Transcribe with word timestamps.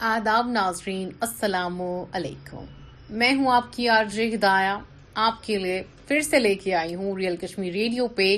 آداب 0.00 0.46
ناظرین 0.48 1.08
السلام 1.26 1.80
علیکم 1.82 2.64
میں 3.18 3.32
ہوں 3.38 3.48
آپ 3.52 3.72
کی 3.76 3.88
آرج 3.94 4.20
ہدایا 4.34 4.78
آپ 5.22 5.42
کے 5.46 5.56
لیے 5.58 6.38
لے 6.40 6.54
کے 6.62 6.74
آئی 6.82 6.94
ہوں 6.94 7.16
ریئل 7.18 7.36
کشمیر 7.40 7.72
ریڈیو 7.72 8.06
پہ 8.20 8.28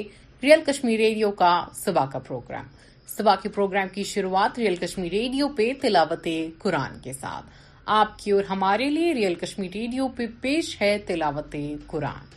ریئل 0.43 0.61
کشمیر 0.67 0.96
ریڈیو 1.01 1.31
کا 1.43 1.51
صبح 1.83 2.07
کا 2.12 2.19
پروگرام 2.29 2.67
صبح 3.17 3.35
کے 3.43 3.49
پروگرام 3.59 3.88
کی 3.95 4.04
شروعات 4.15 4.59
ریئل 4.59 4.77
کشمیر 4.87 5.11
ریڈیو 5.19 5.49
پہ 5.61 5.71
تلاوت 5.83 6.27
قرآن 6.62 6.99
کے 7.04 7.12
ساتھ 7.12 7.50
آپ 8.00 8.18
کی 8.24 8.30
اور 8.30 8.45
ہمارے 8.54 8.90
لیے 8.96 9.12
ریئل 9.20 9.34
کشمیر 9.45 9.70
ریڈیو 9.82 10.08
پہ 10.16 10.27
پیش 10.40 10.80
ہے 10.80 10.96
تلاوت 11.06 11.56
قرآن 11.95 12.36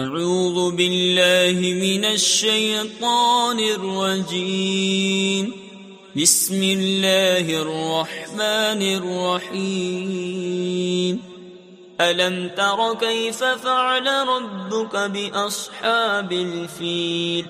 اعوذ 0.00 0.56
باللہ 0.78 1.66
من 1.86 2.04
الشیطان 2.12 3.66
الرجیم 3.74 5.70
بسم 6.16 6.60
اللہ 6.60 7.48
الرحمن 7.56 8.80
الرحیم 8.86 11.16
الم 12.06 12.36
تر 12.56 12.94
كيف 13.00 13.38
فعل 13.64 14.08
ربك 14.28 14.96
باصحاب 15.14 16.32
الفیل 16.32 17.46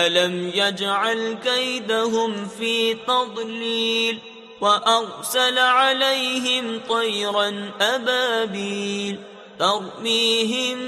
الم 0.00 0.36
يجعل 0.54 1.34
كيدهم 1.44 2.48
في 2.58 2.94
تضليل 3.06 4.18
وارسل 4.60 5.58
عليهم 5.58 6.80
طيرا 6.88 7.70
ابابيل 7.80 9.18
ترميهم 9.58 10.78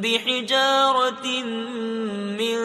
بحجارة 0.00 1.26
من 2.40 2.60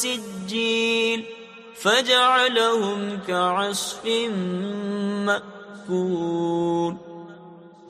سجيل 0.00 1.37
فجعلهم 1.78 3.02
كعصف 3.26 4.06
مأكول 5.26 6.96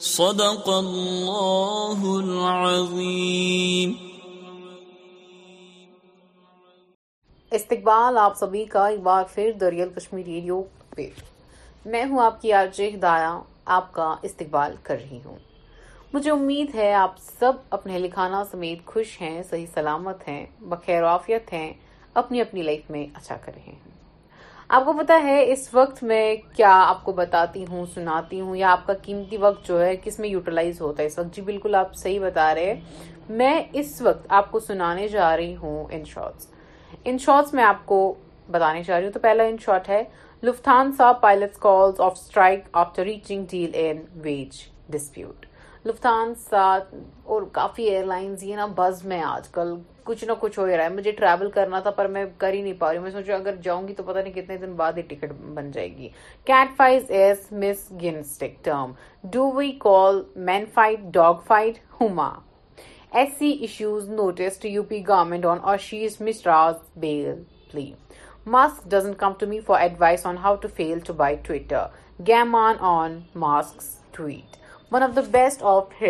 صدق 0.06 0.68
الله 0.72 2.10
العظيم 2.16 3.94
استقبال 7.58 8.18
آپ 8.24 8.36
سبھی 8.40 8.64
کا 8.76 8.86
ایک 8.86 9.00
بار 9.08 9.24
پھر 9.34 9.50
دریال 9.60 9.88
کشمیر 9.96 10.24
ریڈیو 10.26 10.62
پہ 10.96 11.08
میں 11.94 12.04
ہوں 12.10 12.20
آپ 12.24 12.40
کی 12.42 12.52
عارجِ 12.60 12.92
ہدایہ 12.94 13.32
آپ 13.80 13.92
کا 13.92 14.14
استقبال 14.30 14.74
کر 14.82 14.98
رہی 15.04 15.18
ہوں 15.24 15.38
مجھے 16.12 16.30
امید 16.30 16.74
ہے 16.74 16.92
آپ 17.04 17.18
سب 17.38 17.64
اپنے 17.78 17.98
لکھانا 18.06 18.44
سمیت 18.50 18.86
خوش 18.94 19.20
ہیں 19.20 19.42
صحیح 19.50 19.66
سلامت 19.74 20.28
ہیں 20.28 20.44
بخیر 20.74 21.12
ہیں 21.52 21.72
اپنی 22.18 22.40
اپنی 22.40 22.62
لائف 22.62 22.90
میں 22.90 23.04
اچھا 23.14 23.36
کر 23.44 23.52
رہے 23.54 23.70
ہیں 23.70 23.96
آپ 24.76 24.84
کو 24.84 24.92
پتا 24.92 25.18
ہے 25.24 25.34
اس 25.52 25.68
وقت 25.74 26.02
میں 26.10 26.22
کیا 26.56 26.70
آپ 26.86 27.04
کو 27.04 27.12
بتاتی 27.18 27.64
ہوں 27.68 27.84
سناتی 27.94 28.40
ہوں 28.40 28.56
یا 28.56 28.70
آپ 28.72 28.86
کا 28.86 28.92
قیمتی 29.02 29.36
وقت 29.46 29.68
جو 29.68 29.80
ہے 29.84 29.94
کس 30.04 30.18
میں 30.18 30.28
یوٹیلائز 30.28 30.80
ہوتا 30.80 31.02
ہے 31.02 31.06
اس 31.08 31.18
وقت 31.18 31.36
جی 31.36 31.42
بالکل 31.50 31.74
آپ 31.82 31.94
صحیح 32.02 32.20
بتا 32.22 32.54
رہے 32.54 32.72
ہیں 32.72 33.36
میں 33.40 33.54
اس 33.82 34.00
وقت 34.02 34.26
آپ 34.40 34.50
کو 34.52 34.60
سنانے 34.66 35.06
جا 35.14 35.36
رہی 35.36 35.54
ہوں 35.62 35.84
ان 35.96 36.04
شارٹس 36.14 36.46
ان 37.04 37.18
شارٹس 37.26 37.54
میں 37.54 37.64
آپ 37.64 37.86
کو 37.92 37.98
بتانے 38.56 38.82
جا 38.86 38.96
رہی 38.98 39.06
ہوں 39.06 39.12
تو 39.12 39.20
پہلا 39.28 39.44
ان 39.52 39.56
شارٹ 39.64 39.88
ہے 39.88 40.02
لفتان 40.48 40.92
صاحب 40.98 41.20
pilot 41.20 41.56
calls 41.68 42.00
off 42.00 42.12
strike 42.20 42.68
after 42.82 43.04
reaching 43.12 43.44
deal 43.50 43.70
in 43.86 44.00
wage 44.26 44.56
dispute 44.92 45.46
Lufthansa 45.84 46.32
اور 46.60 47.42
کافی 47.52 47.82
ایئر 47.88 48.04
لائنز 48.04 48.42
یہ 48.44 48.56
نا 48.56 48.66
بز 48.76 49.04
میں 49.06 49.20
آج 49.22 49.48
کل 49.52 49.74
کچھ 50.04 50.24
نہ 50.24 50.32
کچھ 50.40 50.58
ہو 50.58 50.66
رہا 50.66 50.82
ہے 50.84 50.88
مجھے 50.88 51.10
ٹریول 51.18 51.50
کرنا 51.54 51.80
تھا 51.80 51.90
پر 51.98 52.06
میں 52.14 52.24
کر 52.38 52.52
ہی 52.52 52.60
نہیں 52.62 52.72
پا 52.78 52.88
رہی 52.88 52.96
ہوں 52.96 53.02
میں 53.02 53.10
سوچا 53.12 53.34
اگر 53.34 53.56
جاؤں 53.62 53.86
گی 53.88 53.94
تو 53.94 54.02
پتہ 54.02 54.18
نہیں 54.18 54.32
کتنے 54.32 54.56
دن 54.58 54.72
بعد 54.76 54.92
ہی 54.96 55.02
ٹکٹ 55.08 55.32
بن 55.54 55.70
جائے 55.70 55.88
گی 55.96 56.08
cat 56.44 56.76
fights 56.76 57.10
as 57.10 57.92
term 58.64 58.92
we 59.56 59.70
call 59.80 60.22
men 60.50 60.64
fight 60.74 61.00
fight 61.48 61.78
dog 61.98 62.04
ایسی 63.18 63.50
issues 63.60 64.08
noticed 64.08 64.64
U 64.66 64.82
P 64.88 65.02
government 65.08 65.46
on 65.46 65.58
ply 67.70 67.90
Musk 68.54 68.90
doesn't 68.90 69.14
come 69.20 69.32
to 69.38 69.46
me 69.46 69.58
for 69.66 69.80
advice 69.80 70.26
on 70.26 70.38
how 70.42 70.54
to 70.62 70.68
fail 70.76 70.98
to 71.06 71.12
buy 71.16 71.36
Twitter 71.46 71.86
game 72.26 72.54
on 72.56 72.76
on 72.94 73.18
Musk 73.46 74.14
tweet 74.14 74.56
تسلی 74.90 75.56
ہو 75.62 76.00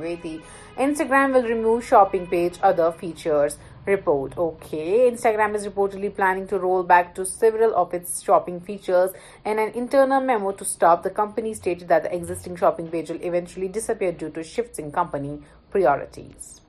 گئی 0.00 0.16
تھی 0.22 0.38
Instagram 0.76 1.34
will 1.34 1.44
remove 1.46 1.80
shopping 1.88 2.24
page 2.30 2.58
other 2.68 2.88
features 3.00 3.58
report 3.88 4.32
okay 4.38 4.84
Instagram 5.08 5.54
reportedly 5.64 6.08
planning 6.16 6.46
to 6.50 6.58
roll 6.58 6.82
back 6.88 7.14
to 7.16 7.24
several 7.30 7.72
of 7.76 7.94
its 7.94 8.22
shopping 8.26 8.58
features 8.66 9.14
and 9.44 9.58
and 9.58 9.72
internal 9.76 10.24
memo 10.26 10.52
to 10.58 10.64
staff 10.68 11.04
the 11.04 11.12
company 11.16 11.50
state 11.50 11.82
that 11.90 12.04
the existing 12.12 12.56
shopping 12.60 12.86
page 12.90 13.12
eventually 13.20 13.68
disappear 13.90 14.00
the 14.04 14.10
shift 14.42 14.80
company 14.94 15.36
priorities 15.72 16.60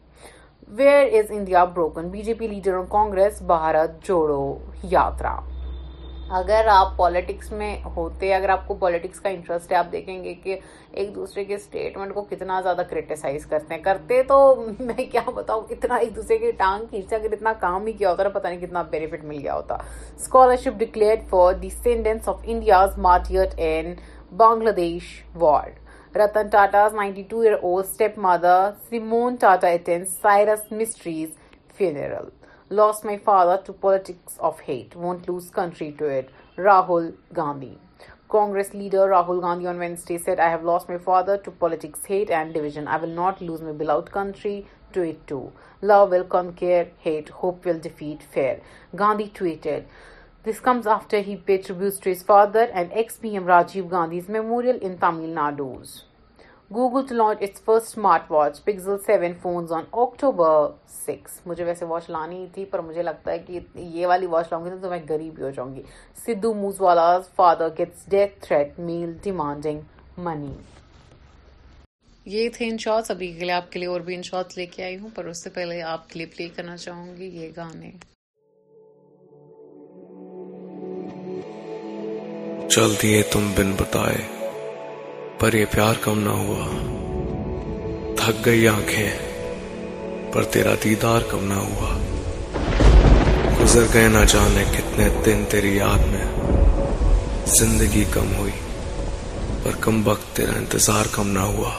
where 0.77 1.17
is 1.19 1.31
India 1.37 1.63
broken 1.75 2.09
B 2.09 2.21
J 2.21 2.33
P 2.39 2.47
leader 2.47 2.73
on 2.77 2.85
Congress 3.13 3.41
Bharat 3.53 4.03
جوڑو 4.07 4.57
یاترا 4.91 5.35
اگر 6.37 6.65
آپ 6.69 6.95
politics 6.97 7.51
میں 7.51 7.75
ہوتے 7.95 8.33
اگر 8.33 8.49
آپ 8.49 8.67
کو 8.67 8.73
politics 8.75 9.19
کا 9.21 9.29
interest 9.29 9.71
ہے 9.71 9.77
آپ 9.77 9.91
دیکھیں 9.91 10.23
گے 10.23 10.33
کہ 10.43 10.55
ایک 11.01 11.13
دوسرے 11.15 11.43
کے 11.45 11.55
اسٹیٹمنٹ 11.55 12.13
کو 12.13 12.21
کتنا 12.29 12.59
زیادہ 12.61 12.81
کرٹیسائز 12.89 13.45
کرتے 13.49 13.73
ہیں 13.73 13.81
کرتے 13.83 14.21
تو 14.27 14.37
میں 14.79 15.05
کیا 15.11 15.21
بتاؤں 15.35 15.61
اتنا 15.71 15.95
ایک 15.95 16.15
دوسرے 16.15 16.37
کی 16.37 16.51
ٹانگ 16.57 16.85
کھینچے 16.89 17.15
اگر 17.15 17.33
اتنا 17.33 17.53
کام 17.59 17.85
ہی 17.87 17.93
کیا 17.93 18.11
ہوتا 18.11 18.23
نہ 18.23 18.29
پتہ 18.37 18.47
نہیں 18.47 18.61
کتنا 18.65 18.81
بینیفٹ 18.91 19.23
مل 19.23 19.39
گیا 19.43 19.55
ہوتا 19.55 19.77
scholarship 20.15 20.79
declared 20.79 21.15
for 21.29 21.53
descendants 21.61 22.29
of 22.29 22.39
India's 22.53 22.97
martyrs 23.07 23.53
and 23.65 23.99
Bangladesh 24.81 25.13
war 25.41 26.17
Ratan 26.17 26.47
Tata 26.51 26.87
ninety 26.93 27.23
two 27.29 27.39
year 27.39 27.53
old 27.61 27.85
stepmother 28.27 28.69
Simone 28.89 29.35
Tata 29.39 29.67
attend 29.67 30.07
Cyrus 30.21 30.71
Mistry's 30.71 31.29
funeral 31.77 32.29
Lost 32.77 33.05
my 33.05 33.17
father 33.17 33.57
to 33.63 33.71
politics 33.71 34.37
of 34.37 34.59
hate. 34.59 34.95
Won't 34.97 35.29
lose 35.29 35.49
country 35.49 35.91
to 35.97 36.05
it. 36.05 36.29
Rahul 36.57 37.13
Gandhi. 37.33 37.77
Congress 38.27 38.73
leader 38.73 39.03
Rahul 39.11 39.39
Gandhi 39.39 39.67
on 39.67 39.77
Wednesday 39.77 40.17
said, 40.17 40.41
I 40.41 40.49
have 40.49 40.65
lost 40.65 40.89
my 40.89 40.97
father 40.97 41.37
to 41.37 41.51
politics, 41.51 42.03
hate 42.05 42.29
and 42.29 42.53
division. 42.53 42.89
I 42.89 42.97
will 42.97 43.13
not 43.19 43.39
lose 43.41 43.61
my 43.61 43.71
beloved 43.71 44.11
country 44.11 44.67
to 44.91 45.03
it 45.03 45.25
too. 45.25 45.53
Love 45.81 46.09
will 46.09 46.25
conquer 46.25 46.89
hate. 46.99 47.29
Hope 47.43 47.63
will 47.63 47.79
defeat 47.79 48.21
fear. 48.21 48.59
Gandhi 48.93 49.29
tweeted. 49.29 49.85
This 50.43 50.59
comes 50.59 50.85
after 50.85 51.21
he 51.21 51.37
paid 51.37 51.63
tribute 51.65 52.01
to 52.01 52.09
his 52.09 52.23
father 52.23 52.65
and 52.73 52.91
ex-PM 52.91 53.45
Rajiv 53.45 53.89
Gandhi's 53.89 54.27
memorial 54.27 54.77
in 54.81 54.97
Tamil 54.97 55.29
Nadu's. 55.29 56.01
Google 56.73 57.43
first 57.65 57.97
watch 58.29 58.59
Pixel 58.65 58.79
seven 59.05 59.67
six 60.95 61.39
مجھے 61.47 63.03
لگتا 63.03 63.31
ہے 63.33 63.45
یہ 72.25 72.47
تھے 72.55 72.67
ان 72.67 72.77
shorts 72.79 73.11
ابھی 73.11 73.51
آپ 73.51 73.71
کے 73.71 73.79
لیے 73.79 73.87
اور 73.87 73.99
بھی 74.05 74.15
ان 74.15 74.21
شاءٹ 74.23 74.57
لے 74.57 74.65
کے 74.65 74.83
آئی 74.83 74.97
ہوں 74.99 75.09
پر 75.15 75.25
اس 75.29 75.43
سے 75.43 75.49
پہلے 75.55 75.81
آپ 75.91 76.09
کے 76.09 76.19
لیے 76.19 76.27
پلے 76.35 76.47
کرنا 76.55 76.77
چاہوں 76.77 77.15
گی 77.17 77.25
یہ 77.39 77.51
گانے 77.57 77.91
بن 83.57 83.75
بتائے 83.79 84.34
پر 85.39 85.53
یہ 85.53 85.65
پیار 85.71 85.95
کم 86.01 86.19
نہ 86.23 86.33
ہوا 86.41 86.65
تھک 88.17 88.45
گئی 88.45 88.67
آنکھیں 88.67 90.31
پر 90.33 90.43
تیرا 90.51 90.73
دیدار 90.83 91.21
کم 91.31 91.43
نہ 91.47 91.53
ہوا 91.53 91.93
گزر 93.61 93.85
گئے 93.93 94.07
نہ 94.13 94.23
جانے 94.33 94.63
کتنے 94.75 95.07
دن 95.25 95.43
تیری 95.51 95.75
یاد 95.75 96.05
میں 96.11 96.23
زندگی 97.57 98.03
کم 98.13 98.33
ہوئی 98.37 98.51
پر 99.63 99.75
کم 99.85 100.01
وقت 100.07 100.35
تیرا 100.35 100.55
انتظار 100.59 101.13
کم 101.15 101.31
نہ 101.37 101.45
ہوا 101.55 101.71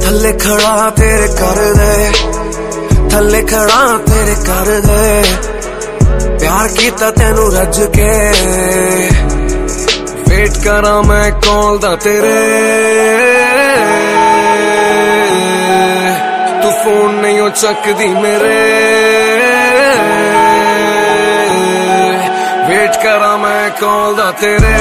تھلے 0.01 0.33
کھڑا 0.43 0.89
تیرے 0.97 1.27
کر 1.39 1.59
دے 1.79 2.40
ਥੱਲੇ 3.12 3.42
ਖੜਾ 3.44 3.98
ਤੇਰੇ 4.08 4.36
ਕਰ 4.46 4.80
ਦੇ 4.82 5.24
ਪਿਆਰ 6.40 6.68
ਕੀਤਾ 6.78 7.10
ਤੈਨੂੰ 7.12 7.52
ਰੱਜ 7.54 7.82
ਕੇ 7.96 8.10
ਵੇਟ 10.30 10.58
ਕਰਾਂ 10.64 11.02
ਮੈਂ 11.04 11.32
ਕਾਲ 11.42 11.78
ਦਾ 11.80 11.96
ਤੇਰੇ 11.96 12.34
ਤੂੰ 16.62 16.72
ਫੋਨ 16.84 17.14
ਨਹੀਂ 17.22 17.42
ਉਹ 17.42 17.50
ਚੱਕਦੀ 17.52 18.08
ਮੇਰੇ 18.16 18.54
ਵੇਟ 22.70 22.96
ਕਰਾਂ 23.04 23.38
ਮੈਂ 23.38 23.70
ਕਾਲ 23.80 24.16
ਦਾ 24.16 24.32
ਤੇਰੇ 24.42 24.74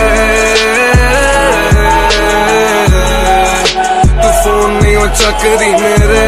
ਤੂੰ 4.23 4.32
ਫੋਨ 4.44 4.73
ਨਹੀਂ 4.82 4.96
ਉਹ 4.96 5.06
ਚੱਕਦੀ 5.14 5.73
ਮੇਰੇ 5.75 6.25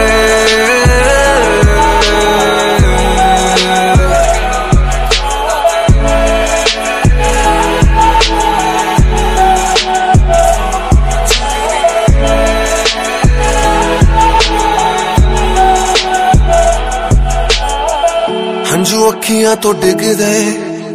ڈگ 19.10 20.02
دے 20.20 20.38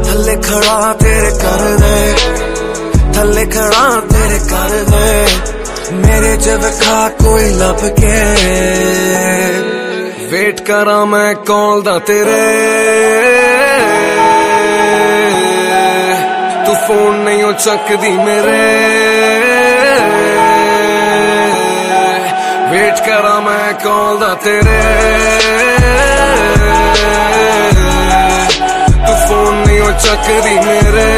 تھلے 0.03 0.35
کڑا 0.47 0.91
کر 1.01 1.63
دے 1.81 2.01
تھلے 3.13 3.45
کڑا 3.55 3.87
پیر 4.09 4.37
کر 4.49 4.71
دے 4.91 5.25
میرے 5.93 6.35
جب 6.45 6.61
کھا 6.79 7.07
کوئی 7.23 7.49
لب 7.59 7.81
کے 7.95 8.17
ویٹ 10.31 10.59
کرا 10.67 11.03
میں 11.11 11.33
کال 11.47 11.85
دا 11.85 11.97
تیرے 12.07 12.39
تو 16.65 16.73
فون 16.87 17.19
نہیں 17.25 17.41
ہو 17.43 17.51
چک 17.65 17.91
دی 18.01 18.11
میرے 18.25 18.57
ویٹ 22.71 23.05
کرا 23.07 23.39
میں 23.47 23.71
کال 23.83 24.21
دا 24.21 24.33
تیرے 24.43 24.81
تو 29.05 29.13
فون 29.27 29.53
نہیں 29.65 29.79
ہو 29.79 29.91
چک 30.05 30.27
دی 30.45 30.55
میرے 30.67 31.09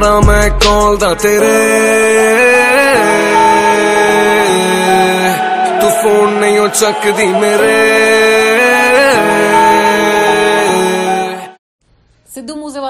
میں 0.00 0.48
کال 0.64 0.96
در 1.00 1.14
تھی 1.22 1.36
وہ 6.58 6.66
چکدی 6.74 7.26
میرے 7.40 8.30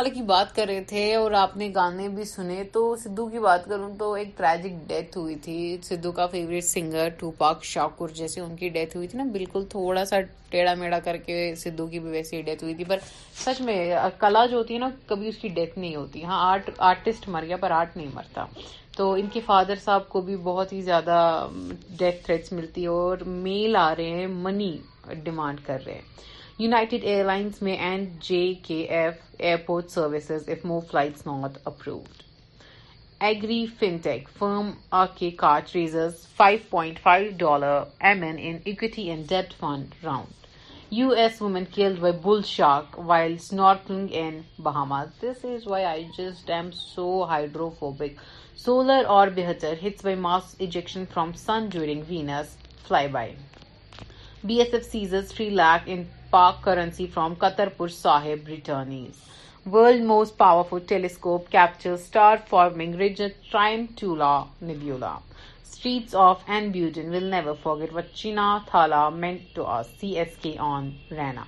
والے 0.03 0.11
کی 0.15 0.23
بات 0.27 0.55
کر 0.55 0.65
رہے 0.67 0.83
تھے 0.91 1.03
اور 1.15 1.33
آپ 1.39 1.57
نے 1.57 1.69
گانے 1.75 2.09
بھی 2.15 2.25
سنے 2.29 2.63
تو 2.73 2.81
سدھو 3.03 3.27
کی 3.31 3.39
بات 3.41 3.65
کروں 3.65 3.89
تو 3.99 4.11
ایک 4.21 4.29
ٹریجک 4.37 4.81
ڈیتھ 4.89 5.17
ہوئی 5.19 5.35
تھی 5.45 5.59
سدھو 5.89 6.11
کا 6.13 6.27
فیوریٹ 6.33 6.65
سنگر 6.65 7.09
شاکر 7.73 8.15
جیسے 8.21 8.41
ان 8.41 8.57
کی 8.63 8.69
ڈیتھ 8.77 8.97
ہوئی 8.97 9.09
تھی 9.09 9.19
نا 9.19 9.25
بالکل 9.37 9.65
تھوڑا 9.77 10.05
سا 10.11 10.21
ٹیڑھا 10.51 10.75
میڑا 10.81 10.99
کر 11.05 11.17
کے 11.27 11.37
سدھو 11.63 11.87
کی 11.93 11.99
بھی 12.07 12.23
ہی 12.33 12.41
ڈیتھ 12.49 12.65
ہوئی 12.65 12.75
تھی 12.81 12.85
پر 12.89 12.99
سچ 13.45 13.61
میں 13.69 13.77
کلا 14.25 14.45
جو 14.51 14.57
ہوتی 14.57 14.75
ہے 14.75 14.79
نا 14.79 14.89
کبھی 15.13 15.29
اس 15.29 15.37
کی 15.43 15.49
ڈیتھ 15.61 15.79
نہیں 15.79 15.95
ہوتی 15.97 16.25
ہاں 16.31 16.41
آرٹ 16.51 16.71
آرٹسٹ 16.91 17.29
مر 17.37 17.45
گیا 17.49 17.57
پر 17.67 17.71
آرٹ 17.79 17.97
نہیں 17.97 18.11
مرتا 18.15 18.47
تو 18.97 19.13
ان 19.21 19.27
کے 19.33 19.41
فادر 19.47 19.77
صاحب 19.85 20.09
کو 20.17 20.21
بھی 20.31 20.37
بہت 20.51 20.73
ہی 20.73 20.81
زیادہ 20.91 21.21
ڈیتھ 22.03 22.25
تھریٹس 22.25 22.53
ملتی 22.53 22.83
ہے 22.83 22.89
اور 23.01 23.25
میل 23.49 23.77
آ 23.89 23.93
رہے 23.99 24.11
ہیں 24.21 24.27
منی 24.47 24.77
ڈیمانڈ 25.25 25.61
کر 25.67 25.81
رہے 25.87 25.95
ہیں 25.95 26.11
United 26.63 27.03
Airlines 27.03 27.61
may 27.61 27.77
end 27.77 28.21
JKF 28.21 29.17
airport 29.41 29.91
services 29.91 30.47
if 30.47 30.63
more 30.63 30.81
flights 30.81 31.27
not 31.27 31.59
approved. 31.67 32.23
Agri-fintech 33.21 34.29
firm 34.29 34.69
RK 34.93 35.33
Kart 35.43 35.75
raises 35.75 36.25
$5.5 36.39 37.89
MN 38.01 38.39
in 38.39 38.63
equity 38.65 39.11
and 39.11 39.27
debt 39.27 39.53
fund 39.55 39.93
round. 40.05 40.33
U.S. 40.91 41.41
woman 41.41 41.67
killed 41.67 42.01
by 42.01 42.13
bull 42.13 42.43
shark 42.43 42.97
while 42.97 43.33
snorkeling 43.33 44.13
in 44.13 44.45
Bahamas. 44.57 45.11
This 45.21 45.43
is 45.43 45.67
why 45.67 45.85
I 45.85 46.09
just 46.17 46.49
am 46.49 46.71
so 46.71 47.25
hydrophobic. 47.25 48.19
Solar 48.55 49.03
orbiter 49.03 49.77
hits 49.77 50.03
by 50.03 50.15
mass 50.15 50.55
ejection 50.61 51.07
from 51.07 51.35
sun 51.35 51.71
during 51.71 52.05
Venus 52.05 52.57
flyby. 52.89 53.35
BSF 54.45 54.85
seizes 54.85 55.33
3 55.33 55.51
lakh 55.51 55.89
in 55.89 56.09
Pak 56.33 56.61
currency 56.65 57.07
from 57.15 57.33
Kartarpur 57.77 57.89
Sahib 57.95 58.47
returnees 58.49 59.17
world 59.73 60.05
most 60.07 60.37
powerful 60.37 60.79
telescope 60.89 61.49
capture 61.53 62.35
forming 62.51 63.03
ٹرائم 63.51 63.85
ٹولا 63.99 64.31
of 66.23 66.49
بیوٹن 66.73 67.11
will 67.15 67.25
never 67.35 67.83
Thala 68.13 68.13
chain 68.15 68.39
to 68.71 69.09
mentor 69.19 69.67
C 70.01 70.11
S 70.19 70.37
K 70.43 70.55
on 70.73 70.89
Raina 71.11 71.45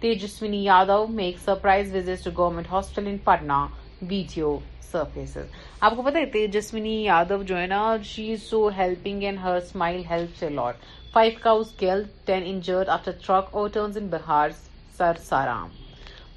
Tejashwi 0.00 0.62
Yadav 0.64 1.04
make 1.22 1.38
surprise 1.44 1.94
visit 1.94 2.24
to 2.24 2.30
government 2.38 2.98
in 3.06 3.16
Patna 3.24 3.66
video 4.10 4.58
surfaces 4.90 5.58
آپ 5.88 5.96
کو 5.96 6.08
ہے 6.14 6.24
تیجسونی 6.32 7.02
یادو 7.02 7.42
جو 7.46 7.58
ہے 7.60 7.66
نا 7.66 7.82
she 8.04 8.32
is 8.32 8.42
so 8.50 8.66
helping 8.78 9.22
and 9.22 9.38
her 9.42 9.56
smile 9.64 10.02
helps 10.10 10.42
a 10.42 10.48
lot 10.54 10.84
5 11.12 11.40
cows 11.40 11.72
killed, 11.76 12.08
10 12.26 12.44
injured 12.44 12.88
after 12.88 13.12
truck 13.12 13.50
overturns 13.52 13.96
in 13.96 14.08
Bihar's 14.10 14.68
Sarsaram. 14.96 15.70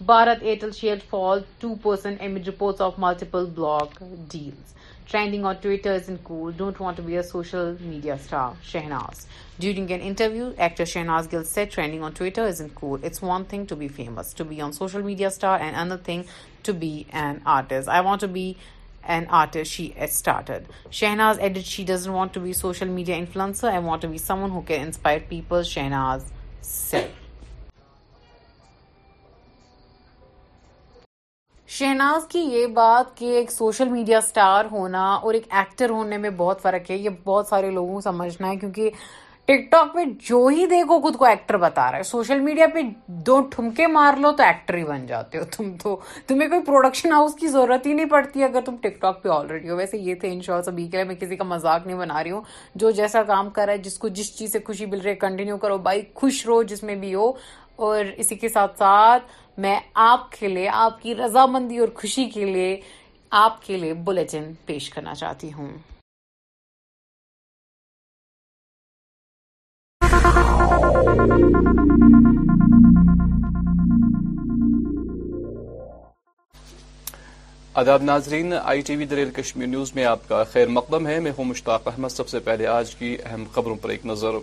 Bharat 0.04 0.42
Airtel 0.42 0.76
share 0.76 1.00
fall 1.00 1.44
2% 1.62 2.26
amid 2.26 2.48
reports 2.48 2.82
of 2.82 2.98
multiple 2.98 3.46
block 3.46 4.02
deals. 4.28 4.74
Trending 5.06 5.46
on 5.46 5.58
Twitter 5.58 5.94
isn't 5.94 6.24
cool. 6.24 6.52
Don't 6.52 6.80
want 6.80 6.98
to 6.98 7.04
be 7.04 7.18
a 7.18 7.24
social 7.24 7.78
media 7.82 8.18
star, 8.18 8.58
Shehnaz. 8.66 9.28
During 9.60 9.92
an 9.92 10.02
interview, 10.02 10.56
actor 10.58 10.84
Shehnaz 10.84 11.30
Gill 11.30 11.44
said 11.44 11.70
trending 11.70 12.02
on 12.02 12.14
Twitter 12.14 12.44
isn't 12.44 12.74
cool. 12.74 13.00
It's 13.04 13.22
one 13.22 13.46
thing 13.46 13.68
to 13.68 13.76
be 13.76 13.88
famous, 13.88 14.34
to 14.34 14.46
be 14.46 14.60
on 14.60 14.74
social 14.74 15.04
media 15.04 15.30
star, 15.30 15.60
and 15.60 15.76
another 15.76 16.02
thing 16.02 16.26
to 16.64 16.74
be 16.74 17.06
an 17.12 17.42
artist. 17.46 17.88
I 17.88 18.02
want 18.02 18.22
to 18.22 18.28
be 18.28 18.58
an 19.08 19.28
artist 19.30 19.72
she 19.72 19.86
started 20.08 20.68
shehnaz 20.90 21.40
added 21.48 21.66
she 21.66 21.84
doesn't 21.84 22.14
want 22.14 22.34
to 22.34 22.40
be 22.40 22.54
social 22.54 22.88
media 22.88 23.16
influencer 23.24 23.70
and 23.74 23.86
want 23.86 24.02
to 24.02 24.08
be 24.08 24.18
someone 24.18 24.50
who 24.52 24.62
can 24.64 24.82
inspire 24.90 25.20
people 25.34 25.64
shehnaz 25.74 26.32
said 26.62 27.10
Shehnaaz 31.76 32.26
کی 32.32 32.40
یہ 32.40 32.66
بات 32.74 33.16
کہ 33.18 33.26
ایک 33.38 33.52
social 33.52 33.88
media 33.90 34.20
star 34.22 34.66
ہونا 34.72 35.04
اور 35.14 35.34
ایک 35.34 35.44
actor 35.58 35.90
ہونے 35.90 36.18
میں 36.26 36.30
بہت 36.38 36.62
فرق 36.62 36.92
ہے 36.92 36.96
یہ 36.98 37.10
بہت 37.26 37.48
سارے 37.48 37.70
لوگوں 37.72 37.94
کو 37.94 38.02
سمجھنا 38.02 38.50
ہے 38.50 38.56
کیونکہ 38.56 38.90
ٹک 39.46 39.62
ٹاک 39.72 39.94
پہ 39.94 40.04
جو 40.28 40.38
ہی 40.48 40.66
دیکھو 40.70 41.00
خود 41.02 41.16
کو 41.20 41.26
ایکٹر 41.26 41.58
بتا 41.58 41.90
رہا 41.92 41.98
ہے 41.98 42.04
سوشل 42.10 42.40
میڈیا 42.42 42.66
پہ 42.74 42.80
دو 43.28 43.40
ٹھمکے 43.52 43.88
مار 43.88 44.18
لو 44.22 44.32
تو 44.38 44.44
ایکٹر 44.44 44.76
ہی 44.78 44.84
بن 44.88 45.06
جاتے 45.06 45.38
ہو 45.38 45.44
تم 45.56 45.72
تو 45.82 45.96
تمہیں 46.28 46.48
کوئی 46.50 46.62
پروڈکشن 46.66 47.12
ہاؤس 47.12 47.34
کی 47.40 47.48
ضرورت 47.56 47.88
ہی 47.88 47.94
نہیں 47.94 48.10
پڑتی 48.10 48.44
اگر 48.44 48.62
تم 48.66 48.76
ٹک 48.82 49.00
ٹاک 49.02 49.22
پہ 49.24 49.30
آلریڈی 49.38 49.70
ہو 49.70 49.76
ویسے 49.78 49.98
یہ 49.98 50.16
تھے 50.22 50.32
ان 50.34 50.42
شاء 50.42 50.54
اللہ 50.54 50.64
سبھی 50.70 50.88
لیے 50.92 51.04
میں 51.10 51.16
کسی 51.20 51.36
کا 51.38 51.44
مذاق 51.44 51.86
نہیں 51.88 51.98
بنا 51.98 52.24
رہی 52.24 52.32
ہوں 52.32 52.42
جو 52.84 52.92
جیسا 53.02 53.24
کام 53.28 53.50
کر 53.58 53.66
رہا 53.66 53.74
ہے 53.74 53.78
جس 53.90 53.98
کو 54.00 54.08
جس 54.20 54.34
چیز 54.38 54.54
سے 54.54 54.60
خوشی 54.68 54.86
مل 54.86 55.02
رہی 55.02 55.10
ہے 55.12 55.16
کنٹینیو 55.26 55.58
کرو 55.66 55.78
بھائی 55.90 56.02
خوش 56.22 56.46
رہو 56.48 56.62
جس 56.72 56.84
میں 56.84 56.96
بھی 57.04 57.14
ہو 57.16 57.32
اور 57.88 58.06
اسی 58.18 58.36
کے 58.46 58.50
ساتھ 58.50 58.78
ساتھ 58.78 59.32
میں 59.66 59.80
آپ 60.10 60.32
کے 60.32 60.48
لیے 60.48 60.70
آپ 60.74 61.02
کی 61.02 61.16
رضامندی 61.16 61.78
اور 61.78 61.88
خوشی 62.02 62.30
کے 62.34 62.46
لیے 62.46 62.76
آپ 63.46 63.62
کے 63.66 63.78
لیے 63.78 63.94
بلٹن 64.10 64.52
پیش 64.66 64.90
کرنا 64.90 65.14
چاہتی 65.16 65.54
ہوں 65.54 65.70
آداب 77.76 78.04
ناظرین 78.04 78.54
I 78.64 78.82
T 78.88 78.96
V 78.96 79.06
the real 79.12 79.30
Kashmir 79.36 79.68
news 79.68 79.94
میں 79.96 80.04
آپ 80.06 80.28
کا 80.30 80.44
خیر 80.52 80.68
مقدم 80.76 81.08
ہے 81.08 81.20
میں 81.26 81.32
ہوں 81.38 81.46
مشتاق 81.46 81.88
احمد 81.88 82.10
سب 82.10 82.30
سے 82.30 82.40
پہلے 82.50 82.68
آج 82.76 82.94
کی 82.96 83.16
اہم 83.26 83.44
خبروں 83.56 83.76
پر 83.82 83.90
ایک 83.90 84.06
نظر 84.06 84.36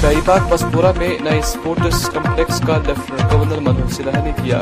شاہی 0.00 0.20
باک 0.26 0.50
پسپورہ 0.50 0.92
میں 0.98 1.08
نئے 1.30 1.40
سپورٹس 1.52 2.08
کمپلیکس 2.14 2.60
کا 2.66 2.76
لیفٹینٹ 2.86 3.32
گورنر 3.32 3.60
منوہر 3.70 3.92
سنہا 3.96 4.24
نے 4.24 4.32
کیا 4.42 4.60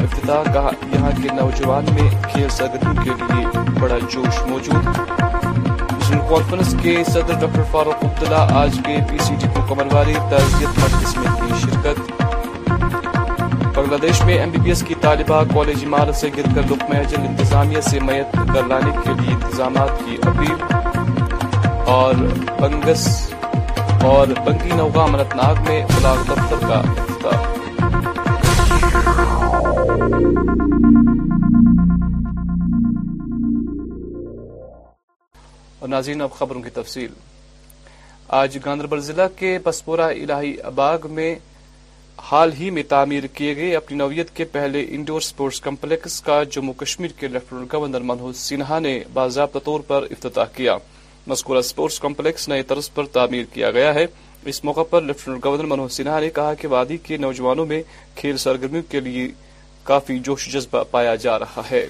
کہا 0.53 0.71
یہاں 0.93 1.11
کے 1.23 1.35
نوجوان 1.41 1.85
میں 2.01 2.09
کھیل 2.33 2.49
سرگرمی 2.57 3.05
کے 3.05 3.23
لیے 3.35 3.61
بڑا 3.81 3.99
جوش 4.13 4.43
موجود 4.49 5.55
کانفرنس 6.31 6.75
کے 6.83 6.93
صدر 7.07 7.35
ڈاکٹر 7.41 7.63
فاروق 7.73 8.03
عبداللہ 8.05 8.55
آج 8.61 8.79
کے 8.87 8.97
پی 9.11 9.17
سی 9.27 9.35
ڈی 9.41 9.47
کمر 9.69 9.93
والی 9.93 10.13
ترکیت 10.31 10.81
پر 10.81 11.21
میں 11.21 11.35
کی 11.47 11.61
شرکت 11.61 12.01
بنگلہ 13.77 13.97
دیش 14.03 14.23
میں 14.27 14.39
ایم 14.39 14.51
بی 14.51 14.59
بی 14.63 14.69
ایس 14.71 14.83
کی 14.89 14.95
طالبہ 15.01 15.43
کالج 15.53 15.85
عمارت 15.85 16.17
سے 16.23 16.31
گر 16.37 16.53
کر 16.55 16.71
لک 16.71 16.83
اجل 16.99 17.27
انتظامیہ 17.29 17.81
سے 17.91 17.99
میت 18.09 18.37
کر 18.55 18.67
لانے 18.69 18.91
کے 19.05 19.13
لیے 19.23 19.35
انتظامات 19.35 19.99
کی 20.05 20.17
اپیل 20.29 21.89
اور 21.97 22.15
بنگس 22.61 23.09
بنگی 24.03 24.77
نوگا 24.77 25.03
امنت 25.03 25.35
ناگ 25.37 25.65
میں 25.69 25.83
بلاغ 25.97 26.23
دفتر 26.29 26.67
کا 26.69 26.81
اور 35.87 35.91
ناظرین 35.91 36.21
اب 36.23 36.31
خبروں 36.35 36.61
کی 36.63 36.71
تفصیل 36.75 37.13
آج 38.43 38.57
گاندربل 38.65 39.01
ضلع 39.09 39.27
کے 39.39 39.59
پسپورہ 39.65 40.09
الہی 40.21 40.53
اباغ 40.71 41.07
میں 41.15 41.35
حال 42.31 42.53
ہی 42.59 42.71
میں 42.77 42.83
تعمیر 42.89 43.27
کیے 43.41 43.55
گئے 43.57 43.75
اپنی 43.77 43.97
نوعیت 43.97 44.35
کے 44.37 44.45
پہلے 44.53 44.85
انڈور 44.97 45.21
سپورٹس 45.27 45.61
کمپلیکس 45.67 46.21
کا 46.29 46.43
جموں 46.55 46.75
کشمیر 46.81 47.11
کے 47.21 47.29
لیفٹنٹ 47.35 47.73
گورنر 47.73 48.01
منوج 48.11 48.35
سنہا 48.37 48.79
نے 48.87 48.95
باضابطہ 49.15 49.59
طور 49.65 49.81
پر 49.89 50.07
افتتاح 50.17 50.45
کیا 50.57 50.77
مذکورہ 51.27 51.63
سپورٹس 51.69 51.99
کمپلیکس 52.07 52.49
نئے 52.49 52.63
طرز 52.73 52.91
پر 52.95 53.07
تعمیر 53.19 53.45
کیا 53.53 53.71
گیا 53.79 53.93
ہے 53.95 54.07
اس 54.55 54.63
موقع 54.65 54.83
پر 54.91 55.13
پرنٹ 55.13 55.45
گورنر 55.45 55.67
منوج 55.75 55.93
سنہا 56.01 56.19
نے 56.25 56.31
کہا 56.41 56.55
کہ 56.61 56.69
وادی 56.75 56.97
کے 57.07 57.17
نوجوانوں 57.27 57.67
میں 57.75 57.83
کھیل 58.23 58.37
سرگرمیوں 58.47 58.83
کے 58.91 59.01
لیے 59.09 59.27
کافی 59.93 60.19
جوش 60.31 60.49
جذبہ 60.55 60.83
پایا 60.91 61.15
جا 61.27 61.39
رہا 61.39 61.63
ہے 61.71 61.85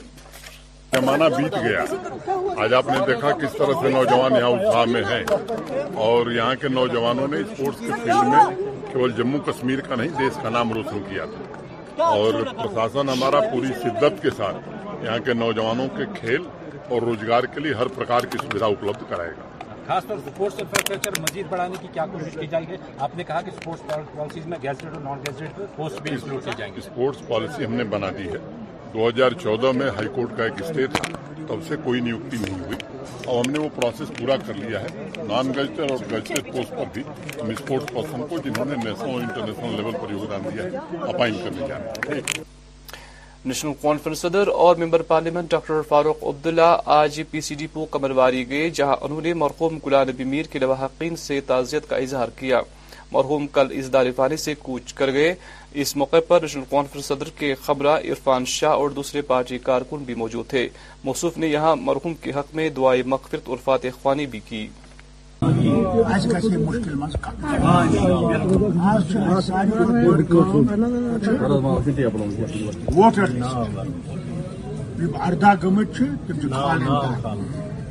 زمانہ 0.92 1.24
بیت 1.36 1.54
گیا 1.64 1.84
آج 2.64 2.74
آپ 2.74 2.88
نے 2.88 2.96
دیکھا 3.06 3.30
کس 3.40 3.52
طرح 3.58 3.80
سے 3.82 3.88
نوجوان 3.92 4.34
یہاں 4.36 4.50
اتھا 4.50 4.84
میں 4.90 5.02
ہیں 5.04 5.22
اور 6.06 6.30
یہاں 6.32 6.54
کے 6.60 6.68
نوجوانوں 6.74 7.26
نے 7.28 7.36
اسپورٹس 7.38 7.80
کے 7.86 7.92
فیلڈ 8.02 8.28
میں 8.30 8.44
کیول 8.92 9.12
جموں 9.16 9.38
کشمیر 9.46 9.80
کا 9.88 9.94
نہیں 9.94 10.18
دیش 10.18 10.38
کا 10.42 10.50
نام 10.58 10.72
روشن 10.72 11.02
کیا 11.08 11.24
تھا 11.34 12.04
اور 12.04 12.42
پرشاسن 12.62 13.08
ہمارا 13.08 13.40
پوری 13.52 13.72
شدت 13.82 14.22
کے 14.22 14.30
ساتھ 14.36 14.68
یہاں 15.04 15.18
کے 15.24 15.34
نوجوانوں 15.44 15.86
کے 15.96 16.04
کھیل 16.20 16.42
اور 16.92 17.02
روزگار 17.08 17.44
کے 17.54 17.60
لیے 17.60 17.74
ہر 17.80 17.88
پرکار 17.94 18.28
کی 18.32 18.38
سویدھا 18.42 18.66
اپلبدھ 18.66 19.04
کرائے 19.10 19.30
گا 19.38 19.54
خاص 19.86 20.06
طور 20.06 20.18
سپورٹس 20.26 20.58
انفراسٹرکچر 20.60 21.20
مزید 21.22 21.46
بڑھانے 21.50 21.74
کی 21.80 21.88
کیا 21.94 22.06
کوشش 22.12 22.36
کی 22.40 22.46
جائے 22.52 22.66
گی 22.68 22.76
آپ 23.06 23.16
نے 23.16 23.24
کہا 23.24 23.40
کہ 23.40 23.50
سپورٹس 23.60 23.86
پالیسیز 24.16 24.46
میں 24.52 24.58
گیسٹڈ 24.62 24.94
اور 24.94 25.02
نان 25.02 25.18
گیسٹڈ 25.26 25.60
پوسٹ 25.76 26.00
بھی 26.02 26.10
انکلوڈ 26.14 26.44
کی 26.44 26.50
جائیں 26.58 26.74
گے 26.76 26.80
سپورٹس 26.86 27.28
پالیسی 27.28 27.64
ہم 27.64 27.74
نے 27.74 27.84
بنا 27.94 28.10
دی 28.18 28.28
ہے 28.32 28.38
دو 28.92 29.06
ہزار 29.08 29.32
چودہ 29.42 29.70
میں 29.76 29.88
ہائی 29.96 30.08
کورٹ 30.14 30.30
کا 30.36 30.44
ایک 30.44 30.62
اسٹے 30.62 30.86
تھا 30.92 31.16
تب 31.48 31.62
سے 31.68 31.76
کوئی 31.84 32.00
نیوکتی 32.00 32.36
نہیں 32.40 32.58
ہوئی 32.64 32.76
اور 33.26 33.44
ہم 33.44 33.50
نے 33.52 33.58
وہ 33.58 33.68
پروسیس 33.74 34.08
پورا 34.18 34.36
کر 34.46 34.54
لیا 34.54 34.80
ہے 34.82 35.06
نان 35.28 35.48
گجٹر 35.56 35.90
اور 35.90 36.04
گجٹر 36.12 36.42
پوسٹ 36.50 36.70
پر 36.76 36.84
بھی 36.94 37.02
ہم 37.40 37.48
اسپورٹس 37.50 37.92
پرسن 37.94 38.26
کو 38.30 38.38
جنہوں 38.44 38.64
نے 38.64 38.76
نیشنل 38.84 39.10
اور 39.10 39.20
انٹرنیشنل 39.20 39.74
لیول 39.76 39.92
پر 40.02 40.12
یوگدان 40.12 40.48
دیا 40.54 40.62
ہے 40.64 41.02
اپائنٹ 41.12 41.44
کرنے 41.44 41.72
ہیں 41.72 42.20
نیشنل 43.44 43.72
کانفرنس 43.82 44.18
صدر 44.20 44.48
اور 44.66 44.76
member 44.84 45.02
parliament 45.14 45.50
doctor 45.50 45.82
Farooq 45.88 46.24
Abdullah 46.28 46.76
آج 47.00 47.20
پی 47.30 47.40
سی 47.48 47.54
ڈی 47.58 47.66
پو 47.72 47.86
قمرواری 47.90 48.48
گئے 48.50 48.70
جہاں 48.80 48.96
انہوں 49.00 49.20
نے 49.28 49.34
مرحوم 49.42 49.78
گلا 49.86 50.04
نبی 50.12 50.24
میر 50.34 50.46
کے 50.52 50.58
لواحقین 50.58 51.16
سے 51.26 51.40
تعزیت 51.46 51.88
کا 51.90 51.96
اظہار 52.06 52.28
کیا 52.38 52.60
مرحوم 53.12 53.46
کل 53.52 53.66
اس 53.78 53.90
دارفانی 53.92 54.36
سے 54.44 54.54
کوچ 54.62 54.92
کر 54.94 55.12
گئے 55.12 55.34
اس 55.82 55.94
موقع 56.00 56.20
پر 56.28 56.40
نیشنل 56.42 56.62
کانفرنس 56.70 57.04
صدر 57.08 57.28
کے 57.38 57.54
خبرہ 57.64 57.96
عرفان 57.98 58.44
شاہ 58.54 58.70
اور 58.74 58.90
دوسرے 58.96 59.20
پارٹی 59.30 59.58
کارکن 59.68 60.02
بھی 60.06 60.14
موجود 60.22 60.46
تھے 60.50 60.68
موصف 61.04 61.38
نے 61.38 61.46
یہاں 61.48 61.74
مرحوم 61.88 62.14
کے 62.22 62.30
حق 62.36 62.54
میں 62.54 62.68
مغفرت 63.06 63.48
اور 63.48 63.56
فاتح 63.64 63.96
خوانی 64.02 64.26
بھی 64.34 64.40
کی 64.48 64.66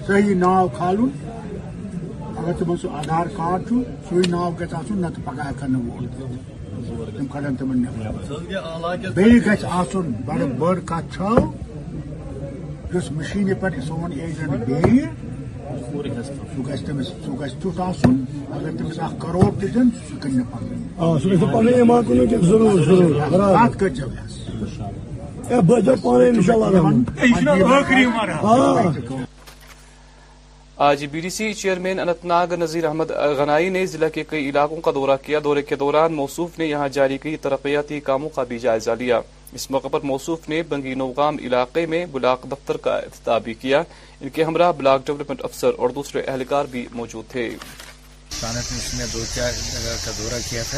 صحیح 0.08 0.34
اگر 2.46 2.54
تمہ 2.58 2.74
سہ 2.82 2.88
آدھار 2.98 3.26
کارڈ 3.36 3.70
سی 4.10 4.28
ناؤ 4.30 4.50
نت 5.00 5.16
پگہ 5.26 5.50
ہوں 5.62 6.08
تم 7.18 7.26
کڑن 7.32 7.56
تم 7.60 7.72
نمبر 7.74 9.10
بیس 9.16 9.48
گز 9.48 9.96
بڑ 10.60 10.76
کت 10.92 11.18
مشین 13.16 13.52
پہ 13.62 13.80
سون 13.88 14.14
ایجنٹ 14.20 14.68
گی 14.68 15.02
سن 18.02 18.24
تک 18.78 19.20
کروڑ 19.22 19.50
تو 19.62 19.68
دن 19.76 19.90
ہاں، 21.00 21.98
سکتے 27.28 28.20
آج 30.84 31.04
بی 31.12 31.20
ڈی 31.22 31.30
سی 31.30 31.54
چیئرمین 31.60 32.00
انت 32.00 32.24
ناگ 32.26 32.54
نذیر 32.60 32.86
احمد 32.86 33.12
غنائی 33.38 33.68
نے 33.76 33.86
ضلع 33.88 34.08
کے 34.14 34.24
کئی 34.30 34.50
علاقوں 34.50 34.80
کا 34.86 34.92
دورہ 34.96 35.16
کیا 35.26 35.40
دورے 35.44 35.62
کے 35.70 35.76
دوران 35.84 36.14
موصوف 36.14 36.58
نے 36.60 36.66
یہاں 36.66 36.88
جاری 36.98 37.18
کی 37.24 37.36
ترقیاتی 37.42 38.00
کاموں 38.08 38.30
کا 38.36 38.44
بھی 38.50 38.58
جائزہ 38.66 38.92
لیا 39.00 39.20
اس 39.58 39.70
موقع 39.72 39.88
پر 39.92 40.00
موصوف 40.12 40.50
نے 40.50 40.62
بنگی 40.70 40.94
نوغام 41.02 41.38
علاقے 41.46 41.86
میں 41.94 42.06
بلاک 42.12 42.44
دفتر 42.52 42.78
کا 42.88 42.96
افتتاح 42.98 43.38
بھی 43.46 43.54
کیا 43.62 43.82
ان 44.20 44.30
کے 44.36 44.44
ہمراہ 44.44 44.72
بلاک 44.78 45.06
ڈیولپمنٹ 45.06 45.44
افسر 45.46 45.72
اور 45.80 45.90
دوسرے 46.00 46.22
اہلکار 46.28 46.66
بھی 46.72 46.86
موجود 47.00 47.32
تھے 47.32 47.48
نے 48.98 49.06
دو 49.14 49.24
جگہ 49.36 49.96
کا 50.06 50.12
دورہ 50.18 50.40
کیا 50.50 50.64
تھا 50.70 50.78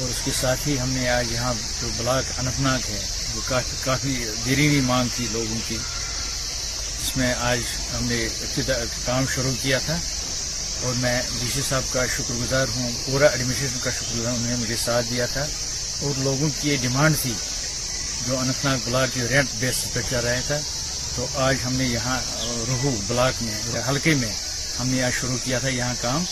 اور 0.00 0.08
اس 0.08 0.20
کے 0.24 0.30
ساتھ 0.40 0.68
ہی 0.68 0.78
ہم 0.82 0.90
نے 0.94 1.08
جو 1.30 1.88
بلاک 2.00 2.38
اننت 2.38 2.60
ناگ 2.66 2.90
ہے 2.90 3.00
کافی 3.84 4.16
بھی 4.54 4.80
مانگ 4.86 5.08
تھی 5.16 5.26
لوگوں 5.32 5.58
کی 5.68 5.76
اس 7.10 7.16
میں 7.16 7.32
آج 7.42 7.60
ہم 7.94 8.04
نے 8.08 8.16
کام 9.04 9.24
شروع 9.34 9.52
کیا 9.62 9.78
تھا 9.84 9.96
اور 10.86 10.92
میں 11.00 11.20
ڈی 11.40 11.46
سی 11.54 11.60
صاحب 11.68 11.92
کا 11.92 12.04
شکر 12.16 12.34
گزار 12.40 12.66
ہوں 12.74 12.90
پورا 13.04 13.26
ایڈمنسٹریشن 13.26 13.78
کا 13.84 13.90
شکر 13.94 14.18
گزار 14.18 14.32
انہوں 14.32 14.48
نے 14.50 14.56
مجھے 14.60 14.76
ساتھ 14.84 15.06
دیا 15.10 15.26
تھا 15.32 15.40
اور 16.06 16.22
لوگوں 16.24 16.48
کی 16.60 16.68
یہ 16.68 16.76
ڈیمانڈ 16.80 17.16
تھی 17.22 17.32
جو 18.26 18.36
ناگ 18.64 18.76
بلاک 18.84 19.14
کے 19.14 19.26
رینٹ 19.30 19.48
بیس 19.60 19.82
پہ 19.94 20.00
چل 20.10 20.20
رہا 20.24 20.40
تھا 20.46 20.58
تو 21.16 21.26
آج 21.46 21.56
ہم 21.64 21.72
نے 21.78 21.84
یہاں 21.86 22.18
روہو 22.68 22.90
بلاک 23.06 23.42
میں 23.42 23.80
ہلکے 23.88 24.14
میں 24.20 24.30
ہم 24.80 24.88
نے 24.88 25.02
آج 25.04 25.12
شروع 25.20 25.36
کیا 25.44 25.58
تھا 25.62 25.68
یہاں 25.68 25.94
کام 26.00 26.24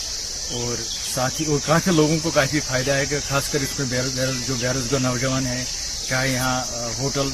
اور 0.61 1.57
کافی 1.65 1.91
لوگوں 1.95 2.17
کو 2.23 2.31
کافی 2.35 2.59
فائدہ 2.67 2.91
ہے 3.01 3.05
کہ 3.09 3.19
خاص 3.27 3.49
کر 3.51 3.63
اس 3.69 3.79
میں 3.79 3.85
جو 4.07 4.55
بے 4.59 4.71
روزگار 4.73 5.01
نوجوان 5.01 5.45
ہیں 5.47 5.63
چاہے 6.07 6.29
یہاں 6.29 6.59
ہوٹل 6.99 7.29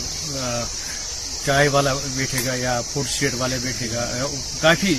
چائے 1.45 1.67
والا 1.73 1.93
بیٹھے 2.15 2.37
گا 2.45 2.53
یا 2.55 2.79
فوڈ 2.91 3.05
اسٹیٹ 3.07 3.33
والے 3.37 3.57
بیٹھے 3.63 3.87
گا 3.93 4.05
کافی 4.61 4.93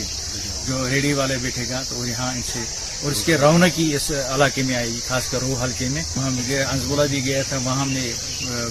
جو 0.66 0.88
ریڈی 0.90 1.12
والے 1.20 1.36
بیٹھے 1.42 1.64
گا 1.70 1.80
تو 1.88 2.04
یہاں 2.06 2.30
ان 2.34 2.42
سے 2.52 2.58
اور 3.02 3.12
اس 3.12 3.22
کے 3.24 3.36
رونق 3.38 3.78
ہی 3.78 3.86
اس 3.96 4.10
علاقے 4.26 4.62
میں 4.68 4.76
آئی 4.76 4.98
خاص 5.08 5.28
کر 5.30 5.40
روح 5.46 5.64
ہلکے 5.64 5.88
میں 5.94 6.02
ہم 6.16 6.38
ہنسبولا 6.50 7.04
بھی 7.10 7.24
گیا 7.26 7.42
تھا 7.48 7.56
وہاں 7.64 7.80
ہم 7.80 7.90
نے 7.92 8.10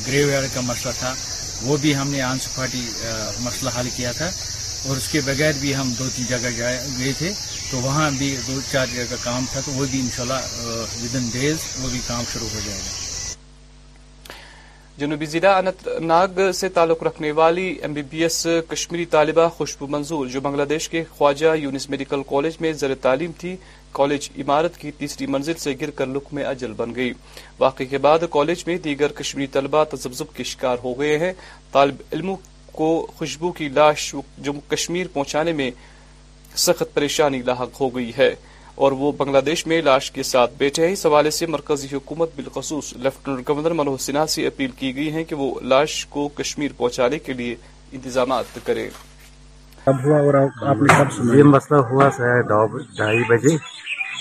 گریو 0.07 0.29
یارڈ 0.29 0.53
کا 0.53 0.61
مسئلہ 0.71 0.91
تھا 0.99 1.13
وہ 1.67 1.77
بھی 1.81 1.95
ہم 1.95 2.09
نے 2.11 2.21
آنس 2.31 2.53
پارٹی 2.55 2.85
مسئلہ 3.43 3.69
حل 3.79 3.89
کیا 3.95 4.11
تھا 4.17 4.29
اور 4.87 4.97
اس 4.97 5.07
کے 5.11 5.21
بغیر 5.29 5.51
بھی 5.59 5.75
ہم 5.75 5.93
دو 5.99 6.07
تین 6.15 6.25
جگہ 6.29 6.49
گئے 6.57 7.11
تھے 7.17 7.31
تو 7.71 7.79
وہاں 7.85 8.09
بھی 8.17 8.35
دو 8.47 8.59
چار 8.71 8.85
جگہ 8.95 9.05
کا 9.09 9.15
کام 9.23 9.45
تھا 9.53 9.59
تو 9.65 9.71
وہ 9.79 9.85
بھی 9.91 9.99
انشاءاللہ 9.99 10.39
شاء 10.55 10.65
اللہ 10.71 11.01
ود 11.03 11.15
ان 11.21 11.29
ڈیز 11.33 11.67
وہ 11.81 11.89
بھی 11.91 11.99
کام 12.07 12.23
شروع 12.33 12.47
ہو 12.53 12.59
جائے 12.65 12.77
گا 12.79 13.03
جنوبی 14.99 15.25
ضلع 15.25 15.53
انت 15.59 15.87
ناگ 16.01 16.37
سے 16.55 16.67
تعلق 16.75 17.01
رکھنے 17.03 17.31
والی 17.39 17.63
M 17.83 17.93
B 17.93 18.01
B 18.09 18.21
S 18.23 18.35
Kashmiri 18.69 19.05
طالبہ 19.15 19.47
خوشبو 19.55 19.87
منظور 19.95 20.27
جو 20.33 20.41
بنگلہ 20.41 20.63
دیش 20.69 20.87
کے 20.89 21.03
خواجہ 21.17 21.55
یونس 21.61 21.89
میڈیکل 21.89 22.21
کالج 22.29 22.55
میں 22.61 22.71
زیر 22.81 22.93
تعلیم 23.01 23.31
تھی 23.37 23.55
کالج 23.97 24.29
عمارت 24.41 24.77
کی 24.81 24.91
تیسری 24.99 25.25
منزل 25.35 25.53
سے 25.63 25.73
گر 25.81 25.89
کر 25.97 26.05
لک 26.15 26.33
میں 26.33 26.43
اجل 26.51 26.73
بن 26.77 26.95
گئی 26.95 27.11
واقعے 27.59 27.85
کے 27.85 27.97
بعد 28.05 28.19
کالج 28.37 28.63
میں 28.67 28.77
دیگر 28.83 29.11
کشمیری 29.19 29.47
طلبہ 29.57 29.83
تذبذب 29.93 30.33
کے 30.37 30.43
شکار 30.53 30.77
ہو 30.83 30.97
گئے 30.99 31.17
ہیں 31.19 31.33
طالب 31.73 32.01
علموں 32.11 32.35
کو 32.71 32.89
خوشبو 33.17 33.51
کی 33.59 33.69
لاش 33.75 34.13
جموں 34.45 34.69
کشمیر 34.75 35.07
پہنچانے 35.13 35.53
میں 35.59 35.69
سخت 36.67 36.93
پریشانی 36.93 37.41
لاحق 37.45 37.81
ہو 37.81 37.95
گئی 37.95 38.11
ہے 38.17 38.33
اور 38.83 38.91
وہ 39.01 39.11
بنگلہ 39.17 39.37
دیش 39.45 39.65
میں 39.67 39.81
لاش 39.81 40.09
کے 40.11 40.23
ساتھ 40.33 40.53
بیٹھے 40.57 40.85
ہیں 40.85 40.93
اس 40.93 41.05
حوالے 41.05 41.29
سے 41.37 41.45
مرکزی 41.47 41.87
حکومت 41.95 42.29
بالخصوص 42.35 42.93
گورنر 43.49 43.73
منوہر 43.79 43.97
سنہا 44.05 44.25
سے 44.35 44.45
اپیل 44.47 44.71
کی 44.79 44.95
گئی 44.95 45.11
ہے 45.13 45.23
کہ 45.29 45.35
وہ 45.41 45.49
لاش 45.73 46.05
کو 46.15 46.27
کشمیر 46.39 46.71
پہنچانے 46.77 47.19
کے 47.27 47.33
لیے 47.39 47.55
انتظامات 47.97 48.57
کرے 48.65 48.89
مسئلہ 51.49 51.77
ہوا 51.91 52.07
ڈھائی 52.49 53.23
بجے 53.29 53.55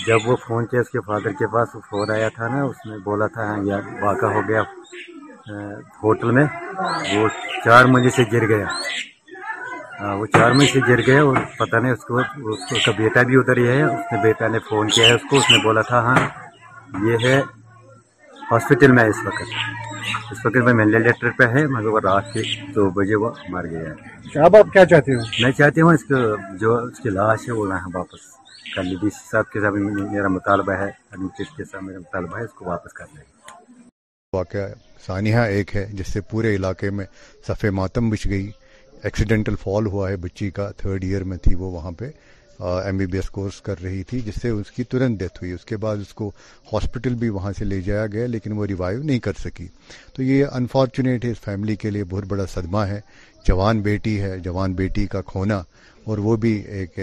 جب 0.06 0.28
وہ 0.28 0.36
فون 0.46 0.66
کیا 0.70 0.80
اس 0.80 0.90
کے 0.90 1.00
فادر 1.06 1.32
کے 1.38 1.46
پاس 1.52 1.72
فون 1.90 2.10
آیا 2.10 2.28
تھا 2.36 2.48
نا 2.56 2.62
اس 2.64 2.86
نے 2.90 2.98
بولا 3.04 3.26
تھا 3.34 3.44
ہاں 3.50 3.58
یار 3.66 3.88
واقعہ 4.02 4.28
ہو 4.34 4.40
گیا 4.48 4.62
ہوٹل 6.02 6.30
میں 6.38 6.44
وہ 7.14 7.28
چار 7.64 7.84
مجھے 7.96 8.22
گر 8.32 8.48
گیا 8.48 8.66
وہ 10.00 10.26
چار 10.34 10.50
میں 10.58 10.66
سے 10.72 10.80
گر 10.88 11.00
گئے 11.06 11.18
اور 11.18 11.36
پتہ 11.56 11.76
نہیں 11.82 11.92
اس 11.92 12.04
کو 12.04 12.18
اس 12.52 12.84
کا 12.84 12.92
بیٹا 12.98 13.22
بھی 13.28 13.36
ادھر 13.36 13.56
ہی 13.56 13.66
ہے 13.68 13.82
اس 13.82 14.12
نے 14.12 14.22
بیٹا 14.22 14.46
نے 14.54 14.58
فون 14.68 14.88
کیا 14.94 15.08
ہے 15.08 15.14
اس 15.14 15.22
کو 15.30 15.36
اس 15.36 15.50
نے 15.50 15.58
بولا 15.64 15.82
تھا 15.88 16.00
ہاں 16.04 16.16
یہ 17.08 17.26
ہے 17.28 17.38
ہاسپٹل 18.50 18.92
میں 18.92 19.04
اس 19.08 19.16
وقت 19.24 19.52
اس 20.32 20.44
وقت 20.46 20.56
میں 20.74 21.12
پہ 21.38 21.44
ہے 21.54 21.66
مگر 21.66 21.86
وہ 21.92 22.00
رات 22.04 22.32
کے 22.32 22.42
دو 22.74 22.88
بجے 22.98 23.16
وہ 23.22 23.30
مر 23.52 23.66
گیا 23.70 23.84
ہے 23.90 24.40
اب 24.46 24.56
آپ 24.56 24.72
کیا 24.72 24.84
چاہتے 24.90 25.14
ہو 25.14 25.20
میں 25.42 25.52
چاہتی 25.58 25.80
ہوں 25.80 25.92
اس 25.94 26.04
کو 26.08 26.20
جو 26.60 26.74
اس 26.78 26.98
کی 27.02 27.10
لاش 27.18 27.46
ہے 27.48 27.52
وہ 27.60 27.66
لا 27.68 27.76
ہے 27.84 27.96
واپس 27.98 28.26
صاحب 28.74 29.50
کے 29.52 29.60
ساتھ 29.60 29.74
میرا 30.12 30.28
مطالبہ 30.38 30.72
ہے 30.82 30.90
کے 31.38 31.64
میرا 31.80 31.98
مطالبہ 32.00 32.36
ہے 32.38 32.44
اس 32.44 32.52
کو 32.58 32.64
واپس 32.68 32.92
کر 32.98 33.06
لیں 33.14 33.24
واقعہ 34.36 34.68
سانحہ 35.06 35.44
ایک 35.56 35.74
ہے 35.76 35.86
جس 35.96 36.12
سے 36.12 36.20
پورے 36.30 36.54
علاقے 36.56 36.90
میں 36.98 37.04
صفحے 37.48 37.70
ماتم 37.80 38.08
بچ 38.10 38.26
گئی 38.30 38.50
ایکسیڈنٹل 39.04 39.54
فال 39.62 39.86
ہوا 39.92 40.08
ہے 40.10 40.16
بچی 40.16 40.48
کا 40.58 40.70
تھرڈ 40.76 41.04
ایئر 41.04 41.24
میں 41.30 41.36
تھی 41.42 41.54
وہ 41.62 41.70
وہاں 41.70 41.90
پہ 41.98 42.08
M 42.84 42.96
B 42.96 43.06
B 43.12 43.18
S 43.18 43.28
course 43.30 43.60
کر 43.62 43.82
رہی 43.82 44.02
تھی 44.08 44.20
جس 44.26 44.34
سے 44.42 44.48
اس 44.48 44.70
کی 44.76 44.84
ترنت 44.92 45.18
ڈیتھ 45.20 45.38
ہوئی 45.42 45.50
اس 45.52 45.64
کے 45.66 45.76
بعد 45.84 45.96
اس 46.00 46.12
کو 46.20 46.30
ہاسپٹل 46.72 47.14
بھی 47.22 47.28
وہاں 47.36 47.52
سے 47.58 47.64
لے 47.64 47.80
جایا 47.88 48.06
گیا 48.12 48.26
لیکن 48.26 48.52
وہ 48.58 48.66
ریوائیو 48.66 49.02
نہیں 49.02 49.18
کر 49.26 49.32
سکی 49.42 49.66
تو 50.16 50.22
یہ 50.22 50.44
انفارچونیٹ 50.60 51.24
ہے 51.24 51.30
اس 51.30 51.40
فیملی 51.44 51.76
کے 51.82 51.90
لیے 51.90 52.04
بہت 52.10 52.24
بڑا 52.28 52.46
صدمہ 52.54 52.84
ہے 52.88 53.00
جوان 53.48 53.80
بیٹی 53.88 54.20
ہے 54.22 54.38
جوان 54.44 54.72
بیٹی 54.74 55.06
کا 55.14 55.20
کھونا 55.32 55.62
اور 56.10 56.18
وہ 56.28 56.36
بھی 56.36 56.52
ایک 56.78 56.98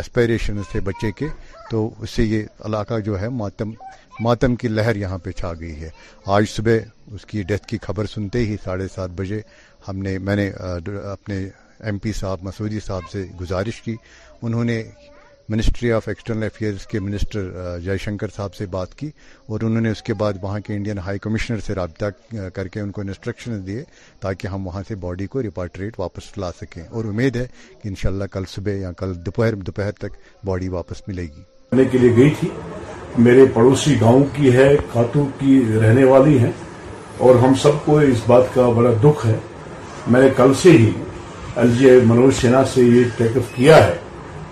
اسپائریشن 0.00 0.60
تھے 0.70 0.80
بچے 0.84 1.10
کے 1.18 1.26
تو 1.70 1.88
اس 2.02 2.10
سے 2.10 2.24
یہ 2.24 2.42
علاقہ 2.64 2.98
جو 3.04 3.20
ہے 3.20 3.28
ماتم 3.40 3.70
ماتم 4.22 4.54
کی 4.56 4.68
لہر 4.68 4.96
یہاں 4.96 5.18
پہ 5.22 5.30
چھا 5.38 5.52
گئی 5.60 5.80
ہے 5.80 5.88
آج 6.34 6.44
صبح 6.48 7.14
اس 7.14 7.24
کی 7.26 7.42
ڈیتھ 7.48 7.66
کی 7.68 7.78
خبر 7.82 8.06
سنتے 8.14 8.44
ہی 8.46 8.56
ساڑھے 8.64 8.86
سات 8.94 9.10
بجے 9.20 9.40
ہم 9.88 9.98
نے 10.02 10.16
میں 10.26 10.36
نے 10.36 10.48
اپنے 11.12 11.38
ایم 11.86 11.98
پی 12.02 12.12
صاحب 12.20 12.42
مسعودی 12.42 12.80
صاحب 12.86 13.10
سے 13.12 13.24
گزارش 13.40 13.80
کی 13.82 13.94
انہوں 14.42 14.64
نے 14.64 14.82
منسٹری 15.48 15.90
آف 15.92 16.06
ایکسٹرنل 16.08 16.42
افیئرس 16.44 16.86
کے 16.90 17.00
منسٹر 17.00 17.78
جے 17.84 17.96
شنکر 18.04 18.28
صاحب 18.36 18.54
سے 18.54 18.66
بات 18.76 18.94
کی 18.98 19.06
اور 19.48 19.60
انہوں 19.66 19.80
نے 19.86 19.90
اس 19.90 20.02
کے 20.02 20.14
بعد 20.20 20.32
وہاں 20.42 20.60
کے 20.66 20.74
انڈین 20.74 20.98
ہائی 21.06 21.18
کمشنر 21.26 21.58
سے 21.66 21.74
رابطہ 21.74 22.06
کر 22.54 22.68
کے 22.74 22.80
ان 22.80 22.90
کو 22.92 23.00
انسٹرکشن 23.00 23.66
دیے 23.66 23.82
تاکہ 24.20 24.46
ہم 24.54 24.66
وہاں 24.66 24.82
سے 24.88 24.94
باڈی 25.04 25.26
کو 25.34 25.42
ریپارٹریٹ 25.42 25.98
واپس 26.00 26.36
لا 26.38 26.50
سکیں 26.60 26.82
اور 26.88 27.04
امید 27.12 27.36
ہے 27.36 27.46
کہ 27.82 27.88
انشاءاللہ 27.88 28.24
کل 28.32 28.44
صبح 28.54 28.80
یا 28.82 28.92
کل 29.02 29.12
دوپہر 29.26 29.54
دوپہر 29.66 29.92
تک 30.06 30.16
باڈی 30.46 30.68
واپس 30.78 31.02
ملے 31.08 31.26
گی 31.36 31.42
آنے 31.72 31.84
کے 31.92 31.98
لیے 31.98 32.16
گئی 32.16 32.30
تھی 32.40 32.48
میرے 33.26 33.44
پڑوسی 33.54 34.00
گاؤں 34.00 34.24
کی 34.36 34.52
ہے 34.56 34.74
خاتون 34.92 35.28
کی 35.38 35.62
رہنے 35.80 36.04
والی 36.04 36.38
ہیں 36.38 36.52
اور 37.26 37.34
ہم 37.42 37.54
سب 37.62 37.84
کو 37.84 37.98
اس 38.12 38.22
بات 38.26 38.54
کا 38.54 38.68
بڑا 38.76 38.92
دکھ 39.02 39.26
ہے 39.26 39.36
میں 40.06 40.20
نے 40.20 40.28
کل 40.36 40.52
سے 40.62 40.70
ہی 40.70 40.90
ایل 41.56 41.70
جی 41.78 41.90
منوج 42.06 42.32
سنہا 42.40 42.62
سے 42.72 42.82
یہ 42.82 43.04
ٹیک 43.16 43.36
اپ 43.36 43.54
کیا 43.56 43.76
ہے 43.86 43.94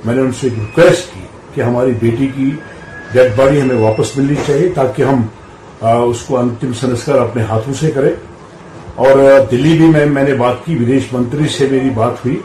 میں 0.04 0.14
نے 0.14 0.20
ان 0.20 0.30
سے 0.40 0.48
ایک 0.48 0.58
ریکویسٹ 0.58 1.14
کی 1.14 1.20
کہ 1.54 1.60
ہماری 1.60 1.92
بیٹی 2.00 2.26
کی 2.34 2.50
ڈیڈ 3.12 3.30
باڈی 3.36 3.60
ہمیں 3.62 3.74
واپس 3.80 4.16
ملنی 4.16 4.34
چاہیے 4.46 4.68
تاکہ 4.74 5.02
ہم 5.10 5.22
اس 5.94 6.20
کو 6.26 6.38
انتم 6.38 6.72
سنسکار 6.80 7.18
اپنے 7.18 7.42
ہاتھوں 7.50 7.74
سے 7.80 7.90
کریں 7.94 8.10
اور 9.04 9.14
دلی 9.50 9.76
بھی 9.78 9.86
میں 9.92 10.04
میں 10.06 10.22
نے 10.24 10.34
بات 10.44 10.64
کی 10.64 10.76
ودیش 10.80 11.12
منتری 11.12 11.48
سے 11.56 11.66
میری 11.70 11.90
بات 11.94 12.24
ہوئی 12.24 12.38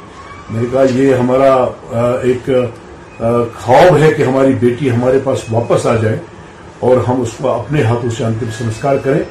میں 0.50 0.62
نے 0.62 0.68
کہا 0.74 0.84
یہ 0.96 1.14
ہمارا 1.20 1.54
ایک 2.30 2.50
خواب 3.56 3.98
ہے 4.02 4.12
کہ 4.18 4.24
ہماری 4.24 4.54
بیٹی 4.60 4.92
ہمارے 4.92 5.20
پاس 5.24 5.44
واپس 5.52 5.86
آ 5.86 5.96
جائے 6.02 6.18
اور 6.88 6.98
ہم 7.08 7.22
اس 7.22 7.32
کو 7.42 7.50
اپنے 7.54 7.84
ہاتھوں 7.84 8.10
سے 8.18 8.24
انتم 8.26 8.50
سنسکار 8.58 8.98
کریں 9.04 9.24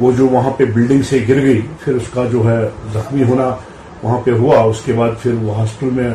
وہ 0.00 0.10
جو 0.18 0.26
وہاں 0.28 0.50
پہ 0.56 0.64
بلڈنگ 0.74 1.02
سے 1.08 1.18
گر 1.28 1.42
گئی 1.42 1.60
پھر 1.82 1.94
اس 1.94 2.08
کا 2.12 2.24
جو 2.32 2.48
ہے 2.50 2.58
زخمی 2.92 3.22
ہونا 3.28 3.48
وہاں 4.02 4.20
پہ 4.24 4.30
ہوا 4.38 4.58
اس 4.60 4.80
کے 4.84 4.92
بعد 4.98 5.10
پھر 5.22 5.32
وہ 5.42 5.58
ہاسپٹل 5.58 5.90
میں 5.96 6.08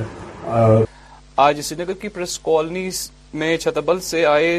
آج 1.46 1.62
سری 1.62 1.84
نگر 1.84 1.94
کی 2.02 2.08
پریس 2.16 2.38
کالونی 2.46 2.90
میں 3.42 3.56
چھتبل 3.64 4.00
سے 4.10 4.26
آئے 4.26 4.58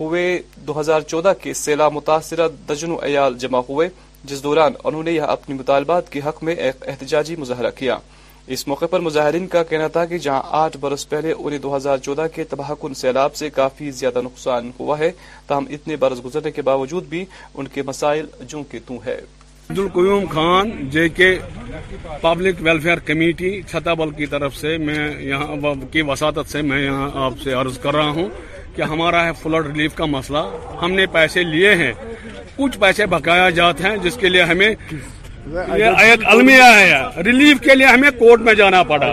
ہوئے 0.00 0.22
دو 0.66 0.78
ہزار 0.80 1.00
چودہ 1.08 1.32
کے 1.42 1.52
متاثرہ 1.92 2.46
درجن 2.68 2.94
ایال 3.02 3.34
جمع 3.38 3.58
ہوئے 3.68 3.88
جس 4.30 4.42
دوران 4.42 4.72
انہوں 4.84 5.02
نے 5.02 5.12
یہاں 5.12 5.26
اپنی 5.38 5.54
مطالبات 5.54 6.08
کے 6.12 6.20
حق 6.26 6.42
میں 6.44 6.54
ایک 6.66 6.88
احتجاجی 6.88 7.36
مظاہرہ 7.38 7.70
کیا 7.78 7.96
اس 8.54 8.66
موقع 8.68 8.86
پر 8.92 9.00
مظاہرین 9.00 9.46
کا 9.48 9.62
کہنا 9.62 9.86
تھا 9.94 10.04
کہ 10.12 10.18
جہاں 10.22 10.40
آٹھ 10.60 10.76
برس 10.80 11.08
پہلے 11.08 11.32
انہیں 11.36 11.58
دو 11.64 11.74
ہزار 11.74 11.98
چودہ 12.02 12.24
کے 12.34 12.44
تباہ 12.52 12.72
کن 12.80 12.94
سیلاب 13.00 13.34
سے 13.36 13.50
کافی 13.58 13.90
زیادہ 13.98 14.20
نقصان 14.24 14.70
ہوا 14.78 14.98
ہے 14.98 15.10
تاہم 15.46 15.64
اتنے 15.76 15.96
برس 16.04 16.24
گزرنے 16.24 16.50
کے 16.52 16.62
باوجود 16.70 17.04
بھی 17.08 17.24
ان 17.54 17.68
کے 17.74 17.82
مسائل 17.90 18.26
تو 18.86 18.96
ہے 19.04 19.16
Alqayoom 19.82 20.24
Khan 20.30 20.70
J 20.90 21.08
K 21.18 21.28
public 22.22 22.62
welfare 22.68 22.98
committee 23.10 23.52
Chattabal 24.00 24.10
کی 24.18 24.26
طرف 24.34 24.56
سے 24.56 24.76
میں 24.88 24.98
یہاں 25.28 25.74
کی 25.92 26.02
وساطت 26.10 26.50
سے 26.52 26.62
میں 26.72 26.82
یہاں 26.84 27.08
آپ 27.26 27.38
سے 27.44 27.52
عرض 27.62 27.78
کر 27.82 27.94
رہا 27.96 28.08
ہوں 28.18 28.28
کہ 28.76 28.82
ہمارا 28.94 29.24
ہے 29.26 29.30
فلڈ 29.42 29.66
ریلیف 29.66 29.94
کا 30.00 30.04
مسئلہ 30.18 30.42
ہم 30.82 30.92
نے 31.00 31.06
پیسے 31.12 31.42
لیے 31.54 31.74
ہیں 31.84 31.92
کچھ 32.56 32.78
پیسے 32.78 33.06
بکایا 33.16 33.48
جاتے 33.60 33.84
ہیں 33.88 33.96
جس 34.08 34.16
کے 34.20 34.28
لیے 34.28 34.42
ہمیں 34.52 34.68
ایک 35.46 36.26
المیہ 36.32 36.62
ہے 36.78 37.22
ریلیف 37.26 37.60
کے 37.60 37.74
لیے 37.74 37.86
ہمیں 37.86 38.10
کورٹ 38.18 38.40
میں 38.44 38.54
جانا 38.54 38.82
پڑا 38.88 39.12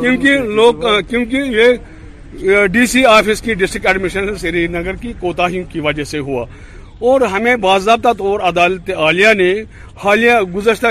کیونکہ 0.00 0.38
لوگ 0.54 0.84
کیونکہ 1.10 1.56
یہ 2.42 2.66
ڈی 2.72 2.86
سی 2.86 3.04
آفس 3.06 3.40
کی 3.42 3.54
ڈسٹرکٹ 3.60 3.86
ایڈمنسٹریشن 3.86 4.36
سری 4.38 4.66
نگر 4.72 4.96
کی 5.02 5.12
کوتا 5.20 5.48
ہی 5.50 5.62
کی 5.72 5.80
وجہ 5.80 6.04
سے 6.10 6.18
ہوا 6.28 6.44
اور 7.08 7.20
ہمیں 7.34 7.54
باضابطہ 7.62 8.12
طور 8.18 8.40
عدالت 8.48 8.90
عالیہ 8.96 9.32
نے 9.36 9.52
حالیہ 10.04 10.32
گزشتہ 10.54 10.86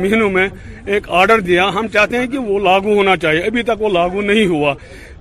مہینوں 0.00 0.30
میں 0.30 0.48
ایک 0.94 1.08
آرڈر 1.20 1.40
دیا 1.48 1.68
ہم 1.74 1.88
چاہتے 1.92 2.18
ہیں 2.18 2.26
کہ 2.32 2.38
وہ 2.38 2.58
لاگو 2.64 2.94
ہونا 2.96 3.16
چاہیے 3.22 3.42
ابھی 3.46 3.62
تک 3.70 3.82
وہ 3.82 3.88
لاگو 3.92 4.20
نہیں 4.32 4.46
ہوا 4.46 4.74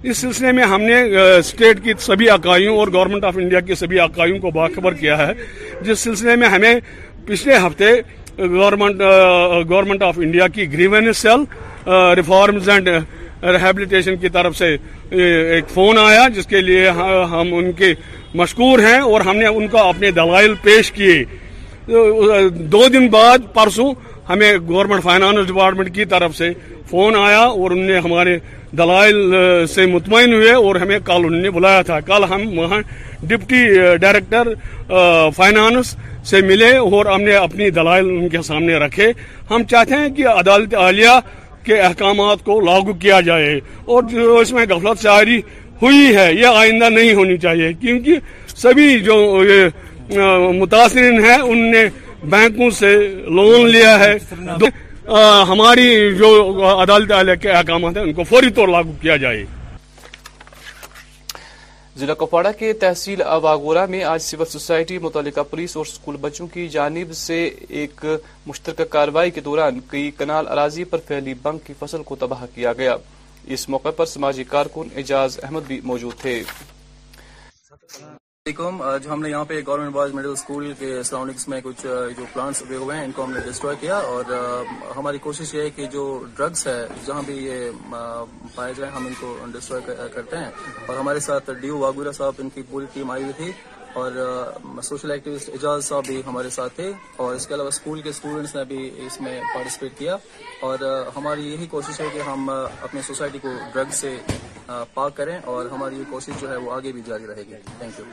اس 0.04 0.18
سلسلے 0.18 0.52
میں 0.52 0.64
ہم 0.74 0.82
نے 0.82 1.02
اسٹیٹ 1.38 1.84
کی 1.84 1.94
سبھی 2.06 2.30
اکائیوں 2.30 2.78
اور 2.78 2.88
گورنمنٹ 2.94 3.24
آف 3.26 3.38
انڈیا 3.42 3.60
کی 3.70 3.76
سبھی 3.76 4.00
اکائیوں 4.00 4.40
کو 4.40 4.52
باخبر 4.58 4.94
کیا 5.04 5.18
ہے 5.28 5.32
جس 5.82 6.00
سلسلے 6.00 6.36
میں 6.44 6.48
ہمیں 6.56 6.74
پچھلے 7.26 7.58
ہفتے 7.68 7.92
گورنمنٹ 8.54 8.98
گورنمنٹ 9.70 10.04
آف 10.04 10.20
انڈیا 10.22 10.48
کی 10.54 10.72
grievance 10.74 11.18
cell 11.18 11.44
reforms 12.18 12.70
and 12.70 12.88
rehabilitation 13.62 14.16
کی 14.18 14.30
طرف 14.34 14.58
سے 14.58 14.76
ایک 15.26 15.70
فون 15.74 15.98
آیا 16.04 16.28
جس 16.36 16.48
کے 16.48 16.62
لیے 16.62 16.88
ہم 17.32 17.54
ان 17.56 17.72
کے 17.78 17.94
مشکور 18.36 18.80
ہیں 18.84 19.00
اور 19.00 19.22
ہم 19.28 19.38
نے 19.38 19.48
ان 19.48 19.68
کو 19.72 19.78
اپنے 19.88 20.12
دلائل 20.12 20.54
پیش 20.64 20.92
کیے 20.92 21.24
دو 22.72 22.88
دن 22.94 23.08
بعد 23.12 23.54
پرسوں 23.54 23.94
ہمیں 24.30 24.52
گورنمنٹ 24.68 25.04
فائنانس 25.04 25.48
ڈپارٹمنٹ 25.48 25.94
کی 25.96 26.06
طرف 26.16 26.36
سے 26.38 26.50
فون 26.90 27.16
آیا 27.20 27.40
اور 27.42 27.72
ان 27.72 27.80
نے 27.88 27.98
ہمارے 28.06 28.38
دلائل 28.78 29.66
سے 29.74 29.86
مطمئن 29.86 30.34
ہوئے 30.34 30.52
اور 30.52 30.76
ہمیں 30.82 30.98
کل 31.06 31.26
انہوں 31.26 31.42
نے 31.42 31.50
بلایا 31.58 31.82
تھا 31.90 32.00
کل 32.10 32.24
ہم 32.30 32.44
وہاں 32.60 32.80
ڈپٹی 33.32 33.62
ڈائریکٹر 34.02 34.48
فائنانس 35.36 35.96
سے 36.30 36.42
ملے 36.50 36.76
اور 36.90 37.06
ہم 37.14 37.22
نے 37.22 37.36
اپنی 37.36 37.70
دلائل 37.78 38.10
ان 38.18 38.28
کے 38.36 38.42
سامنے 38.50 38.76
رکھے 38.86 39.12
ہم 39.52 39.64
چاہتے 39.72 39.96
ہیں 40.02 40.10
کہ 40.16 40.28
عدالت 40.28 40.74
عالیہ 40.86 41.18
کے 41.66 41.80
احکامات 41.88 42.44
کو 42.46 42.60
لاگو 42.60 42.94
کیا 43.04 43.20
جائے 43.30 43.54
اور 43.94 44.04
جو 44.14 44.38
اس 44.38 44.52
میں 44.54 44.66
غفلت 44.70 45.04
شاعری 45.04 45.40
ہوئی 45.82 46.16
ہے 46.16 46.28
یہ 46.34 46.58
آئندہ 46.64 46.90
نہیں 46.98 47.14
ہونی 47.20 47.38
چاہیے 47.46 47.72
کیونکہ 47.82 48.18
سبھی 48.64 48.88
جو 49.10 49.16
متاثرین 50.62 51.24
ہیں 51.26 51.38
ان 51.50 51.72
نے 51.72 51.84
بینکوں 52.34 52.70
سے 52.80 52.92
لون 53.38 53.70
لیا 53.70 53.98
ہے 54.00 54.14
ہماری 55.48 56.16
جو 56.18 56.76
عدالت 56.82 57.46
احکامات 57.54 57.98
ہیں 57.98 58.04
ان 58.04 58.14
کو 58.14 58.24
فوری 58.30 58.50
طور 58.56 58.68
لاگو 58.68 58.92
کیا 59.02 59.16
جائے 59.26 59.44
ضلع 62.00 62.14
کپواڑہ 62.20 62.50
کے 62.60 62.72
تحصیل 62.82 63.22
اواگورہ 63.22 63.86
میں 63.90 64.04
آج 64.12 64.22
سول 64.22 64.46
سوسائٹی 64.50 64.98
متعلقہ 65.02 65.42
پولیس 65.50 65.76
اور 65.78 65.86
اسکول 65.86 66.16
بچوں 66.22 66.48
کی 66.54 66.68
جانب 66.78 67.12
سے 67.16 67.44
ایک 67.82 68.06
مشترکہ 68.48 68.84
کارروائی 68.92 69.32
کے 69.32 69.42
دوران 69.48 69.80
کئی 69.92 70.10
کنال 70.18 70.48
اراضی 70.52 70.84
پر 70.94 71.00
پھیلی 71.08 71.34
بنک 71.44 71.66
کی 71.68 71.74
فصل 71.80 72.04
کو 72.04 72.16
تباہ 72.20 72.46
کیا 72.56 72.74
گیا 72.78 72.96
اس 73.54 73.70
موقع 73.70 73.92
پر 73.96 74.06
سماجی 74.06 74.44
کارکن 74.54 74.88
اعجاز 74.96 75.40
احمد 75.44 75.68
بھی 75.68 75.80
موجود 75.84 76.16
تھے 76.22 76.42
علیکم 78.48 78.82
ہم 79.10 79.22
نے 79.22 79.30
یہاں 79.30 79.46
پہ 79.50 79.60
گورنمنٹ 79.68 79.94
بوائز 79.94 80.14
مڈل 80.14 80.32
اسکول 80.32 80.72
کے 80.80 80.88
سراؤنڈنگس 81.10 81.48
میں 81.48 81.60
کچھ 81.64 81.84
جو 82.18 82.24
پلانٹس 82.34 82.62
ہوئے 82.70 82.96
ہیں 82.98 83.04
ان 83.04 83.12
کو 83.16 83.24
ہم 83.24 83.32
نے 83.34 83.40
ڈسٹروائے 83.46 83.78
کیا 83.82 83.98
اور 84.12 84.32
ہماری 84.96 85.18
کوشش 85.28 85.54
یہ 85.56 85.62
ہے 85.62 85.70
کہ 85.76 85.86
جو 85.94 86.04
ڈرگس 86.38 86.66
ہے 86.68 86.78
جہاں 87.06 87.22
بھی 87.26 87.36
یہ 87.44 87.70
پائے 88.56 88.74
جائیں 88.78 88.92
ہم 88.96 89.06
ان 89.08 89.14
کو 89.20 89.36
ڈسٹروائے 89.54 90.10
کرتے 90.16 90.38
ہیں 90.38 90.50
اور 90.88 90.98
ہمارے 90.98 91.20
ساتھ 91.30 91.50
ڈیو 91.62 91.78
واگورا 91.86 92.12
صاحب 92.20 92.42
ان 92.44 92.50
کی 92.56 92.62
پوری 92.70 92.86
ٹیم 92.94 93.12
آئی 93.12 93.24
ہوئی 93.24 93.34
تھی 93.38 93.52
اور 94.02 94.12
سوشل 94.84 95.12
ایکٹیویسٹ 95.12 95.50
اجاز 95.54 95.84
صاحب 95.86 96.04
بھی 96.08 96.22
ہمارے 96.28 96.50
ساتھ 96.50 96.74
تھے 96.76 96.92
اور 97.24 97.36
اس 97.36 97.46
کے 97.48 97.54
علاوہ 97.56 97.68
اسکول 97.74 98.02
کے 98.02 98.10
اسٹوڈنٹس 98.10 98.56
نے 98.56 98.64
بھی 98.68 98.90
اس 99.06 99.20
میں 99.22 99.40
پارٹیسپیٹ 99.54 99.98
کیا 100.00 100.16
اور 100.70 100.80
ہماری 101.16 101.48
یہی 101.52 101.66
کوشش 101.72 102.00
ہے 102.02 102.06
کہ 102.14 102.20
ہم 102.28 102.50
اپنے 102.50 103.02
سوسائٹی 103.08 103.40
کو 103.42 103.48
ڈرگ 103.74 103.92
سے 104.02 104.16
پاک 104.94 105.16
کریں 105.18 105.38
اور 105.54 105.66
ہماری 105.72 105.96
یہ 106.00 106.10
کوشش 106.12 106.42
جو 106.42 106.50
ہے 106.52 106.56
وہ 106.64 106.72
آگے 106.74 106.92
بھی 106.92 107.02
جاری 107.08 107.26
thank 107.46 108.00
you 108.00 108.06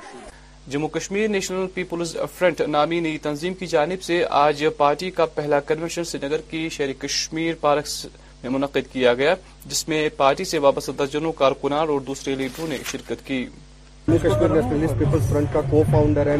Jammu 0.71 0.89
Kashmir 0.99 1.29
National 1.29 1.67
People's 1.75 2.17
Front 2.39 2.61
نامی 2.69 2.99
نئی 3.01 3.19
تنظیم 3.29 3.55
کی 3.61 3.67
جانب 3.67 4.03
سے 4.03 4.23
آج 4.41 4.65
پارٹی 4.77 5.11
کا 5.21 5.27
پہلا 5.35 5.61
کنونشن 5.67 6.05
سری 6.05 6.27
نگر 6.27 6.41
کی 6.51 6.69
شہری 6.77 6.95
کشمیر 7.07 7.55
پارکس 7.61 8.05
میں 8.43 8.51
منعقد 8.51 8.93
کیا 8.93 9.15
گیا 9.23 9.35
جس 9.65 9.87
میں 9.89 10.09
پارٹی 10.17 10.45
سے 10.53 10.59
وابستہ 10.67 10.93
درجنوں 10.99 11.33
کارکنان 11.39 11.89
اور 11.89 12.01
دوسرے 12.07 12.35
لیڈروں 12.35 12.67
نے 12.69 12.77
شرکت 12.91 13.27
کی 13.27 13.45
Jammu 14.11 14.19
Kashmir 14.23 14.49
Nationalist 14.55 14.99
People's 14.99 15.29
Front 15.33 15.53
کا 15.53 15.61
کو 15.71 15.83
فاؤنڈر 15.91 16.27
ہے 16.31 16.37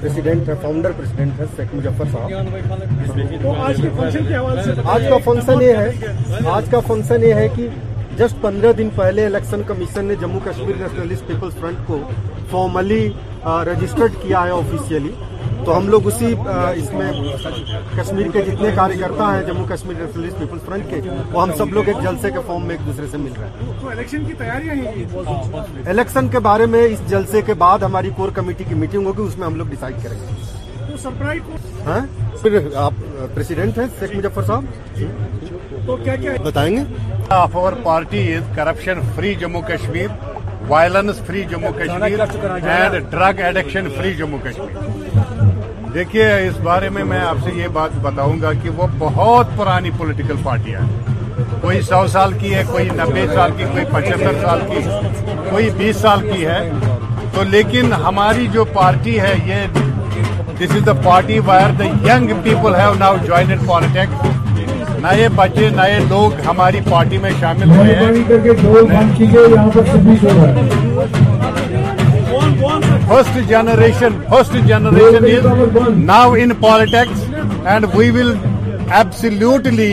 پریسیڈنٹ 0.00 0.48
ہے 0.48 0.54
فاؤنڈر 0.62 0.92
پریسیڈنٹ 0.96 1.40
ہے 1.40 1.44
شیخ 1.56 1.74
مجفر 1.74 2.12
صاحب 2.12 3.46
آج 4.88 5.06
کا 5.10 5.16
فنکشن 5.26 5.62
یہ 5.62 5.74
ہے 5.76 6.12
آج 6.54 6.70
کا 6.70 6.80
فنکشن 6.88 7.22
یہ 7.24 7.34
ہے 7.34 7.48
کہ 7.56 7.68
جسٹ 8.18 8.40
پندرہ 8.42 8.72
دن 8.78 8.88
پہلے 8.94 9.24
الیکشن 9.26 9.60
کمیشن 9.66 10.04
نے 10.04 10.14
Jammu 10.20 10.38
Kashmir 10.44 10.76
nationalist 10.78 11.26
people's 11.26 11.54
front 11.60 11.76
کو 11.86 11.98
فارملی 12.50 13.06
رجسٹرڈ 13.66 14.14
کیا 14.22 14.42
ہے 14.44 14.50
آفیشیلی 14.50 15.10
تو 15.64 15.76
ہم 15.76 15.88
لوگ 15.88 16.06
اسی 16.06 16.32
اس 16.80 16.90
میں 16.92 17.10
کشمیر 17.96 18.26
کے 18.32 18.42
جتنے 18.46 18.70
کار 18.76 18.90
کرتا 19.00 19.32
ہیں 19.36 19.42
Jammu 19.46 19.66
Kashmir 19.68 20.00
Nationalist 20.02 20.38
People's 20.38 20.62
Front 20.66 20.84
کے 20.90 21.00
وہ 21.32 21.42
ہم 21.42 21.52
سب 21.58 21.72
لوگ 21.74 21.88
ایک 21.88 22.02
جلسے 22.02 22.30
کے 22.34 22.38
فارم 22.46 22.66
میں 22.66 22.76
ایک 22.76 22.86
دوسرے 22.86 23.06
سے 23.10 23.16
مل 23.18 23.32
رہے 23.38 23.48
ہیں 23.72 23.90
الیکشن 23.90 24.24
کی 24.26 24.32
تیاری 24.38 24.70
الیکشن 25.90 26.28
کے 26.32 26.38
بارے 26.50 26.66
میں 26.74 26.82
اس 26.92 27.08
جلسے 27.10 27.42
کے 27.46 27.54
بعد 27.64 27.82
ہماری 27.88 28.10
کور 28.16 28.30
کمیٹی 28.40 28.64
کی 28.68 28.74
میٹنگ 28.84 29.06
ہوگی 29.06 29.22
اس 29.26 29.38
میں 29.38 29.46
ہم 29.46 29.54
لوگ 29.58 29.66
ڈیسائیڈ 29.76 30.02
کریں 30.02 30.18
گے 32.44 32.58
آپ 32.86 32.92
پریسیڈنٹ 33.34 33.78
ہیں 33.78 33.86
شیخ 33.98 34.14
مظفر 34.16 34.42
صاحب 34.46 35.04
بتائیں 36.42 36.70
گے 36.76 36.82
of 37.34 37.56
our 37.56 37.72
party 37.82 38.32
is 38.34 38.48
corruption 38.56 39.00
free 39.14 39.34
Jammu 39.40 39.60
Kashmir 39.68 40.06
violence 40.68 41.18
free 41.26 41.42
Jammu 41.50 41.72
Kashmir 41.78 42.20
and 42.64 43.10
drug 43.10 43.40
addiction 43.44 43.88
free 43.96 44.14
Jammu 44.18 44.38
Kashmir 44.44 45.90
دیکھیے 45.94 46.28
اس 46.48 46.58
بارے 46.62 46.88
میں 46.96 47.04
میں 47.04 47.20
آپ 47.26 47.36
سے 47.44 47.50
یہ 47.58 47.68
بات 47.72 47.94
بتاؤں 48.02 48.40
گا 48.42 48.52
کہ 48.62 48.70
وہ 48.76 48.86
بہت 48.98 49.46
پرانی 49.56 49.90
پولیٹیکل 49.98 50.36
پارٹیاں 50.42 50.80
ہیں 50.80 51.08
کوئی 51.60 51.80
سو 51.82 52.06
سال 52.12 52.32
کی 52.40 52.54
ہے 52.54 52.62
کوئی 52.70 52.88
نبے 52.96 53.26
سال 53.34 53.50
کی 53.56 53.64
کوئی 53.72 53.84
پچہتر 53.92 54.40
سال 54.42 54.60
کی 54.68 54.80
کوئی 55.50 55.70
بیس 55.76 55.96
سال 56.00 56.30
کی 56.30 56.44
ہے 56.46 56.60
تو 57.34 57.42
لیکن 57.50 57.92
ہماری 58.04 58.46
جو 58.52 58.64
پارٹی 58.74 59.18
ہے 59.20 59.34
یہ 59.46 59.80
this 60.58 60.74
is 60.76 60.84
the 60.86 60.92
party 61.04 61.38
where 61.46 61.70
the 61.78 61.84
young 62.12 62.32
people 62.44 62.74
have 62.80 62.94
now 62.98 63.16
joined 63.26 63.66
politics 63.66 64.38
نئے 65.02 65.28
بچے 65.36 65.68
نئے 65.76 65.98
لوگ 66.08 66.40
ہماری 66.46 66.80
پارٹی 66.88 67.18
میں 67.18 67.30
شامل 67.40 67.70
ہوئے 67.76 67.94
ہیں 67.96 68.22
first 73.08 73.38
generation 73.48 74.18
first 74.30 74.56
generation 74.68 75.24
is 75.30 75.88
now 75.98 76.32
in 76.42 76.54
politics 76.60 77.24
and 77.66 77.86
we 77.94 78.10
will 78.16 78.34
absolutely 78.66 79.92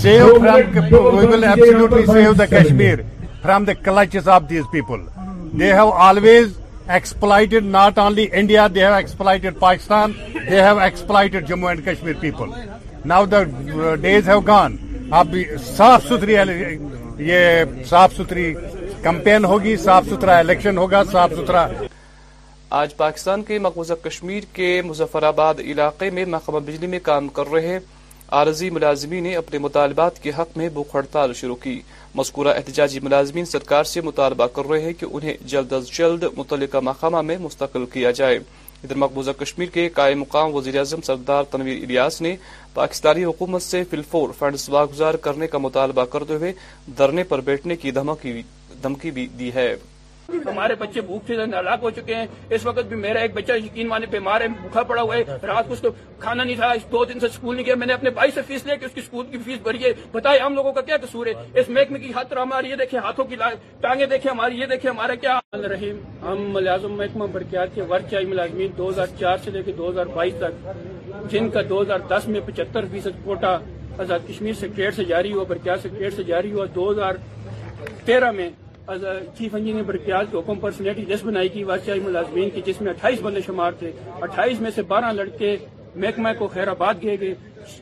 save 0.00 0.28
from 0.40 0.84
we 1.16 1.26
will 1.32 1.44
absolutely 1.44 2.06
save 2.06 2.32
the 2.38 2.46
Kashmir 2.58 3.00
from 3.42 3.64
the 3.64 3.72
clutches 3.84 4.28
of 4.36 4.48
these 4.50 4.64
people 4.72 5.04
they 5.60 5.72
have 5.72 5.90
always 6.08 6.48
exploited 6.96 7.64
not 7.76 7.98
only 7.98 8.26
India 8.40 8.66
have 8.76 8.92
exploited 8.94 9.58
Pakistan 9.60 10.12
they 10.50 10.62
have 10.62 10.78
exploited 10.78 11.48
Jammu 11.48 11.68
and 11.68 11.84
Kashmir 11.86 12.14
people 12.20 12.50
the 13.08 13.42
days 14.02 14.28
have 14.28 14.40
gone 14.46 14.76
اب 15.18 15.34
صاف 15.66 16.04
صاف 16.06 16.24
صاف 17.88 18.14
صاف 18.16 18.32
یہ 18.36 18.52
campaign 19.02 19.44
ہوگی 19.44 19.74
election 20.28 20.78
ہوگا 20.78 21.02
آج 22.78 22.96
پاکستان 22.96 23.42
کے 23.48 23.58
مقوضہ 23.66 23.92
کشمیر 24.04 24.42
کے 24.52 24.80
آباد 25.26 25.60
علاقے 25.64 26.10
میں 26.14 26.24
محکمہ 26.34 26.58
بجلی 26.66 26.86
میں 26.94 26.98
کام 27.02 27.28
کر 27.36 27.50
رہے 27.52 27.78
عارضی 28.38 28.70
ملازمین 28.76 29.22
نے 29.24 29.34
اپنے 29.36 29.58
مطالبات 29.66 30.22
کے 30.22 30.30
حق 30.38 30.56
میں 30.58 30.68
بھوک 30.78 30.94
ہڑتال 30.94 31.32
شروع 31.40 31.56
کی 31.62 31.80
مذکورہ 32.14 32.54
احتجاجی 32.56 33.00
ملازمین 33.02 33.44
سرکار 33.54 33.84
سے 33.94 34.00
مطالبہ 34.10 34.46
کر 34.56 34.68
رہے 34.70 34.80
ہیں 34.84 34.92
کہ 35.00 35.06
انہیں 35.12 35.46
جلد 35.52 35.72
از 35.72 35.90
جلد 35.98 36.24
متعلقہ 36.36 36.78
محکمہ 36.84 37.20
میں 37.28 37.36
مستقل 37.42 37.86
کیا 37.92 38.10
جائے 38.20 38.38
ادھر 38.86 38.96
مقبوضہ 39.02 39.30
کشمیر 39.38 39.68
کے 39.74 39.88
قائم 39.94 40.20
مقام 40.20 40.54
وزیر 40.54 40.76
اعظم 40.78 41.00
سردار 41.08 41.44
تنویر 41.50 41.82
الیاس 41.84 42.20
نے 42.22 42.34
پاکستانی 42.74 43.24
حکومت 43.24 43.62
سے 43.62 43.82
فلفور 43.90 44.30
فنڈز 44.38 44.68
واگزار 44.70 45.14
کرنے 45.26 45.46
کا 45.54 45.58
مطالبہ 45.66 46.04
کرتے 46.12 46.34
ہوئے 46.34 46.52
دھرنے 46.98 47.22
پر 47.32 47.40
بیٹھنے 47.50 47.76
کی 47.84 47.90
دھمکی 48.82 49.10
بھی 49.10 49.26
دی 49.38 49.52
ہے 49.54 49.68
ہمارے 50.44 50.74
بچے 50.78 51.00
بھوک 51.06 51.22
سے 51.26 51.34
ہلاک 51.58 51.82
ہو 51.82 51.90
چکے 51.96 52.14
ہیں 52.14 52.26
اس 52.54 52.64
وقت 52.66 52.84
بھی 52.88 52.96
میرا 52.96 53.18
ایک 53.20 53.34
بچہ 53.34 53.52
یقین 53.64 53.88
مانے 53.88 54.06
بیمار 54.10 54.40
ہے 54.40 54.48
بھوکا 54.60 54.82
پڑا 54.90 55.02
ہوا 55.02 55.16
ہے 55.16 55.36
رات 55.46 55.66
کو 55.68 55.72
اس 55.72 55.80
کو 55.80 55.88
کھانا 56.20 56.44
نہیں 56.44 56.56
تھا 56.56 56.72
دو 56.92 57.04
دن 57.04 57.20
سے 57.20 57.26
اسکول 57.26 57.56
نہیں 57.56 57.66
گیا 57.66 57.74
میں 57.78 57.86
نے 57.86 57.92
اپنے 57.92 58.10
بھائی 58.18 58.30
سے 58.34 58.42
فیس 58.46 58.66
لے 58.66 58.76
کے 58.76 58.86
اس 58.86 58.92
کی 58.94 59.00
اسکول 59.00 59.26
کی 59.30 59.38
فیس 59.44 59.58
بھری 59.62 59.82
ہے 59.84 59.92
بتائے 60.12 60.38
ہم 60.40 60.54
لوگوں 60.54 60.72
کا 60.72 60.80
کیا 60.80 60.96
قصور 61.02 61.26
ہے 61.26 61.32
اس 61.60 61.68
محکمے 61.68 61.98
کی 61.98 62.12
ہاتھ 62.14 62.32
ہماری 62.42 62.70
یہ 62.70 62.76
دیکھیں 62.76 62.98
ہاتھوں 63.04 63.24
کی 63.28 63.36
ٹانگیں 63.80 64.06
دیکھیں 64.06 64.30
ہماری 64.30 64.60
یہ 64.60 64.66
دیکھیں 64.72 64.90
ہمارا 64.90 65.14
کیا 65.20 65.38
رحیم 65.72 65.98
ہم 66.26 66.42
ملازم 66.54 66.96
محکمہ 66.98 67.26
برکیات 67.32 67.78
ملازمین 68.28 68.70
دو 68.78 68.88
ہزار 68.88 69.06
چار 69.18 69.36
سے 69.44 69.50
لے 69.50 69.62
کے 69.62 69.72
دو 69.78 69.88
ہزار 69.90 70.06
بائیس 70.14 70.34
تک 70.38 71.30
جن 71.32 71.48
کا 71.50 71.60
دو 71.68 71.80
ہزار 71.82 71.98
دس 72.08 72.28
میں 72.28 72.40
پچہتر 72.46 72.84
فیصد 72.92 73.24
کوٹا 73.24 73.56
آزاد 74.00 74.26
کشمیر 74.28 74.52
سیکٹریٹ 74.60 74.94
سے 74.94 75.04
جاری 75.04 75.32
ہوا 75.32 75.44
برکیات 75.48 75.80
سیکٹریٹ 75.82 76.14
سے 76.14 76.22
جاری 76.32 76.52
ہوا 76.52 76.64
دو 76.74 76.90
ہزار 76.90 77.14
تیرہ 78.04 78.30
میں 78.38 78.48
چیف 79.38 79.54
انجینئر 79.54 79.96
کے 80.06 80.40
پر 80.46 80.54
پرسنلٹی 80.60 81.04
لسٹ 81.08 81.24
بنائی 81.24 81.48
کی 81.48 81.64
وارچائی 81.64 82.00
ملازمین 82.00 82.50
کی 82.54 82.60
جس 82.66 82.80
میں 82.80 82.92
اٹھائیس 82.92 83.18
بندے 83.22 83.40
شمار 83.46 83.72
تھے 83.78 83.90
اٹھائیس 84.22 84.60
میں 84.60 84.70
سے 84.74 84.82
بارہ 84.88 85.12
لڑکے 85.12 85.56
محکمہ 85.94 86.28
کو 86.38 86.48
خیر 86.54 86.68
آباد 86.68 86.94
گئے 87.02 87.16
گئے 87.20 87.34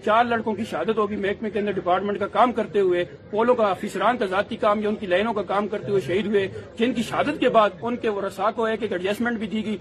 چار 0.04 0.24
لڑکوں 0.24 0.52
کی 0.54 0.62
شہادت 0.70 0.98
ہوگی 0.98 1.16
محکمے 1.22 1.48
کے 1.50 1.58
اندر 1.58 1.72
ڈپارٹمنٹ 1.80 2.18
کا 2.18 2.26
کام 2.32 2.52
کرتے 2.58 2.80
ہوئے 2.80 3.04
پولو 3.30 3.54
کا 3.54 3.66
افسران 3.70 4.16
کا 4.18 4.26
ذاتی 4.26 4.56
کام 4.60 4.80
یا 4.82 4.88
ان 4.88 4.94
کی 5.00 5.06
لائنوں 5.06 5.32
کا 5.34 5.42
کام 5.48 5.68
کرتے 5.68 5.90
ہوئے 5.90 6.00
شہید 6.06 6.26
ہوئے 6.26 6.46
جن 6.78 6.92
کی 6.94 7.02
شہادت 7.08 7.40
کے 7.40 7.48
بعد 7.56 7.70
ان 7.82 7.96
کے 8.04 8.08
ورسا 8.18 8.50
کو 8.56 8.64
ایک 8.64 8.82
ایک 8.82 8.92
ایڈجسٹمنٹ 8.92 9.38
بھی 9.38 9.46
دی 9.46 9.64
گئی 9.66 9.76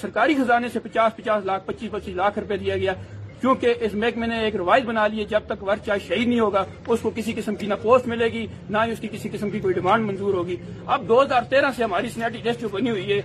سرکاری 0.00 0.34
خزانے 0.38 0.68
سے 0.72 0.78
پچاس 0.82 1.16
پچاس 1.16 1.44
لاکھ 1.44 1.66
پچیس 1.66 1.90
پچیس 1.90 2.14
لاکھ 2.16 2.38
روپے 2.38 2.56
دیا 2.56 2.76
گیا 2.76 2.92
کیونکہ 3.40 3.74
اس 3.86 3.94
محکمے 3.94 4.26
نے 4.26 4.38
ایک 4.44 4.56
روایت 4.56 4.84
بنا 4.84 5.06
لی 5.06 5.18
ہے 5.18 5.24
جب 5.30 5.40
تک 5.46 5.62
ورچہ 5.66 5.92
شہید 6.06 6.28
نہیں 6.28 6.40
ہوگا 6.40 6.64
اس 6.88 7.00
کو 7.02 7.10
کسی 7.16 7.32
قسم 7.36 7.54
کی 7.56 7.66
نہ 7.66 7.74
پوسٹ 7.82 8.06
ملے 8.08 8.26
گی 8.32 8.46
نہ 8.70 8.78
ہی 8.86 8.92
اس 8.92 8.98
کی 9.00 9.08
کسی 9.12 9.28
قسم 9.32 9.50
کی 9.50 9.60
کوئی 9.66 9.74
ڈیمانڈ 9.74 10.06
منظور 10.10 10.34
ہوگی 10.34 10.56
اب 10.94 11.06
دو 11.08 11.22
ہزار 11.22 11.42
تیرہ 11.50 11.70
سے 11.76 11.84
ہماری 11.84 12.08
سنٹی 12.14 12.50
جو 12.60 12.68
بنی 12.72 12.90
ہوئی 12.90 13.12
ہے 13.12 13.20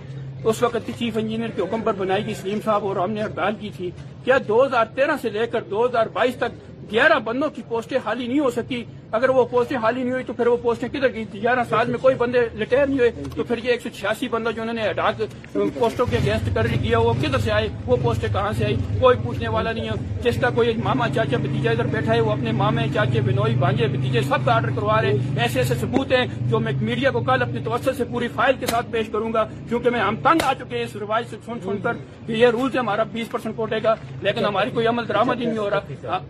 اس 0.50 0.62
وقت 0.62 0.90
چیف 0.98 1.16
انجینئر 1.16 1.50
کے 1.56 1.62
حکم 1.62 1.82
پر 1.82 1.92
بنائی 1.98 2.24
گئی 2.26 2.34
سلیم 2.42 2.58
صاحب 2.64 2.84
اور 2.86 2.96
ہم 2.96 3.10
نے 3.12 3.22
ہڑتال 3.22 3.54
کی 3.60 3.68
تھی 3.76 3.90
کیا 4.24 4.36
دو 4.48 4.64
ہزار 4.64 4.86
تیرہ 4.94 5.16
سے 5.22 5.30
لے 5.36 5.46
کر 5.52 5.62
دو 5.70 5.84
ہزار 5.86 6.06
بائیس 6.12 6.34
تک 6.38 6.58
گیارہ 6.90 7.18
بندوں 7.24 7.48
کی 7.54 7.62
پوسٹیں 7.68 7.98
خالی 8.04 8.26
نہیں 8.26 8.40
ہو 8.40 8.50
سکی 8.56 8.82
اگر 9.14 9.28
وہ 9.34 9.44
پوسٹیں 9.50 9.76
حالی 9.82 10.02
نہیں 10.02 10.12
ہوئی 10.12 10.24
تو 10.26 10.32
پھر 10.32 10.46
وہ 10.46 10.56
پوسٹیں 10.62 10.88
کدھر 10.92 11.08
کی 11.16 11.22
گیارہ 11.32 11.64
سال 11.68 11.90
میں 11.90 11.98
کوئی 12.02 12.14
بندے 12.18 12.40
ریٹائر 12.60 12.86
نہیں 12.86 12.98
ہوئے 12.98 13.10
تو 13.34 13.44
پھر 13.48 13.58
یہ 13.64 13.70
ایک 13.70 13.82
سو 13.82 13.88
چھیاسی 13.98 14.28
بندہ 14.28 14.50
جو 14.56 14.62
انہوں 14.62 14.74
نے 14.74 15.66
پوسٹوں 15.78 16.06
کے 16.10 16.16
اگینسٹ 16.16 16.48
کر 16.54 16.66
کیا 16.82 16.98
وہ 17.00 17.12
کدھر 17.20 17.38
سے 17.44 17.50
آئے 17.58 17.68
وہ 17.86 17.96
پوسٹیں 18.02 18.28
کہاں 18.32 18.50
سے 18.58 18.64
آئی 18.64 18.76
کوئی 19.00 19.16
پوچھنے 19.24 19.48
والا 19.56 19.72
نہیں 19.72 19.88
ہے 19.88 20.20
جس 20.24 20.40
کا 20.42 20.50
کوئی 20.54 20.72
ماما 20.84 21.08
چاچا 21.14 21.36
بتیجا 21.42 21.70
ادھر 21.70 21.86
بیٹھا 21.92 22.14
ہے 22.14 22.20
وہ 22.20 22.30
اپنے 22.32 22.52
مامے 22.62 22.86
چاچے 22.94 23.20
بنوئی 23.26 23.54
بانجے 23.60 23.86
بتیجے 23.92 24.20
سب 24.28 24.44
کا 24.46 24.54
آرڈر 24.54 24.70
کروا 24.76 25.00
رہے 25.02 25.40
ایسے 25.42 25.58
ایسے 25.60 25.74
ثبوت 25.80 26.12
ہیں 26.12 26.24
جو 26.50 26.60
میں 26.66 26.72
میڈیا 26.80 27.10
کو 27.10 27.20
کل 27.30 27.42
اپنی 27.48 27.62
توسط 27.64 27.88
سے 27.98 28.04
پوری 28.12 28.28
فائل 28.34 28.56
کے 28.60 28.66
ساتھ 28.70 28.90
پیش 28.96 29.08
کروں 29.12 29.32
گا 29.32 29.44
کیونکہ 29.68 29.90
میں 29.90 30.00
ہم 30.00 30.16
تنگ 30.24 30.42
آ 30.46 30.52
چکے 30.64 30.76
ہیں 30.76 30.84
اس 30.84 30.96
روایت 31.04 31.30
سے 31.30 31.36
سن 31.46 31.60
سن 31.64 31.78
کر 31.84 31.96
کہ 32.26 32.32
یہ 32.32 32.46
ہے 32.46 32.78
ہمارا 32.78 33.02
بیس 33.12 33.30
پرسینٹ 33.30 33.56
کوٹے 33.56 33.82
گا 33.84 33.94
لیکن 34.22 34.44
ہماری 34.44 34.70
کوئی 34.74 34.86
عمل 34.94 35.08
درآمد 35.08 35.40
نہیں 35.40 35.56
ہو 35.58 35.68
رہا 35.70 36.20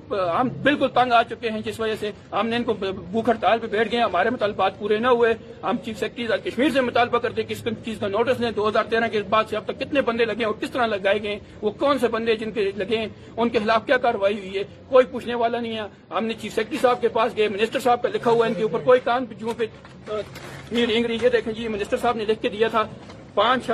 ہم 0.40 0.48
بالکل 0.62 0.88
تنگ 1.02 1.12
آ 1.12 1.22
چکے 1.30 1.50
ہیں 1.50 1.60
جس 1.64 1.80
وجہ 1.80 1.94
سے 2.00 2.10
ہم 2.38 2.46
نے 2.48 2.56
ان 2.56 2.64
کو 2.64 2.72
بھوک 2.80 3.28
ہڑتال 3.28 3.58
پہ 3.58 3.66
بیٹھ 3.70 3.90
گئے 3.92 4.00
ہمارے 4.02 4.30
مطالبات 4.30 4.78
پورے 4.78 4.98
نہ 4.98 5.06
ہوئے 5.08 5.32
ہم 5.62 5.76
چیف 5.84 5.98
سیکرٹری 5.98 6.50
کشمیر 6.50 6.70
سے 6.74 6.80
مطالبہ 6.80 7.18
کرتے 7.18 7.42
کس 7.48 7.62
چیز 7.84 7.98
کا 8.00 8.08
نوٹس 8.08 8.40
لیں 8.40 8.50
دو 8.56 8.68
ہزار 8.68 8.84
تیرہ 8.90 9.08
کے 9.12 9.22
بعد 9.30 9.44
سے 9.50 9.56
اب 9.56 9.64
تک 9.66 9.78
کتنے 9.80 10.00
بندے 10.08 10.24
لگے 10.24 10.38
ہیں 10.44 10.46
اور 10.46 10.54
کس 10.60 10.70
طرح 10.70 10.86
لگائے 10.86 11.22
گئے 11.22 11.38
وہ 11.62 11.70
کون 11.78 11.98
سے 11.98 12.08
بندے 12.14 12.36
جن 12.36 12.50
کے 12.52 12.70
لگے 12.76 13.04
ان 13.36 13.48
کے 13.50 13.58
خلاف 13.58 13.86
کیا 13.86 13.96
کاروائی 14.04 14.38
ہوئی 14.38 14.56
ہے 14.58 14.62
کوئی 14.88 15.06
پوچھنے 15.10 15.34
والا 15.42 15.60
نہیں 15.60 15.76
ہے 15.78 15.86
ہم 16.16 16.24
نے 16.26 16.34
چیف 16.40 16.54
سیکٹری 16.54 16.78
صاحب 16.82 17.00
کے 17.00 17.08
پاس 17.18 17.36
گئے 17.36 17.48
منسٹر 17.48 17.80
صاحب 17.84 18.02
کا 18.02 18.08
لکھا 18.14 18.30
ہوا 18.30 18.46
ہے 18.46 18.50
ان 18.52 18.56
کے 18.56 18.62
اوپر 18.62 18.80
کوئی 18.84 19.00
کان 19.04 19.24
جو 19.38 19.52
پہ 19.58 19.64
لینگ 20.70 21.04
رہی 21.04 21.18
یہ 21.22 21.28
دیکھیں 21.32 21.52
جی 21.52 21.68
منسٹر 21.68 21.96
صاحب 22.02 22.16
نے 22.16 22.24
لکھ 22.28 22.42
کے 22.42 22.48
دیا 22.48 22.68
تھا 22.70 22.84
پانچ 23.34 23.70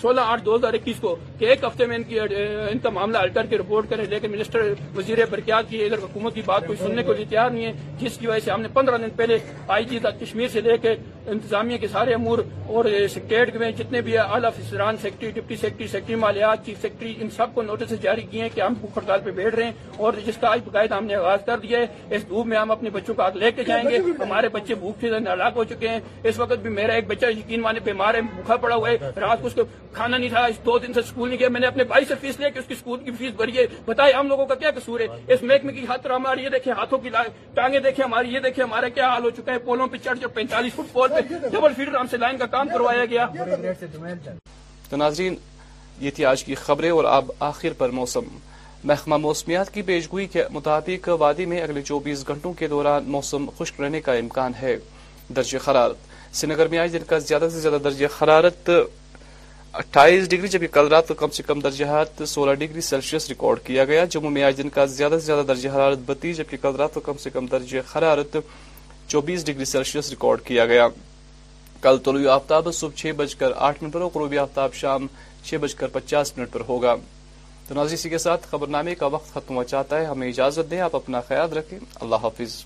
سولہ 0.00 0.20
آٹھ 0.20 0.42
دو 0.44 0.54
ہزار 0.56 0.74
اکیس 0.74 0.96
کو 1.00 1.14
کہ 1.38 1.44
ایک 1.50 1.64
ہفتے 1.64 1.86
میں 1.86 1.98
ان 2.16 2.78
کا 2.82 2.90
معاملہ 2.96 3.18
ہل 3.18 3.28
کر 3.34 3.46
کے 3.50 3.58
رپورٹ 3.58 3.88
کریں 3.90 4.04
لیکن 4.10 4.30
منسٹر 4.30 4.72
وزیر 4.96 5.18
برکیات 5.30 5.68
کی 5.70 5.82
ادھر 5.84 5.98
حکومت 6.02 6.34
کی 6.34 6.42
بات 6.46 6.66
کوئی 6.66 6.78
سننے 6.82 7.02
کو 7.02 7.12
لیے 7.14 7.24
تیار 7.28 7.50
نہیں 7.50 7.66
ہے 7.66 7.72
جس 7.98 8.16
کی 8.20 8.26
وجہ 8.26 8.40
سے 8.44 8.50
ہم 8.50 8.60
نے 8.62 8.68
پندرہ 8.74 8.98
دن 8.98 9.10
پہلے 9.16 9.38
آئی 9.76 9.84
جی 9.90 9.98
تک 10.02 10.20
کشمیر 10.20 10.48
سے 10.52 10.60
لے 10.66 10.76
کے 10.82 10.94
انتظامیہ 11.30 11.76
کے 11.80 11.88
سارے 11.92 12.14
امور 12.14 12.38
اور 12.74 12.84
سکیٹ 13.14 13.54
میں 13.60 13.70
جتنے 13.78 14.00
بھی 14.08 14.16
افسران 14.18 14.96
سیکٹری 15.02 15.30
ڈپٹی 15.34 15.56
سیکٹری 15.60 15.86
سیکٹری 15.92 16.14
مالیات 16.26 16.64
چیف 16.66 16.80
سیکٹری 16.82 17.14
ان 17.20 17.30
سب 17.36 17.54
کو 17.54 17.62
نوٹس 17.62 17.92
جاری 18.02 18.22
کیے 18.30 18.42
ہیں 18.42 18.48
کہ 18.54 18.60
ہم 18.60 18.74
بھوک 18.80 18.96
ہڑتال 18.98 19.20
پہ 19.24 19.30
بیٹھ 19.40 19.54
رہے 19.54 19.64
ہیں 19.64 19.88
اور 20.06 20.12
جس 20.26 20.36
کا 20.40 20.50
آج 20.52 20.92
ہم 20.96 21.04
نے 21.06 21.14
آغاز 21.14 21.38
کر 21.46 21.58
دیا 21.62 21.78
ہے 21.80 22.14
اس 22.16 22.28
دھوپ 22.28 22.46
میں 22.46 22.58
ہم 22.58 22.70
اپنے 22.70 22.90
بچوں 22.90 23.14
کو 23.14 23.22
آگ 23.22 23.36
لے 23.40 23.50
کے 23.56 23.64
جائیں 23.64 23.82
گے 23.88 23.98
ہمارے 24.20 24.48
بچے 24.58 24.74
بھوک 24.84 25.00
سے 25.00 25.08
ہلاک 25.32 25.56
ہو 25.56 25.64
چکے 25.72 25.88
ہیں 25.88 26.00
اس 26.30 26.38
وقت 26.38 26.58
بھی 26.62 26.70
میرا 26.78 26.92
ایک 27.00 27.06
بچہ 27.08 27.30
یقین 27.38 27.60
مانے 27.62 27.80
بیمار 27.84 28.14
ہے 28.14 28.20
بھوکھا 28.34 28.56
پڑا 28.66 29.08
رات 29.26 29.40
کو 29.40 29.46
اس 29.46 29.54
کو 29.54 29.62
کھانا 29.92 30.16
نہیں 30.16 30.28
تھا 30.30 30.46
دو 30.66 30.78
دن 30.78 30.92
سے 30.92 31.00
اسکول 31.00 31.28
نہیں 31.28 31.38
گیا 31.38 31.48
میں 31.56 31.60
نے 31.60 31.66
اپنے 31.66 31.84
بھائی 31.92 32.04
سے 32.08 32.14
فیس 32.20 32.38
لیا 32.40 32.48
اس 32.58 32.64
کی 32.68 32.74
اسکول 32.74 33.02
کی 33.04 33.10
فیس 33.18 33.32
بھری 33.40 33.56
ہے 33.58 33.66
بتائے 33.86 34.12
ہم 34.12 34.28
لوگوں 34.28 34.46
کا 34.46 34.54
کیا 34.62 34.70
قصور 34.78 35.00
ہے 35.00 35.06
اس 35.34 35.42
محکمے 35.50 35.72
کی 35.72 35.84
ہاتھ 35.88 36.06
ہمارے 36.14 36.42
یہ 36.42 36.48
دیکھیں 36.56 36.72
ہاتھوں 36.78 36.98
کی 37.04 37.08
ٹانگیں 37.54 37.78
دیکھیں 37.88 38.04
ہمارے 38.04 38.28
یہ 38.34 38.40
دیکھیں 38.48 38.62
ہمارے 38.64 38.90
کیا 38.98 39.08
حال 39.12 39.24
ہو 39.24 39.30
چکا 39.36 39.52
ہے 39.52 39.58
پولوں 39.68 39.86
پہ 39.92 39.96
چڑھ 40.04 40.18
جو 40.20 40.28
پینتالیس 40.40 40.72
فٹ 40.76 40.92
پول 40.92 41.08
ڈبل 41.52 41.72
فیڈر 41.76 41.94
ہم 42.00 42.06
سے 42.10 42.16
لائن 42.24 42.38
کا 42.38 42.46
کام 42.56 42.68
کروایا 42.74 43.04
گیا 43.10 43.26
تو 44.90 44.96
ناظرین 44.96 45.36
یہ 46.00 46.10
تھی 46.16 46.24
آج 46.32 46.44
کی 46.44 46.54
خبریں 46.66 46.90
اور 46.90 47.04
اب 47.18 47.30
آخر 47.50 47.72
پر 47.78 47.90
موسم 48.00 48.36
محکمہ 48.88 49.16
موسمیات 49.28 49.72
کی 49.74 49.82
پیشگوئی 49.82 50.26
کے 50.32 50.42
مطابق 50.56 51.08
وادی 51.20 51.44
میں 51.52 51.60
اگلے 51.60 51.82
چوبیس 51.82 52.26
گھنٹوں 52.28 52.52
کے 52.58 52.66
دوران 52.74 53.04
موسم 53.14 53.48
خشک 53.58 53.80
رہنے 53.80 54.00
کا 54.08 54.12
امکان 54.24 54.52
ہے 54.62 54.76
درج 55.36 55.56
حرارت 55.66 56.05
سری 56.36 56.50
نگر 56.50 56.68
میں 56.68 58.18
اٹھائیس 59.78 60.28
ڈگری 60.30 60.48
جبکہ 60.48 60.66
کل 60.72 60.86
رات 60.88 61.08
کو 61.16 61.26
کم 61.46 61.58
درجہ 61.60 61.84
حرارت 61.84 62.22
سولہ 62.28 62.52
ڈگری 62.58 62.80
سیلسیس 62.80 63.26
ریکارڈ 63.28 63.58
کیا 63.64 63.84
گیا 63.84 64.04
جموں 64.10 64.30
میں 64.30 64.42
آج 64.42 64.56
دن 64.58 64.68
کا 64.74 64.84
زیادہ 64.98 65.12
سے 65.14 65.26
زیادہ 65.26 65.44
درجہ 65.46 65.68
حرارت 65.74 65.98
بتیس 66.06 66.36
جبکہ 66.36 66.56
کل 66.62 66.74
رات 66.78 66.94
کو 66.94 67.00
کم 67.08 67.16
سے 67.22 67.30
کم 67.32 67.46
درجہ 67.52 67.78
حرارت 67.94 68.36
چوبیس 69.08 69.44
ڈگری 69.46 69.64
سیلسیس 69.72 70.08
ریکارڈ 70.10 70.40
کیا 70.44 70.66
گیا 70.66 70.88
کل 71.82 71.98
طلوع 72.04 72.30
آفتاب 72.34 72.72
صبح 72.74 72.94
چھ 73.00 73.12
بج 73.16 73.34
کر 73.42 73.52
آٹھ 73.68 73.82
منٹ 73.82 73.92
پر 73.94 74.04
غروبی 74.14 74.38
آفتاب 74.38 74.74
شام 74.80 75.06
چھ 75.44 75.56
بج 75.60 75.74
کر 75.80 75.88
پچاس 75.92 76.36
منٹ 76.38 76.52
پر 76.52 76.62
ہوگا 76.68 76.94
تو 77.68 77.84
کے 78.10 78.18
ساتھ 78.26 78.46
خبر 78.50 78.92
کا 78.98 79.06
وقت 79.16 79.38
چاہتا 79.70 79.98
ہے 79.98 80.04
ہمیں 80.04 80.28
اجازت 80.28 80.70
دیں 80.70 80.80
آپ 80.88 80.96
اپنا 80.96 81.20
خیال 81.28 81.52
رکھیں 81.56 81.78
اللہ 82.00 82.14
حافظ 82.22 82.64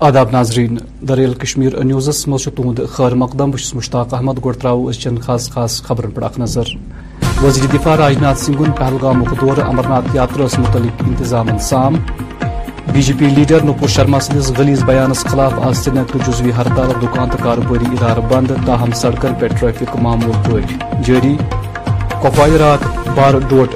آداب 0.00 0.30
ناظرین 0.32 0.78
دریل 1.08 1.32
کشمیر 1.38 1.72
نیوزس 1.84 2.26
نیوز 2.28 2.44
تہد 2.56 2.80
خیر 2.94 3.14
مقدم 3.14 3.50
بھس 3.50 3.74
مشتاق 3.74 4.14
احمد 4.14 4.44
گڑ 4.44 4.52
ترو 4.52 4.86
اچھے 4.88 5.10
خاص 5.26 5.48
خاص 5.50 5.80
خبرن 5.82 6.10
پہ 6.14 6.24
اخ 6.24 6.38
نظر 6.38 6.68
وزیر 7.42 7.66
دفاع 7.74 7.94
راج 7.96 8.16
ناتھ 8.22 8.38
سنگھن 8.40 8.72
پہلگام 8.78 9.22
دور 9.40 9.58
امراتھ 9.66 10.08
یاتراس 10.16 10.58
متعلق 10.58 11.02
انتظام 11.06 11.56
سام 11.68 11.96
B 12.92 13.02
J 13.02 13.12
P 13.18 13.28
leader 13.36 13.64
Nupur 13.64 13.88
Sharma 13.88 14.20
سندس 14.20 14.50
غلیز 14.58 14.82
بیانس 14.86 15.24
خلاف 15.30 15.52
آج 15.66 15.74
سری 15.76 15.94
نگر 15.98 16.18
جزوی 16.26 16.52
ہڑتال 16.56 16.90
دکان 17.02 17.30
تو 17.30 17.38
کاروباری 17.44 17.92
ادارہ 17.96 18.26
بند 18.34 18.50
تاہم 18.66 18.92
سڑکن 19.02 19.34
پہ 19.40 19.48
ٹریفک 19.60 19.96
معمول 20.02 20.36
پہ 20.48 21.02
جاری 21.06 21.34
بار 23.16 23.34
ڈوٹ 23.48 23.74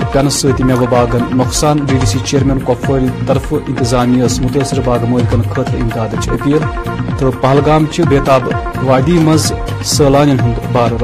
باغن 0.90 1.36
نقصان 1.38 1.78
D 1.88 1.96
D 2.00 2.06
C 2.12 2.18
chairman 2.26 2.58
Kupwara 2.66 3.00
طرف 3.26 3.52
انتظامیہ 3.54 4.24
متاثر 4.44 4.80
باغ 4.84 5.04
مالکن 5.10 5.42
خطر 5.54 5.74
امداد 5.80 6.14
اپیل 6.28 6.64
تو 7.18 7.30
پہلگامچہ 7.40 8.02
بیتاب 8.10 8.48
وادی 8.86 9.18
مز 9.26 9.52
ہند 9.98 10.72
بار 10.74 10.98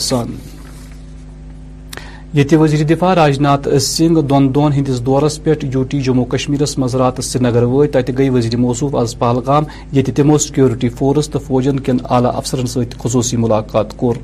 سان 0.00 0.36
یہ 2.34 2.56
وزیر 2.58 2.82
دفاع 2.88 3.12
راج 3.14 3.38
ناتھ 3.42 3.66
سنگھ 3.86 4.18
دون 4.54 4.72
ہندس 4.72 5.00
دورس 5.06 5.38
پو 5.44 5.52
ٹی 5.90 6.00
جموں 6.02 6.24
كشمیر 6.32 6.60
كر 6.82 6.96
رات 6.98 7.22
سری 7.24 7.42
نگر 7.44 7.62
وے 7.68 8.28
وزیر 8.36 8.56
موصوف 8.58 8.94
از 9.00 9.14
پہلگام 9.18 9.64
یتہ 9.98 10.10
تمو 10.16 10.38
سکیورٹی 10.46 10.88
فورس 10.98 11.28
تو 11.30 11.38
فوجن 11.46 11.80
کن 11.86 11.96
اعلیٰ 12.16 12.34
افسرن 12.36 12.66
ست 12.74 12.96
خصوصی 13.02 13.36
ملاقات 13.44 13.96
کور 13.96 14.14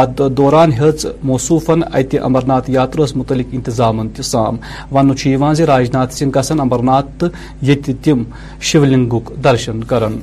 ات 0.00 0.22
دوران 0.36 0.72
ہيت 0.80 1.06
موصوفن 1.30 1.80
ات 1.98 2.14
امرنات 2.22 2.70
یاترا 2.76 3.02
یس 3.04 3.14
متعلق 3.16 3.52
انتظام 3.54 4.08
تنہوں 4.20 5.54
ذی 5.54 5.66
راج 5.72 5.90
ناتھ 5.94 6.14
سنگھ 6.14 6.32
گسن 6.38 6.60
امرناتھ 6.60 7.18
تو 7.18 7.26
یت 7.70 7.90
تم 8.04 8.22
شول 8.70 8.94
درشن 9.44 9.84
کرن 9.90 10.18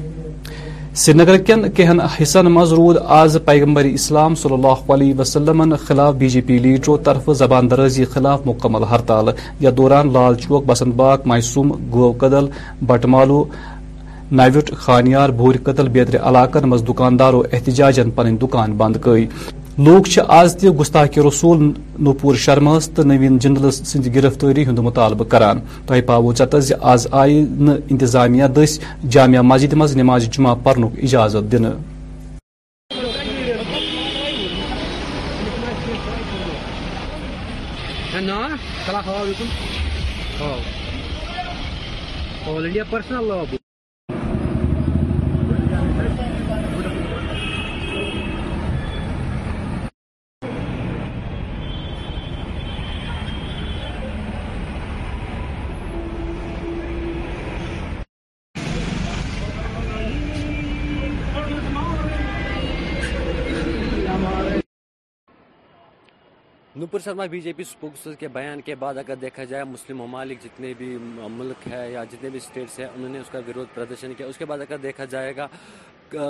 سری 0.00 0.92
سرینگر 1.02 1.36
کن 1.76 2.00
حصین 2.20 2.46
من 2.52 2.66
رود 2.70 2.96
آز 3.16 3.36
پیغمبر 3.46 3.84
اسلام 3.94 4.34
صلی 4.42 4.52
اللہ 4.54 4.92
علیہ 4.94 5.14
وسلم 5.18 5.74
خلاف 5.86 6.14
بی 6.18 6.28
جے 6.34 6.40
پی 6.46 6.58
لیڈرو 6.66 6.96
طرف 7.08 7.28
زبان 7.38 7.70
درازی 7.70 8.04
خلاف 8.14 8.46
مکمل 8.46 8.84
ہڑتال 8.90 9.28
یتھ 9.60 9.74
دوران 9.76 10.12
لال 10.12 10.34
چوک 10.44 10.66
بسن 10.66 10.90
باغ 11.02 11.16
مایسوم 11.32 11.72
گو 11.92 12.12
کدل 12.22 12.46
مالو 13.12 13.44
نوٹ 14.38 14.70
خانیار 14.82 15.28
بور 15.38 15.54
کدل 15.64 15.88
بیتر 15.96 16.16
علاقن 16.28 16.68
مز 16.70 16.82
دکانداروں 16.88 17.42
احتجاجن 17.52 18.10
پن 18.16 18.36
دکان 18.42 18.76
بند 18.76 18.96
گئی 19.06 19.26
لوگ 19.78 20.06
آز 20.28 20.56
تہ 20.60 20.68
گستاخ 20.80 21.18
رسول 21.26 21.62
نوپور 22.04 22.34
شرماس 22.44 22.88
تو 22.94 23.02
نوین 23.04 23.38
جندل 23.42 23.70
سند 23.70 24.06
گرفتاری 24.14 24.64
ہند 24.66 24.78
مطالبہ 24.78 25.24
کران 25.30 25.60
تہ 25.86 26.00
پاو 26.06 26.32
چتس 26.32 26.72
آز 26.92 27.06
آئی 27.10 27.40
نیتامہ 27.60 28.46
دس 28.54 28.78
جامعہ 29.10 29.40
مسجد 29.42 29.72
مز 29.76 29.96
نماز 29.96 30.28
جمعہ 30.36 30.54
پرن 30.62 30.84
اجازت 31.02 31.52
دن 31.52 31.64
All 42.46 42.56
India 42.64 42.82
Personal 42.90 43.30
Nupur 66.80 67.00
Sharma 67.04 67.24
B 67.30 67.40
J 67.40 67.52
P 67.56 67.62
spokes 67.62 68.06
کے 68.18 68.28
بیان 68.32 68.60
کے 68.64 68.74
بعد 68.82 68.98
اگر 68.98 69.14
دیکھا 69.20 69.44
جائے 69.50 69.64
مسلم 69.72 69.96
ممالک 69.98 70.42
جتنے 70.44 70.72
بھی 70.78 70.96
ملک 71.38 71.66
ہے 71.72 71.84
یا 71.92 72.04
جتنے 72.12 72.30
بھی 72.30 72.38
اسٹیٹس 72.42 72.78
ہیں 72.80 72.86
انہوں 72.94 73.08
نے 73.12 73.18
اس 73.20 73.30
کا 73.32 73.40
کیا 74.18 74.26
اس 74.26 74.38
کے 74.38 74.44
بعد 74.50 74.58
اگر 74.68 74.78
دیکھا 74.82 75.04
جائے 75.14 75.36
گا 75.36 75.46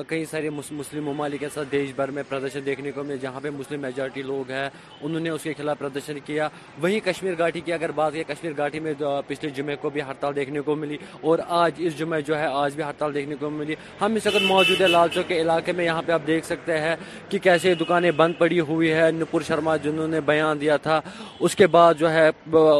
کئی 0.07 0.25
سارے 0.31 0.49
مسلم 0.51 1.05
ممالک 1.05 1.43
دیش 1.73 1.93
بھر 1.97 2.11
میں 2.17 2.23
پردرشن 2.29 3.81
میجارٹی 3.81 4.23
لوگ 4.23 4.51
ہیں 4.51 4.69
انہوں 5.01 5.21
نے 5.21 5.31
اس 5.31 5.43
کے 5.43 5.53
خلاف 5.59 5.79
پردرشن 5.79 6.19
کیا 6.25 6.49
وہیں 6.83 6.99
کشمیر 7.05 7.35
گاٹی 7.39 7.61
کی 7.65 7.73
اگر 7.73 7.91
بات 8.01 8.15
ہے 8.15 8.25
کشمیر 8.29 8.53
گھاٹی 8.57 8.81
میں 8.87 8.93
پچھلے 9.27 9.51
جمعے 9.59 9.77
کو 9.83 9.91
بھی 9.91 10.03
ہڑتال 10.09 10.37
دیکھنے 10.37 10.61
کو 10.67 10.75
ملی 10.83 10.97
اور 11.31 11.39
آج 11.63 11.81
اس 11.87 11.97
جمعے 11.99 12.21
جو 12.29 12.39
ہے 12.39 12.47
آج 12.65 12.75
بھی 12.77 12.83
ہڑتال 12.85 13.15
دیکھنے 13.15 13.37
کو 13.41 13.51
ملی 13.51 13.75
ہم 14.01 14.15
اس 14.17 14.27
وقت 14.27 14.43
موجود 14.49 14.81
ہے 14.81 14.87
لال 14.89 15.09
چوک 15.15 15.29
کے 15.29 15.41
علاقے 15.43 15.73
میں 15.79 15.85
یہاں 15.85 16.03
پہ 16.07 16.13
آپ 16.13 16.27
دیکھ 16.27 16.47
سکتے 16.47 16.79
ہیں 16.81 16.95
کہ 17.31 17.39
کیسے 17.49 17.75
دکانیں 17.85 18.11
بند 18.17 18.35
پڑی 18.39 18.61
ہوئی 18.73 18.93
ہے 18.95 19.11
نپور 19.21 19.43
شرما 19.49 19.77
جنہوں 19.87 20.09
نے 20.17 20.21
بیان 20.41 20.59
دیا 20.63 20.77
تھا 20.87 20.97
اس 21.45 21.55
کے 21.57 21.67
بعد 21.77 21.95
جو 22.01 22.11
ہے 22.13 22.29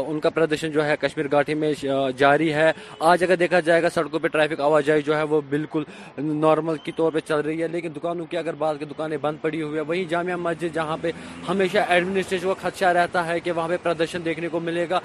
ان 0.09 0.21
کا 0.25 0.31
پردرشن 0.37 0.71
جو 0.77 0.85
ہے 0.85 0.95
کشمیر 1.01 1.27
گھاٹی 1.33 1.55
میں 1.63 1.73
جاری 2.21 2.53
ہے 2.55 2.71
آج 3.11 3.25
اگر 3.25 3.37
دیکھا 3.43 3.61
جائے 3.69 3.83
گا 3.83 3.89
سڑکوں 3.95 4.19
پہ 4.23 4.29
ٹریفک 4.35 4.61
آوا 4.67 4.81
جائی 4.89 5.03
جو 5.09 5.17
ہے 5.17 5.23
وہ 5.33 5.41
بالکل 5.49 5.83
نارمل 6.47 6.77
کی 6.85 6.93
طور 6.99 7.13
پہ 7.13 7.19
چل 7.29 7.41
رہی 7.47 7.63
ہے 7.63 7.69
لیکن 7.77 7.93
دکانوں 7.97 8.27
کی 8.31 8.37
اگر 8.37 8.55
بعض 8.63 8.79
کی 8.79 8.85
دکانیں 8.93 9.17
بند 9.27 9.43
پڑی 9.43 9.63
ہوئی 9.63 9.77
ہے 9.77 9.81
وہیں 9.91 10.05
جامعہ 10.11 10.37
مسجد 10.47 10.75
جہاں 10.75 10.97
پہ 11.01 11.11
ہمیشہ 11.49 11.79
ایڈمنسٹریشن 11.95 12.47
کا 12.53 12.69
خدشہ 12.69 12.93
رہتا 12.99 13.27
ہے 13.27 13.39
کہ 13.41 13.53
وہاں 13.59 13.69
پہ 13.69 13.77
پردرشن 13.83 14.25
دیکھنے 14.25 14.49
کو 14.57 14.61
ملے 14.69 14.87
گا 14.91 15.01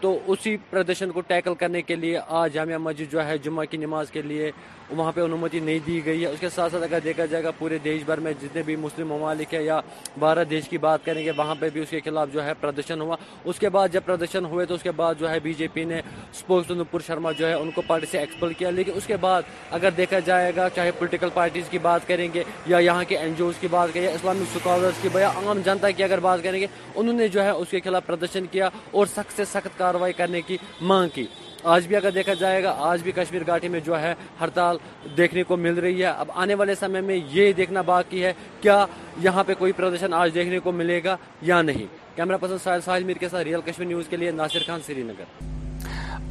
تو 0.00 0.18
اسی 0.32 0.56
پردرشن 0.70 1.10
کو 1.12 1.20
ٹیکل 1.32 1.54
کرنے 1.60 1.82
کے 1.90 1.96
لیے 2.02 2.18
آج 2.42 2.52
جامعہ 2.54 2.78
مسجد 2.88 3.12
جو 3.12 3.26
ہے 3.26 3.38
جمعہ 3.48 3.64
کی 3.70 3.76
نماز 3.86 4.10
کے 4.10 4.22
لیے 4.30 4.50
وہاں 4.96 5.12
پہ 5.14 5.20
انمتی 5.20 5.60
نہیں 5.60 5.78
دی 5.86 6.00
گئی 6.04 6.20
ہے 6.22 6.26
اس 6.26 6.40
کے 6.40 6.48
ساتھ 6.50 6.72
ساتھ 6.72 6.84
اگر 6.84 7.00
دیکھا 7.04 7.24
جائے 7.30 7.42
گا 7.44 7.50
پورے 7.58 7.78
دیش 7.84 8.02
بھر 8.06 8.20
میں 8.20 8.32
جتنے 8.42 8.62
بھی 8.66 8.76
مسلم 8.76 9.08
ممالک 9.12 9.54
ہیں 9.54 9.60
یا 9.62 9.80
بھارت 10.18 10.50
دیش 10.50 10.68
کی 10.68 10.78
بات 10.78 11.04
کریں 11.04 11.24
گے 11.24 11.30
وہاں 11.36 11.54
پہ 11.60 11.68
بھی 11.72 11.80
اس 11.82 11.90
کے 11.90 12.00
خلاف 12.04 12.28
جو 12.32 12.44
ہے 12.44 12.52
پردرشن 12.60 13.00
ہوا 13.00 13.16
اس 13.44 13.58
کے 13.58 13.68
بعد 13.74 13.88
جب 13.92 14.00
پردرشن 14.06 14.44
ہوئے 14.50 14.66
تو 14.66 14.74
اس 14.74 14.82
کے 14.82 14.90
بعد 15.00 15.14
جو 15.20 15.30
ہے 15.30 15.38
بی 15.42 15.52
جے 15.58 15.66
پی 15.72 15.84
نے 15.84 15.98
اسپوکس 16.32 16.70
نپور 16.70 17.00
شرما 17.06 17.32
جو 17.38 17.46
ہے 17.48 17.52
ان 17.54 17.70
کو 17.74 17.82
پارٹی 17.86 18.06
سے 18.10 18.18
ایکسپل 18.18 18.52
کیا 18.58 18.70
لیکن 18.70 18.92
اس 18.96 19.06
کے 19.06 19.16
بعد 19.20 19.42
اگر 19.70 19.90
دیکھا 19.96 20.18
جائے 20.26 20.52
گا 20.56 20.68
چاہے 20.74 20.90
پولیٹیکل 20.98 21.28
پارٹیز 21.34 21.68
کی 21.70 21.78
بات 21.88 22.06
کریں 22.08 22.26
گے 22.34 22.44
یا 22.66 22.78
یہاں 22.78 23.04
کے 23.08 23.18
این 23.18 23.34
جی 23.36 23.42
اوز 23.42 23.58
کی 23.60 23.68
بات 23.70 23.92
کریں 23.94 24.04
یا 24.06 24.10
اسلامک 24.12 24.56
اسکالرس 24.56 25.02
کی 25.02 25.08
یا 25.18 25.28
عام 25.46 25.60
جنتا 25.64 25.90
کی 25.96 26.04
اگر 26.04 26.20
بات 26.20 26.42
کریں 26.42 26.60
گے 26.60 26.66
انہوں 26.94 27.12
نے 27.14 27.28
جو 27.28 27.44
ہے 27.44 27.50
اس 27.50 27.68
کے 27.70 27.80
خلاف 27.84 28.06
پردرشن 28.06 28.46
کیا 28.50 28.68
اور 28.92 29.06
سخت 29.16 29.36
سے 29.36 29.44
سخت 29.52 29.78
کارروائی 29.78 30.12
کرنے 30.16 30.40
کی 30.46 30.56
مانگ 30.80 31.08
کی 31.14 31.26
آج 31.64 31.86
بھی 31.86 31.96
اگر 31.96 32.10
دیکھا 32.14 32.34
جائے 32.40 32.62
گا 32.64 32.74
آج 32.88 33.02
بھی 33.02 33.12
کشمیر 33.12 33.42
گاٹی 33.46 33.68
میں 33.68 33.80
جو 33.84 34.00
ہے 34.00 34.12
ہڑتال 34.40 34.76
دیکھنے 35.16 35.42
کو 35.48 35.56
مل 35.56 35.78
رہی 35.82 36.00
ہے 36.00 36.08
اب 36.18 36.28
آنے 36.42 36.54
والے 36.54 36.74
میں 37.06 37.18
یہ 37.32 37.52
دیکھنا 37.56 37.80
باقی 37.86 38.24
ہے 38.24 38.32
کیا 38.60 38.84
یہاں 39.22 39.44
پہ 39.46 39.54
کوئی 39.58 39.72
پردرشن 39.76 40.14
آج 40.14 40.34
دیکھنے 40.34 40.58
کو 40.64 40.72
ملے 40.72 41.00
گا 41.04 41.16
یا 41.42 41.60
نہیں 41.62 41.86
کیمرہ 42.16 42.36
پرسن 42.40 42.80
ساحل 42.84 43.04
میر 43.04 43.16
کے 43.20 43.28
ساتھ 43.30 43.42
ریئل 43.46 43.60
کشمیر 43.70 43.88
نیوز 43.88 44.04
کے 44.10 44.16
لیے 44.16 44.30
ناصر 44.30 44.62
خان 44.66 44.80
سری 44.86 45.02
نگر 45.02 45.88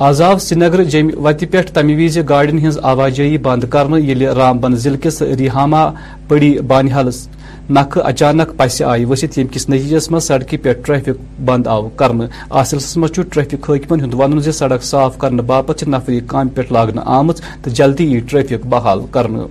آزاد 0.07 0.37
سری 0.41 0.59
نگر 0.59 0.83
وتی 1.25 1.45
پیٹ 1.51 1.69
تمیویز 1.75 2.17
گاڑی 2.29 2.65
ہزار 2.67 2.83
آوازی 2.91 3.37
بند 3.49 3.63
کرنا 3.71 4.33
رام 4.39 4.59
بن 4.61 4.75
ضلع 4.85 4.97
کے 5.07 5.35
ریحاما 5.39 5.89
پڑی 6.27 6.57
بانہ 6.67 7.03
نکھہ 7.75 7.99
اچانک 8.07 8.51
پسہ 8.57 8.83
آئی 8.91 9.05
ورست 9.05 9.37
یم 9.37 9.47
کس 9.51 9.67
نتیجس 9.69 10.09
من 10.11 10.19
پہ 10.63 10.73
ٹریفک 10.85 11.19
بند 11.45 11.67
آو 11.73 11.89
كر 12.01 12.11
سلسلس 12.65 12.95
منچ 12.97 13.19
ٹریفک 13.33 13.65
خاقم 13.67 13.99
ہند 14.03 14.13
ون 14.17 14.39
كے 14.41 14.51
سڑک 14.61 14.83
صاف 14.93 15.17
کرنے 15.21 15.41
باپت 15.51 15.83
نفری 15.87 16.19
کام 16.27 16.47
پہ 16.55 16.61
لا 16.71 16.85
آمت 17.19 17.41
تو 17.63 17.69
جلدی 17.79 18.05
یہ 18.13 18.19
ٹریفک 18.29 18.65
بحال 18.69 19.05
کرنے 19.11 19.45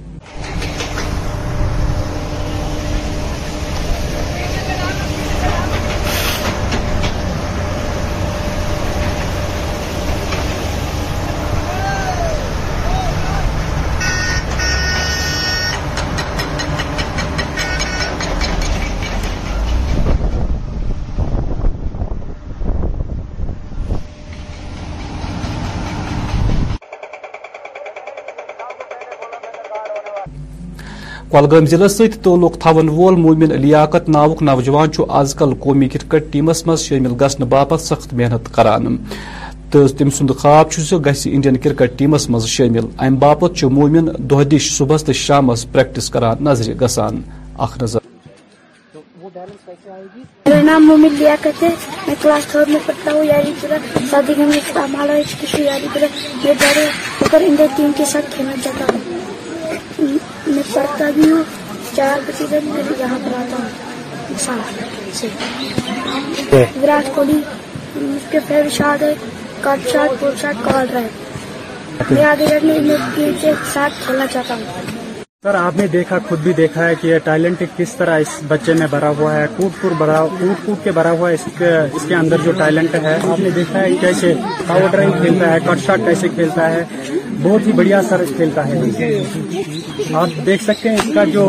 کلگام 31.33 31.67
ضلع 31.67 31.87
سۭتۍ 31.93 32.19
تعلق 32.23 32.57
تھاون 32.63 32.89
وول 32.97 33.17
مومن 33.21 33.53
لیاقت 33.61 34.09
ناوک 34.09 34.43
نوجوان 34.43 34.93
چھُ 34.93 35.05
آز 35.21 35.35
کل 35.39 35.55
قومی 35.61 35.89
کرکٹ 35.93 36.31
ٹیمس 36.33 36.67
منٛز 36.67 36.81
شٲمل 36.83 37.15
گژھنہٕ 37.21 37.49
باپتھ 37.51 37.83
سخت 37.83 38.13
محنت 38.21 38.53
کران 38.55 38.85
تہٕ 39.71 39.89
تٔمۍ 39.99 40.11
سُنٛد 40.19 40.35
خواب 40.41 40.71
چھُ 40.71 40.81
زِ 40.89 40.95
گژھِ 41.07 41.27
انڈین 41.35 41.57
کرکٹ 41.65 41.99
ٹیمس 41.99 42.29
منٛز 42.31 42.47
شٲمل 42.55 42.87
امہِ 42.99 43.19
باپتھ 43.23 43.55
چھُ 43.59 43.71
مومن 43.79 44.07
دۄہ 44.31 44.45
دِش 44.51 44.71
صبحس 44.77 45.05
تہٕ 45.05 45.15
شامس 45.25 45.67
پریکٹس 45.73 46.11
کران 46.11 46.37
نظرِ 46.49 46.81
گژھان 46.83 47.21
اکھ 47.67 47.77
نظر 47.83 48.01
میرا 50.47 50.61
نام 50.63 50.87
مومن 50.89 51.15
لیاقت 51.19 51.63
ہے 51.63 51.69
میں 52.07 52.15
کلاس 52.23 52.45
تھرڈ 52.53 52.69
میں 52.71 52.81
پڑھتا 52.87 53.13
ہوں 53.17 53.25
یاری 53.33 53.53
پورا 53.61 53.77
شادی 54.11 54.33
گھر 54.37 54.45
میں 54.45 54.63
یاری 55.65 55.87
پورہ 55.93 56.07
میں 56.45 56.55
ڈر 56.61 56.77
ہوں 57.37 57.47
انڈیا 57.49 57.67
ٹیم 57.77 57.91
کے 57.97 58.05
ساتھ 58.13 58.35
کھیلنا 58.35 58.53
چاہتا 58.63 58.85
ہوں 58.93 59.15
پڑھتا 60.77 61.05
بھی 61.15 61.31
ہوں 61.31 61.43
چار 61.97 62.19
بجے 62.27 62.47
تک 62.51 62.65
میں 62.73 62.83
یہاں 62.99 63.19
پر 63.23 63.37
آتا 63.39 63.63
ہوں 63.63 64.75
جی۔ 66.53 66.65
وراٹ 66.83 67.15
کوہلی 67.15 67.39
اس 68.17 68.27
کے 68.31 68.39
فیور 68.49 68.69
شاد 68.79 69.03
ہے 69.03 69.15
کٹ 69.63 69.89
شاد 69.93 70.21
پور 70.21 70.35
شاد 70.41 70.65
کال 70.65 70.87
رہے 70.93 72.11
میں 72.11 72.25
آگے 72.33 72.47
جانے 72.51 73.53
ساتھ 73.73 73.95
کھیلنا 74.05 74.27
چاہتا 74.33 74.55
ہوں 74.55 74.95
سر 75.47 75.55
آپ 75.55 75.77
نے 75.77 75.87
دیکھا 75.87 76.17
خود 76.29 76.39
بھی 76.43 76.53
دیکھا 76.53 76.87
ہے 76.89 76.95
کہ 77.01 77.07
یہ 77.07 77.19
ٹیلنٹ 77.25 77.63
کس 77.77 77.93
طرح 77.97 78.19
اس 78.21 78.29
بچے 78.49 78.73
میں 78.79 78.87
بھرا 78.91 79.09
ہوا 79.19 79.35
ہے 79.35 79.45
کوٹ 79.57 79.85
بھرا 79.99 80.25
کوٹ 80.39 80.65
کوٹ 80.65 80.83
کے 80.85 80.93
بھرا 80.93 81.11
ہوا 81.19 81.29
ہے 81.31 81.35
اس 81.93 82.07
کے 82.09 82.15
اندر 82.15 82.39
جو 82.45 82.53
ٹیلنٹ 82.59 82.95
ہے 83.03 83.13
آپ 83.33 83.41
نے 83.41 83.51
دیکھا 83.59 83.81
ہے 83.83 83.91
کیسے 84.01 84.33
پاور 84.67 84.89
ڈرائنگ 84.93 85.13
کھیلتا 85.21 85.53
ہے 85.53 85.59
کٹ 85.67 85.85
شاٹ 85.87 86.01
کیسے 86.07 86.29
کھیلتا 86.35 86.69
ہے 86.73 86.83
بہت 87.43 87.67
ہی 87.67 87.73
بڑھیا 87.81 88.03
سر 88.09 88.25
کھیلتا 88.37 88.67
ہے 88.69 88.81
آپ 90.23 90.45
دیکھ 90.47 90.63
سکتے 90.65 90.89
ہیں 90.89 90.97
اس 90.97 91.15
کا 91.15 91.25
جو 91.35 91.49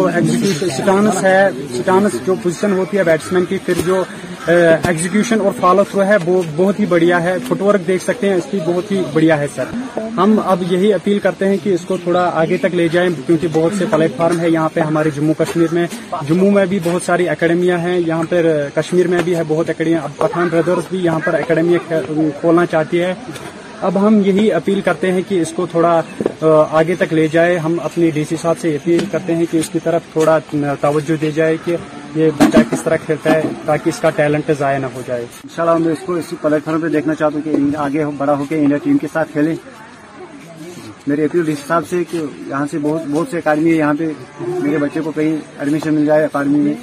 سٹانس 0.77 1.23
ہے 1.23 1.39
سٹانس 1.77 2.25
جو 2.27 2.35
پوزیشن 2.43 2.77
ہوتی 2.77 2.97
ہے 2.97 3.03
بیٹسمین 3.11 3.45
کی 3.53 3.57
پھر 3.65 3.81
جو 3.85 4.03
ایگزیکیوشن 4.49 5.41
اور 5.41 5.51
فالو 5.59 5.83
تھرو 5.89 6.03
ہے 6.07 6.15
وہ 6.25 6.41
بہت 6.55 6.79
ہی 6.79 6.85
بڑھیا 6.89 7.21
ہے 7.23 7.35
فٹ 7.47 7.61
ورک 7.61 7.87
دیکھ 7.87 8.03
سکتے 8.03 8.29
ہیں 8.29 8.35
اس 8.35 8.43
کی 8.51 8.59
بہت 8.65 8.91
ہی 8.91 9.01
بڑھیا 9.13 9.37
ہے 9.39 9.47
سر 9.55 9.73
ہم 10.17 10.35
اب 10.43 10.61
یہی 10.71 10.91
اپیل 10.93 11.19
کرتے 11.23 11.47
ہیں 11.49 11.57
کہ 11.63 11.73
اس 11.75 11.83
کو 11.87 11.97
تھوڑا 12.03 12.23
آگے 12.41 12.57
تک 12.61 12.75
لے 12.75 12.87
جائیں 12.91 13.09
کیونکہ 13.25 13.47
بہت 13.53 13.73
سے 13.77 13.85
پلیٹ 13.91 14.11
فارم 14.17 14.39
ہے 14.39 14.49
یہاں 14.49 14.69
پہ 14.73 14.79
ہمارے 14.81 15.09
جموں 15.15 15.33
کشمیر 15.39 15.73
میں 15.73 15.85
جموں 16.29 16.51
میں 16.51 16.65
بھی 16.73 16.79
بہت 16.83 17.03
ساری 17.05 17.27
اکیڈمیاں 17.29 17.77
ہیں 17.87 17.97
یہاں 17.99 18.23
پہ 18.29 18.41
کشمیر 18.75 19.07
میں 19.15 19.21
بھی 19.25 19.35
ہے 19.37 19.41
بہت 19.47 19.69
اکیڈمیاں 19.69 20.01
اب 20.03 20.17
پٹھان 20.17 20.47
بردرس 20.51 20.89
بھی 20.91 21.03
یہاں 21.03 21.19
پر 21.25 21.33
اکیڈمیاں 21.39 22.01
کھولنا 22.39 22.65
چاہتی 22.71 23.01
ہے 23.03 23.13
اب 23.87 23.97
ہم 24.07 24.21
یہی 24.25 24.51
اپیل 24.53 24.81
کرتے 24.81 25.11
ہیں 25.11 25.21
کہ 25.29 25.41
اس 25.41 25.51
کو 25.55 25.65
تھوڑا 25.71 25.99
آگے 26.79 26.95
تک 26.97 27.13
لے 27.13 27.27
جائے 27.31 27.57
ہم 27.65 27.77
اپنے 27.89 28.09
ڈی 28.13 28.23
سی 28.29 28.35
صاحب 28.41 28.59
سے 28.61 28.75
اپیل 28.75 29.05
کرتے 29.11 29.35
ہیں 29.35 29.45
کہ 29.51 29.57
اس 29.57 29.69
کی 29.73 29.79
طرف 29.83 30.11
تھوڑا 30.13 30.39
توجہ 30.81 31.15
دی 31.21 31.31
جائے 31.35 31.57
کہ 31.65 31.75
یہ 32.17 32.29
بچہ 32.37 32.57
کس 32.69 32.81
طرح 32.83 32.97
کھیلتا 33.05 33.33
ہے 33.33 33.41
تاکہ 33.65 33.89
اس 33.89 33.97
کا 34.01 34.09
ٹیلنٹ 34.19 34.49
ضائع 34.59 34.77
نہ 34.83 34.85
ہو 34.93 35.01
جائے 35.07 35.23
انشاءاللہ 35.23 35.55
شاء 35.55 35.63
اللہ 35.63 35.83
میں 36.11 36.21
اس 36.21 36.33
کو 36.41 36.73
پہ 36.81 36.87
دیکھنا 36.93 37.15
چاہتا 37.15 37.35
ہوں 37.35 37.43
کہ 37.69 37.75
آگے 37.85 38.05
بڑا 38.17 38.33
ہو 38.39 38.45
کے 38.49 38.59
انڈیا 38.59 38.77
ٹیم 38.83 38.97
کے 39.03 39.07
ساتھ 39.13 39.31
کھیلیں 39.33 39.55
میرے 41.07 41.25
اپیل 41.25 41.49
حساب 41.49 41.83
سے 41.89 42.03
کہ 42.11 42.21
یہاں 42.47 42.65
سے 42.71 42.79
بہت 42.81 43.27
سے 43.31 43.37
اکاڈمی 43.37 43.69
ہے 43.71 43.75
یہاں 43.75 43.93
پہ 43.99 44.07
میرے 44.63 44.77
بچے 44.85 45.01
کو 45.01 45.11
کہیں 45.19 45.37
ایڈمیشن 45.57 45.93
مل 45.95 46.05
جائے 46.05 46.23
اکاڈمی 46.25 46.59
میں 46.59 46.73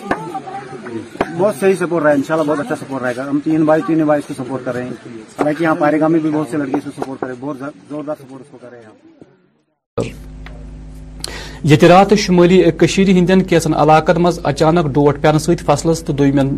بہت 1.39 1.57
صحیح 1.61 1.75
سپورٹ 1.81 2.03
رہا 2.03 2.11
ہے 2.11 2.15
انشاءاللہ 2.17 2.49
بہت 2.53 2.61
اچھا 2.67 2.77
سپورٹ 2.85 3.03
رہے 3.03 3.17
گا 3.17 3.29
ہم 3.31 3.39
تین 3.45 3.65
بائی 3.73 3.83
تین 3.87 4.05
بائی 4.07 4.23
اس 4.27 4.37
کو 4.37 4.43
سپورٹ 4.43 4.65
کر 4.65 4.75
رہے 4.75 4.85
ہیں 4.85 5.19
حالانکہ 5.39 5.63
یہاں 5.63 5.75
پارے 5.81 6.01
گاہ 6.01 6.09
میں 6.15 6.21
بھی 6.21 6.31
بہت 6.35 6.49
سے 6.51 6.57
لڑکی 6.63 6.77
اس 6.79 6.85
کو 6.85 6.91
سپورٹ 7.01 7.21
کر 7.21 7.27
رہے 7.27 7.35
ہیں 7.35 7.43
بہت 7.45 7.77
زوردار 7.89 8.23
سپورٹ 8.23 8.41
اس 8.43 8.49
کو 8.51 8.59
کر 8.63 8.71
رہے 8.71 10.09
ہیں 10.09 10.43
یہ 11.71 11.77
رات 11.89 12.13
شمالی 12.19 12.57
کشیر 12.79 13.09
ہندین 13.09 13.43
کیسن 13.51 13.75
علاقن 13.83 14.21
مز 14.23 14.39
اچانک 14.49 14.87
ڈوٹ 14.95 15.21
پین 15.21 15.39
ست 15.39 15.63
فصلس 15.67 16.03
تو 16.05 16.13
دومین 16.13 16.49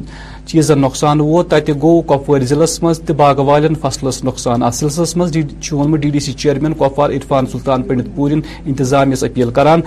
چیزن 0.51 0.78
نقصان 0.83 1.20
ووت 1.20 1.49
تتہ 1.51 1.72
گو 1.83 1.93
کپوار 2.09 2.41
ضلعس 2.53 2.83
مز 2.83 3.01
تہ 3.07 3.12
باغ 3.20 3.39
والن 3.51 3.74
فصلس 3.80 4.22
نقصان 4.24 4.62
ات 4.68 4.74
سلسلس 4.74 5.14
مز 5.16 5.37
ونمت 5.72 6.01
D 6.03 6.11
D 6.11 6.20
C 6.26 6.33
chairman 6.43 6.72
Kupwara 6.78 7.11
Irfan 7.11 7.47
Sultan 7.53 7.83
Pandit 7.89 8.09
پورین 8.16 8.41
انتظامیس 8.64 9.22
اپیل 9.24 9.51
کران 9.61 9.80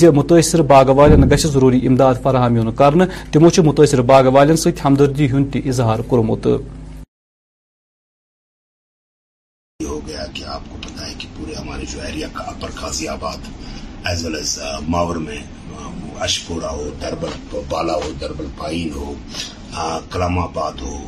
زِ 0.00 0.08
متٲثر 0.16 0.62
باغ 0.72 0.94
والن 0.96 1.28
گژھِ 1.30 1.46
ضروٗری 1.52 1.80
اِمداد 1.86 2.14
فراہم 2.22 2.56
یُن 2.56 2.70
کرنہٕ 2.78 3.06
تِمو 3.32 3.48
چھُ 3.50 3.64
مُتٲثر 3.64 4.02
باغ 4.12 4.24
والٮ۪ن 4.32 4.56
سۭتۍ 4.64 4.84
ہمدردی 4.84 5.30
ہُنٛد 5.30 5.52
تہِ 5.52 5.68
اظہار 5.68 5.98
کوٚرمُت 6.08 6.46
ہمارے 11.58 11.84
جو 11.92 12.00
ایریا 12.06 12.26
کا 12.34 12.42
اپر 12.50 12.70
خاصی 12.76 13.06
آباد 13.08 13.48
ایز 14.08 14.24
ویل 14.24 14.36
ایز 14.36 14.58
ماور 14.88 15.16
میں 15.28 15.36
اشپورا 16.24 16.70
ہو 16.70 16.90
دربل 17.00 17.58
بالا 17.68 17.94
ہو 18.04 18.10
دربل 18.20 18.46
پائن 18.58 18.90
ہو 18.96 19.14
کلام 20.10 20.38
آباد 20.38 20.80
ہو 20.80 20.98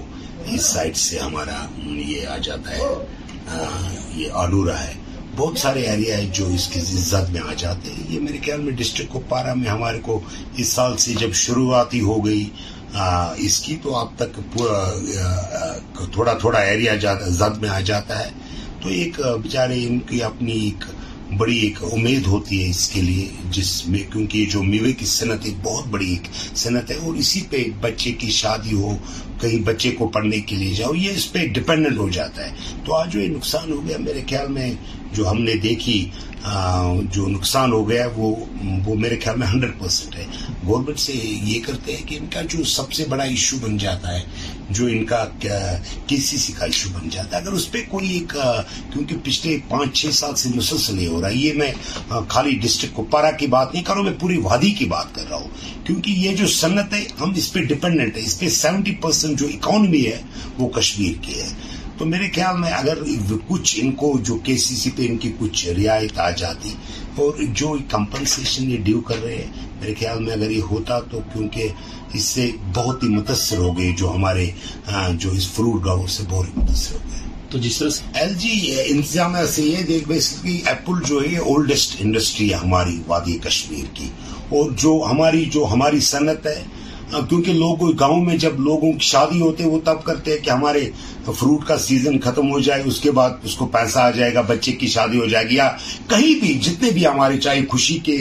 اس 0.54 0.64
سائڈ 0.72 0.96
سے 0.96 1.18
ہمارا 1.18 1.60
یہ 1.86 2.26
آ 2.26 2.36
جاتا 2.46 2.76
ہے 2.78 3.64
یہ 4.14 4.32
آلورا 4.44 4.78
ہے 4.86 4.92
بہت 5.36 5.58
سارے 5.58 5.82
ایریا 5.88 6.16
ہے 6.18 6.26
جو 6.38 6.46
اس 6.54 6.66
کی 6.72 6.80
زد 6.86 7.30
میں 7.32 7.40
آ 7.50 7.52
جاتے 7.58 7.92
ہیں 7.94 8.06
یہ 8.12 8.20
میرے 8.20 8.38
خیال 8.46 8.60
میں 8.60 8.72
ڈسٹرکٹ 8.80 9.12
کپوارا 9.12 9.54
میں 9.62 9.68
ہمارے 9.70 10.00
کو 10.08 10.20
اس 10.60 10.68
سال 10.72 10.96
سے 11.04 11.14
جب 11.18 11.32
شروعاتی 11.44 12.00
ہو 12.10 12.18
گئی 12.26 12.44
اس 13.46 13.58
کی 13.66 13.76
تو 13.82 13.96
اب 13.96 14.08
تک 14.18 14.38
پورا 14.52 14.84
تھوڑا 16.12 16.32
تھوڑا 16.40 16.58
ایریا 16.58 16.94
زد 17.40 17.58
میں 17.62 17.68
آ 17.68 17.80
جاتا 17.92 18.18
ہے 18.24 18.30
تو 18.82 18.88
ایک 19.00 19.20
بےچارے 19.42 19.82
ان 19.86 19.98
کی 20.08 20.22
اپنی 20.30 20.52
ایک 20.66 20.84
بڑی 21.36 21.56
ایک 21.62 21.82
امید 21.92 22.26
ہوتی 22.26 22.62
ہے 22.62 22.68
اس 22.70 22.88
کے 22.90 23.00
لیے 23.02 23.26
جس 23.52 23.70
میں 23.88 23.98
کیونکہ 24.12 24.44
جو 24.52 24.62
میوے 24.62 24.92
کی 24.98 25.06
صنعت 25.06 25.44
ایک 25.46 25.54
بہت 25.62 25.86
بڑی 25.90 26.06
ایک 26.10 26.28
صنعت 26.56 26.90
ہے 26.90 26.94
اور 27.06 27.14
اسی 27.22 27.40
پہ 27.50 27.62
بچے 27.80 28.12
کی 28.20 28.30
شادی 28.32 28.74
ہو 28.80 28.96
کہیں 29.40 29.58
بچے 29.64 29.90
کو 29.98 30.08
پڑھنے 30.14 30.40
کے 30.48 30.56
لیے 30.56 30.74
جاؤ 30.74 30.94
یہ 30.96 31.10
اس 31.16 31.30
پہ 31.32 31.46
ڈپینڈنٹ 31.58 31.98
ہو 31.98 32.08
جاتا 32.12 32.46
ہے 32.46 32.54
تو 32.84 32.94
آج 32.98 33.12
جو 33.12 33.20
یہ 33.20 33.28
نقصان 33.36 33.70
ہو 33.72 33.80
گیا 33.86 33.98
میرے 34.04 34.20
خیال 34.30 34.48
میں 34.52 34.72
جو 35.16 35.28
ہم 35.30 35.40
نے 35.42 35.52
دیکھی 35.62 36.04
جو 37.14 37.26
نقصان 37.28 37.72
ہو 37.72 37.88
گیا 37.88 38.06
وہ 38.16 38.34
وہ 38.86 38.94
میرے 39.00 39.16
خیال 39.24 39.36
میں 39.38 39.46
ہنڈریڈ 39.46 39.70
پرسینٹ 39.78 40.14
ہے 40.16 40.24
گورنمنٹ 40.66 40.98
سے 40.98 41.12
یہ 41.12 41.58
کرتے 41.66 41.96
ہیں 41.96 42.06
کہ 42.08 42.14
ان 42.20 42.26
کا 42.34 42.40
جو 42.54 42.62
سب 42.72 42.92
سے 42.92 43.04
بڑا 43.08 43.22
ایشو 43.24 43.56
بن 43.62 43.76
جاتا 43.84 44.14
ہے 44.18 44.22
جو 44.78 44.86
ان 44.92 45.04
کا 45.06 45.24
کے 45.40 46.16
سی 46.26 46.36
سی 46.38 46.52
کا 46.58 46.64
ایشو 46.64 46.88
بن 46.98 47.08
جاتا 47.12 47.36
ہے 47.36 47.40
اگر 47.42 47.52
اس 47.58 47.70
پہ 47.72 47.82
کوئی 47.88 48.10
ایک 48.16 48.32
کیونکہ 48.92 49.16
پچھلے 49.24 49.56
پانچ 49.68 49.96
چھ 50.00 50.14
سال 50.14 50.34
سے 50.42 50.48
مسلسل 50.54 50.94
نہیں 50.96 51.06
ہو 51.06 51.20
رہا 51.22 51.28
یہ 51.34 51.52
میں 51.58 51.70
خالی 52.28 52.58
ڈسٹرکٹ 52.62 52.96
کپوارا 52.96 53.30
کی 53.40 53.46
بات 53.56 53.74
نہیں 53.74 53.84
کر 53.84 53.94
رہا 53.94 54.00
ہوں 54.02 54.10
میں 54.10 54.18
پوری 54.20 54.36
وادی 54.42 54.70
کی 54.78 54.84
بات 54.94 55.14
کر 55.14 55.28
رہا 55.30 55.36
ہوں 55.36 55.84
کیونکہ 55.86 56.10
یہ 56.26 56.36
جو 56.36 56.46
صنعت 56.60 56.92
ہے 56.94 57.04
ہم 57.20 57.32
اس 57.36 57.52
پہ 57.52 57.62
ڈپینڈنٹ 57.74 58.16
ہے 58.16 58.22
اس 58.26 58.38
پہ 58.40 58.48
سیونٹی 58.62 58.94
پرسینٹ 59.02 59.38
جو 59.40 59.46
اکانمی 59.54 60.04
ہے 60.06 60.20
وہ 60.58 60.68
کشمیر 60.78 61.22
کی 61.22 61.38
ہے 61.40 61.48
تو 61.98 62.04
میرے 62.06 62.26
خیال 62.34 62.58
میں 62.60 62.70
اگر 62.72 62.98
کچھ 63.46 63.74
ان 63.82 63.90
کو 64.00 64.10
جو 64.26 64.36
کے 64.44 64.56
سی 64.64 64.74
سی 64.82 64.90
پہ 64.96 65.06
ان 65.08 65.16
کی 65.22 65.30
کچھ 65.38 65.66
رعایت 65.78 66.18
آ 66.24 66.28
جاتی 66.40 66.74
اور 67.22 67.42
جو 67.60 67.72
کمپنسیشن 67.90 68.70
یہ 68.70 68.82
ڈیو 68.86 69.00
کر 69.08 69.22
رہے 69.22 69.36
ہیں 69.36 69.66
میرے 69.80 69.94
خیال 70.00 70.22
میں 70.24 70.32
اگر 70.32 70.50
یہ 70.50 70.62
ہوتا 70.70 70.98
تو 71.10 71.20
کیونکہ 71.32 71.68
اس 72.16 72.24
سے 72.24 72.50
بہت 72.74 73.02
ہی 73.02 73.08
متاثر 73.16 73.58
ہو 73.64 73.76
گئی 73.78 73.92
جو 74.02 74.12
ہمارے 74.14 74.46
جو 75.24 75.30
اس 75.38 75.48
فروٹ 75.54 75.84
گاؤں 75.84 76.06
سے 76.16 76.22
بہت 76.30 76.46
ہی 76.46 76.60
متاثر 76.62 76.94
ہو 76.94 77.00
گئے 77.10 77.26
تو 77.50 77.58
جس 77.66 77.78
طرح 77.78 78.16
ایل 78.20 78.34
جی 78.38 78.54
انتظام 78.86 79.36
سے 79.54 79.62
یہ 79.62 79.82
دیکھ 79.88 80.06
بھائی 80.08 80.58
ایپل 80.68 81.02
جو 81.08 81.20
ہے 81.22 81.28
یہ 81.32 81.50
اولڈسٹ 81.52 81.96
انڈسٹری 82.04 82.50
ہے 82.50 82.58
ہماری 82.64 82.98
وادی 83.06 83.38
کشمیر 83.48 83.94
کی 83.94 84.08
اور 84.58 84.70
جو 84.82 85.00
ہماری 85.10 85.44
جو 85.56 85.66
ہماری 85.72 86.00
صنعت 86.14 86.46
ہے 86.46 86.60
کیونکہ 87.28 87.52
لوگ 87.58 87.88
گاؤں 88.00 88.24
میں 88.24 88.36
جب 88.38 88.58
لوگوں 88.60 88.92
کی 88.92 89.06
شادی 89.08 89.40
ہوتے 89.40 89.64
وہ 89.68 89.78
تب 89.84 90.02
کرتے 90.04 90.30
ہیں 90.30 90.42
کہ 90.44 90.50
ہمارے 90.50 90.88
فروٹ 91.36 91.66
کا 91.66 91.76
سیزن 91.78 92.18
ختم 92.24 92.50
ہو 92.50 92.58
جائے 92.66 92.82
اس 92.86 93.00
کے 93.00 93.10
بعد 93.18 93.30
اس 93.44 93.54
کو 93.56 93.66
پیسہ 93.72 93.98
آ 93.98 94.10
جائے 94.16 94.32
گا 94.34 94.40
بچے 94.48 94.72
کی 94.80 94.86
شادی 94.94 95.18
ہو 95.20 95.24
جائے 95.28 95.48
گی 95.50 95.54
یا 95.54 95.68
کہیں 96.08 96.34
بھی 96.40 96.52
جتنے 96.62 96.90
بھی 96.94 97.06
ہمارے 97.06 97.38
چاہے 97.40 97.64
خوشی 97.70 97.96
کے 98.04 98.16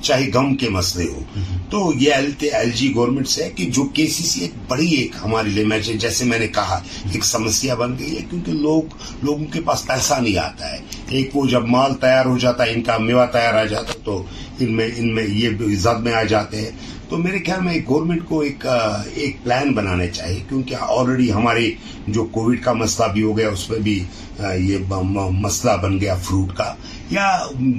چاہے 0.00 0.28
غم 0.34 0.54
کے 0.60 0.68
مسئلے 0.70 1.08
ہو 1.12 1.22
تو 1.70 1.90
یہ 2.00 2.12
ایل 2.52 2.70
جی 2.76 2.92
گورنمنٹ 2.94 3.28
سے 3.28 3.44
ہے 3.44 3.50
کہ 3.56 3.64
جو 3.76 3.84
کے 3.94 4.06
سی 4.16 4.26
سی 4.26 4.40
ایک 4.42 4.52
بڑی 4.68 4.86
ایک 4.94 5.14
ہمارے 5.22 5.48
لیے 5.48 5.64
میچ 5.70 5.86
جیسے 6.00 6.24
میں 6.24 6.38
نے 6.38 6.48
کہا 6.54 6.80
ایک 7.12 7.24
سمسیا 7.24 7.74
بن 7.74 7.94
گئی 7.98 8.16
ہے 8.16 8.22
کیونکہ 8.30 8.52
لوگ 8.62 8.96
لوگوں 9.24 9.46
کے 9.52 9.60
پاس 9.66 9.86
پیسہ 9.86 10.14
نہیں 10.20 10.38
آتا 10.44 10.72
ہے 10.72 10.78
ایک 11.16 11.36
وہ 11.36 11.46
جب 11.50 11.66
مال 11.68 11.94
تیار 12.00 12.26
ہو 12.26 12.36
جاتا 12.42 12.66
ہے 12.66 12.72
ان 12.74 12.82
کا 12.82 12.96
میوہ 12.98 13.24
تیار 13.32 13.54
آ 13.54 13.64
جاتا 13.72 13.92
ہے 13.94 13.98
تو 14.04 14.22
یہ 14.58 15.50
میں 16.02 16.12
آ 16.14 16.22
جاتے 16.28 16.60
ہیں 16.60 16.70
تو 17.10 17.16
میرے 17.22 17.38
خیال 17.46 17.60
میں 17.64 17.76
گورنمنٹ 17.88 18.22
کو 18.28 18.38
ایک 18.44 18.62
پلان 19.42 19.72
بنانے 19.74 20.06
چاہیے 20.12 20.40
کیونکہ 20.48 20.76
آلریڈی 20.98 21.32
ہمارے 21.32 21.70
جو 22.14 22.24
کووڈ 22.32 22.60
کا 22.62 22.72
مسئلہ 22.72 23.06
بھی 23.12 23.22
ہو 23.22 23.36
گیا 23.38 23.48
اس 23.48 23.68
میں 23.70 23.78
بھی 23.84 23.94
یہ 24.40 24.92
مسئلہ 25.42 25.76
بن 25.82 25.98
گیا 26.00 26.14
فروٹ 26.22 26.56
کا 26.56 26.72
یا 27.10 27.28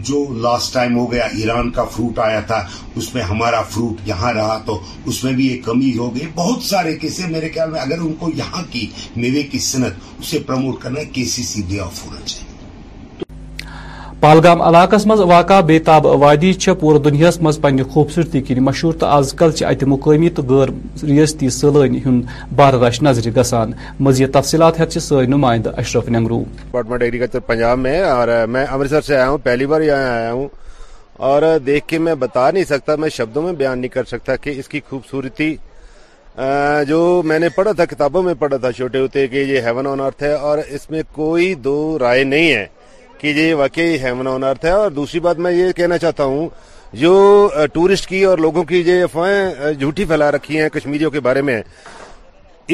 جو 0.10 0.24
لاسٹ 0.42 0.74
ٹائم 0.74 0.98
ہو 0.98 1.12
گیا 1.12 1.24
ایران 1.42 1.72
کا 1.78 1.84
فروٹ 1.96 2.20
آیا 2.26 2.40
تھا 2.52 2.64
اس 2.98 3.14
میں 3.16 3.24
ہمارا 3.34 3.62
فروٹ 3.70 4.08
یہاں 4.08 4.34
رہا 4.34 4.58
تو 4.66 4.80
اس 5.06 5.24
میں 5.24 5.34
بھی 5.40 5.48
یہ 5.52 5.62
کمی 5.66 5.96
ہو 5.98 6.14
گئی 6.16 6.28
بہت 6.36 6.64
سارے 6.72 6.96
کیسے 7.00 7.28
میرے 7.38 7.50
خیال 7.56 7.72
میں 7.72 7.82
اگر 7.82 8.00
ان 8.06 8.14
کو 8.20 8.30
یہاں 8.36 8.64
کی 8.72 8.88
میوے 9.16 9.44
کی 9.52 9.60
صنعت 9.72 9.94
اسے 10.20 10.40
پرموٹ 10.48 10.82
کرنا 10.82 11.04
کے 11.14 11.26
سی 11.36 11.44
سی 11.52 11.80
آف 11.80 12.06
ہونا 12.06 12.26
چاہیے 12.26 12.47
پہلگام 14.20 14.62
علاقہ 14.62 14.96
مز 15.06 15.20
واقع 15.30 15.60
بے 15.66 15.78
تاب 15.88 16.08
آبادیچ 16.08 16.68
پور 16.80 16.98
دنیا 17.06 17.30
مز 17.48 17.60
پنہ 17.62 17.84
خوبصورتی 17.94 18.40
کن 18.48 18.64
مشہور 18.64 18.94
تو 19.00 19.06
آز 19.06 19.34
کل 19.38 19.50
ات 19.70 19.84
مقامی 19.88 20.30
تو 20.36 20.44
غیر 20.50 20.70
ریاستی 21.08 21.50
سلانی 21.58 22.00
ہند 22.06 22.22
بار 22.56 22.74
رش 22.84 23.02
نظر 23.04 23.30
گسان 23.36 23.72
مزید 24.08 24.32
تفصیلات 24.34 24.80
ہر 24.80 24.86
چیز 24.94 25.04
سر 25.10 25.26
نمائندہ 25.34 25.72
اشرف 25.80 26.10
نحرو 26.10 26.40
ڈپارٹمنٹ 26.60 27.02
ایگریکلچر 27.02 27.40
پنجاب 27.48 27.80
میں 27.80 28.00
اور 28.04 28.28
میں 28.54 28.66
امرتسر 28.70 29.02
سے 29.08 29.16
آیا 29.16 29.30
ہوں 29.30 29.38
پہلی 29.44 29.66
بار 29.74 29.82
یہاں 29.82 30.10
آیا 30.14 30.32
ہوں 30.34 30.48
اور 31.30 31.42
دیکھ 31.66 31.88
کے 31.88 32.00
میں 32.08 32.16
بتا 32.24 32.50
نہیں 32.52 32.64
سکتا 32.70 32.96
میں 33.02 33.10
شبدوں 33.18 33.42
میں 33.44 33.54
بیان 33.62 33.80
نہیں 33.80 33.94
کر 33.98 34.04
سکتا 34.16 34.36
کہ 34.44 34.54
اس 34.60 34.68
کی 34.68 34.80
خوبصورتی 34.90 35.56
جو 36.88 37.00
میں 37.26 37.40
نے 37.40 37.50
پڑھا 37.56 37.72
تھا 37.72 37.86
کتابوں 37.94 38.24
میں 38.24 38.34
پڑھا 38.40 38.58
تھا 38.66 38.72
چھوٹے 38.80 39.00
ہوتے 39.00 39.28
کہ 39.28 39.46
یہ 39.48 39.62
ہیون 39.66 39.88
آن 39.88 40.02
ارتھ 40.06 40.24
ہے 40.24 40.34
اور 40.50 40.58
اس 40.70 40.90
میں 40.90 41.02
کوئی 41.16 41.54
دو 41.70 41.76
رائے 42.02 42.24
نہیں 42.24 42.52
ہے 42.54 42.66
کہ 43.22 43.28
یہ 43.36 43.54
واقعی 43.56 43.98
ہیمن 44.04 44.28
آن 44.28 44.44
ارتھ 44.44 44.66
ہے 44.66 44.72
اور 44.72 44.92
دوسری 44.92 45.20
بات 45.20 45.38
میں 45.44 45.52
یہ 45.52 45.72
کہنا 45.76 45.98
چاہتا 45.98 46.24
ہوں 46.32 46.48
جو 47.02 47.14
ٹورسٹ 47.74 48.08
کی 48.10 48.24
اور 48.24 48.38
لوگوں 48.38 48.64
کی 48.70 48.84
یہ 48.86 49.04
افواہیں 49.04 49.74
جھوٹی 49.80 50.06
پھیلا 50.06 50.30
رکھی 50.32 50.60
ہیں 50.62 50.68
کشمیریوں 50.74 51.12
کے 51.12 51.20
بارے 51.28 51.42
میں 51.50 51.62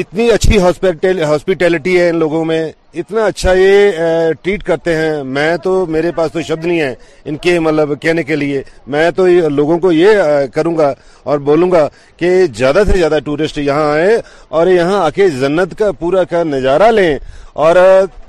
اتنی 0.02 0.28
اچھی 0.30 0.58
ہاسپٹیلٹی 0.60 1.98
ہے 2.00 2.08
ان 2.10 2.16
لوگوں 2.18 2.44
میں 2.44 2.62
اتنا 3.00 3.24
اچھا 3.26 3.52
یہ 3.54 3.98
ٹریٹ 4.42 4.62
کرتے 4.64 4.94
ہیں 4.96 5.22
میں 5.34 5.56
تو 5.62 5.72
میرے 5.94 6.10
پاس 6.16 6.32
تو 6.32 6.42
شبد 6.48 6.64
نہیں 6.64 6.80
ہے 6.80 6.94
ان 7.24 7.36
کے 7.46 7.58
مطلب 7.66 7.92
کہنے 8.02 8.22
کے 8.30 8.36
لیے 8.36 8.62
میں 8.94 9.10
تو 9.16 9.26
لوگوں 9.50 9.78
کو 9.80 9.92
یہ 9.92 10.46
کروں 10.54 10.76
گا 10.78 10.92
اور 11.30 11.38
بولوں 11.48 11.70
گا 11.72 11.86
کہ 12.16 12.34
زیادہ 12.56 12.82
سے 12.90 12.98
زیادہ 12.98 13.18
ٹورسٹ 13.24 13.58
یہاں 13.58 13.90
آئے 13.92 14.16
اور 14.58 14.66
یہاں 14.66 15.02
آ 15.04 15.08
کے 15.14 15.28
جنت 15.40 15.78
کا 15.78 15.90
پورا 16.00 16.24
کا 16.32 16.42
نظارہ 16.52 16.90
لیں 16.92 17.16
اور 17.64 17.76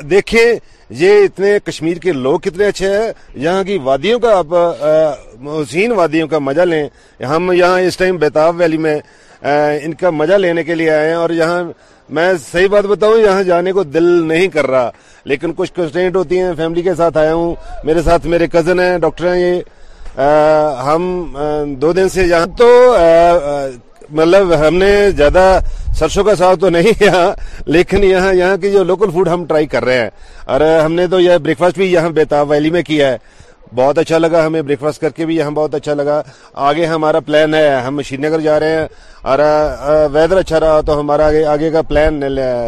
دیکھیں 0.10 0.46
یہ 1.00 1.24
اتنے 1.26 1.58
کشمیر 1.66 1.98
کے 2.02 2.12
لوگ 2.14 2.40
کتنے 2.40 2.66
اچھے 2.68 2.90
ہیں 2.98 3.12
یہاں 3.44 3.64
کی 3.64 3.78
وادیوں 3.84 4.20
کا 4.20 4.38
آپ 4.38 4.54
حسین 5.48 5.92
وادیوں 5.98 6.28
کا 6.28 6.40
مزہ 6.40 6.62
لیں 6.66 6.88
ہم 7.30 7.52
یہاں 7.56 7.80
اس 7.82 7.98
ٹائم 7.98 8.18
بیتاب 8.22 8.56
ویلی 8.58 8.78
میں 8.86 9.00
ان 9.84 9.94
کا 10.00 10.10
مزہ 10.10 10.34
لینے 10.40 10.64
کے 10.64 10.76
لیے 10.76 10.90
آئے 10.92 11.08
ہیں 11.08 11.16
اور 11.16 11.30
یہاں 11.30 11.64
میں 12.16 12.32
صحیح 12.52 12.68
بات 12.72 12.86
بتاؤں 12.86 13.18
یہاں 13.22 13.44
جانے 13.44 13.72
کو 13.74 13.84
دل 13.84 14.04
نہیں 14.28 14.48
کر 14.54 14.68
رہا 14.72 14.90
لیکن 15.32 15.54
کچھ 15.58 15.74
کنسٹینٹ 15.76 16.16
ہوتی 16.16 16.40
ہیں 16.42 16.52
فیملی 16.58 16.82
کے 16.84 16.94
ساتھ 16.98 17.18
آیا 17.18 17.34
ہوں 17.34 17.56
میرے 17.84 18.02
ساتھ 18.06 18.26
میرے 18.34 18.48
کزن 18.52 18.80
ہیں 18.80 18.98
ڈاکٹر 19.00 19.34
ہیں 19.34 19.42
یہ 19.42 20.22
ہم 20.86 21.34
دو 21.82 21.92
دن 21.94 22.10
سے 22.10 22.26
یہاں 22.28 22.46
تو 22.58 22.68
مطلب 24.12 24.54
ہم 24.68 24.76
نے 24.78 25.10
زیادہ 25.18 25.60
سرسوں 26.00 26.24
کا 26.24 26.36
ساگ 26.36 26.56
تو 26.62 26.70
نہیں 26.70 27.04
یہاں 27.04 27.30
لیکن 27.72 28.04
یہاں 28.04 28.34
یہاں 28.34 28.58
کی 28.62 28.72
جو 28.72 28.84
لوکل 28.84 29.12
فوڈ 29.14 29.28
ہم 29.30 29.46
ٹرائی 29.50 29.68
کر 29.68 29.84
رہے 29.86 30.00
ہیں 30.00 30.10
اور 30.52 30.62
ہم 30.86 30.94
نے 30.94 31.08
تو 31.12 31.20
یہ 31.20 31.38
بریک 31.44 31.58
فاسٹ 31.58 31.78
بھی 31.78 31.92
یہاں 31.92 32.10
بیتاب 32.18 32.50
ویلی 32.50 32.70
میں 32.72 32.84
کیا 32.88 33.12
ہے 33.12 33.18
بہت 33.74 33.98
اچھا 33.98 34.18
لگا 34.18 34.46
ہمیں 34.46 34.62
بریک 34.62 34.80
فاسٹ 34.80 35.02
کر 35.02 35.10
کے 35.16 35.26
بھی 35.26 35.36
یہاں 35.36 35.52
بہت 35.52 35.76
اچھا 35.76 35.94
لگا 35.94 36.22
آگے 36.68 36.86
ہمارا 36.86 37.20
پلان 37.26 37.54
ہے 37.54 37.70
ہم 37.86 38.02
شری 38.06 38.18
نگر 38.28 38.40
جا 38.42 38.60
رہے 38.60 38.76
ہیں 38.80 38.86
اور 39.32 39.40
ویدر 40.14 40.38
اچھا 40.38 40.60
رہا 40.60 40.82
تو 40.86 41.00
ہمارا 41.00 41.28
آگے 41.52 41.70
کا 41.72 41.82
پلان 41.90 42.20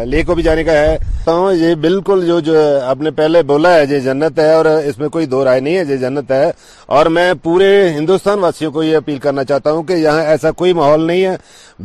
لے 0.08 0.22
کو 0.26 0.34
بھی 0.34 0.42
جانے 0.42 0.64
کا 0.64 0.72
ہے 0.72 0.96
ہاں، 1.26 1.52
یہ 1.54 1.74
بالکل 1.80 2.26
جو 2.44 2.54
آپ 2.88 3.00
نے 3.02 3.10
پہلے 3.16 3.42
بولا 3.48 3.74
ہے 3.74 3.84
یہ 3.90 3.98
جنت 4.00 4.38
ہے 4.38 4.52
اور 4.54 4.64
اس 4.66 4.98
میں 4.98 5.08
کوئی 5.08 5.26
دو 5.26 5.44
رائے 5.44 5.60
نہیں 5.60 5.76
ہے 5.76 5.84
یہ 5.88 5.96
جنت 5.96 6.30
ہے 6.32 6.50
اور 6.96 7.06
میں 7.16 7.32
پورے 7.42 7.68
ہندوستان 7.96 8.38
واسیوں 8.38 8.72
کو 8.72 8.82
یہ 8.82 8.96
اپیل 8.96 9.18
کرنا 9.18 9.44
چاہتا 9.44 9.72
ہوں 9.72 9.82
کہ 9.88 9.92
یہاں 10.02 10.22
ایسا 10.24 10.50
کوئی 10.50 10.72
ماحول 10.72 11.06
نہیں 11.06 11.24
ہے 11.24 11.36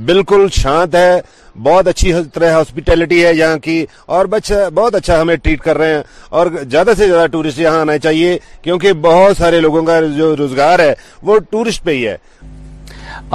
بالکل 0.05 0.47
شانت 0.53 0.95
ہے 0.95 1.19
بہت 1.63 1.87
اچھی 1.87 2.11
طرح 2.33 2.51
ہاسپٹیلٹی 2.51 3.23
ہے 3.25 3.33
یہاں 3.35 3.57
کی 3.63 3.85
اور 4.15 4.25
بہت 4.29 4.95
اچھا 4.95 5.21
ہمیں 5.21 5.35
ٹریٹ 5.41 5.59
کر 5.61 5.77
رہے 5.77 5.93
ہیں 5.93 6.01
اور 6.37 6.47
زیادہ 6.69 6.91
سے 6.97 7.07
زیادہ 7.07 7.25
ٹورسٹ 7.31 7.59
یہاں 7.59 7.79
آنا 7.81 7.97
چاہیے 8.05 8.37
کیونکہ 8.61 8.93
بہت 9.01 9.37
سارے 9.37 9.59
لوگوں 9.61 9.83
کا 9.85 9.99
جو 10.17 10.35
روزگار 10.37 10.79
ہے 10.79 10.93
وہ 11.25 11.37
ٹورسٹ 11.51 11.83
پہ 11.83 11.91
ہی 11.95 12.07
ہے 12.07 12.15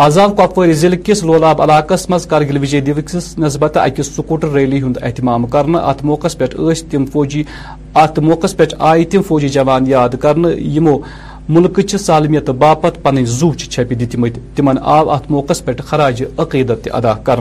آزاد 0.02 0.28
کپوری 0.38 0.72
ضلع 0.80 0.96
کس 1.04 1.22
لولاب 1.24 1.60
علاقہ 1.62 1.94
مز 2.08 2.26
کرگل 2.30 2.58
وجے 2.62 2.80
دوکس 2.86 3.32
نسبت 3.38 3.76
اکس 3.80 4.06
سکوٹر 4.16 4.48
ریلی 4.52 4.82
ہند 4.82 4.96
اہتمام 5.02 5.46
کرنا 5.54 5.92
موقع 6.02 6.26
پہ 6.38 6.44
آئے 8.90 9.04
تم 9.10 9.20
فوجی 9.28 9.48
جوان 9.48 9.86
یاد 9.90 10.14
کرنے 10.22 10.48
ملک 11.56 11.80
سالمیت 12.00 12.48
باپت 12.62 12.98
پن 13.02 13.24
زو 13.26 13.52
چھپہ 13.54 13.94
دت 14.00 14.14
مت 14.66 14.78
آو 14.96 15.10
ات 15.10 15.30
موقع 15.30 15.52
پہ 15.64 15.72
خراج 15.90 16.22
عقیدت 16.44 16.82
تہ 16.84 16.90
ادا 16.96 17.12
کر 17.28 17.40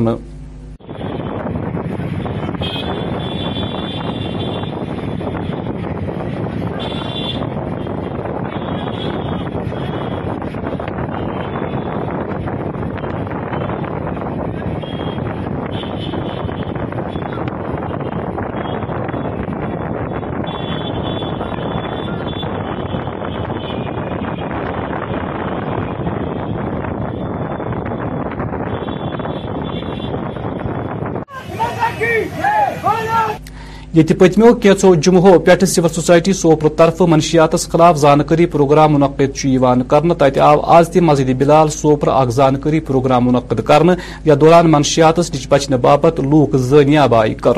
یہ 33.97 34.03
پتمو 34.17 34.47
کیچو 34.61 34.93
جمہو 35.03 35.31
پہ 35.45 35.53
سول 35.73 35.87
سوسائٹی 35.93 36.33
سوپور 36.39 36.69
طرف 36.77 36.99
منشیات 37.11 37.51
خلاف 37.71 37.97
زانکاری 37.97 38.45
پروگرام 38.55 38.93
منعقد 38.93 40.37
آو 40.47 40.59
آز 40.75 40.89
تہ 40.93 40.99
مسجد 41.07 41.29
بلال 41.39 41.69
سوپر 41.75 42.07
اخ 42.15 42.29
زانکاری 42.35 42.79
پروگرام 42.89 43.25
منعقد 43.27 43.61
کرنے 43.67 43.93
یا 44.25 44.35
دوران 44.41 44.69
منشیات 44.71 45.19
نش 45.19 45.47
بچنے 45.49 45.77
باپت 45.85 46.19
لوک 46.29 46.55
زنیاب 46.73 47.15
آئی 47.21 47.33
کر 47.45 47.57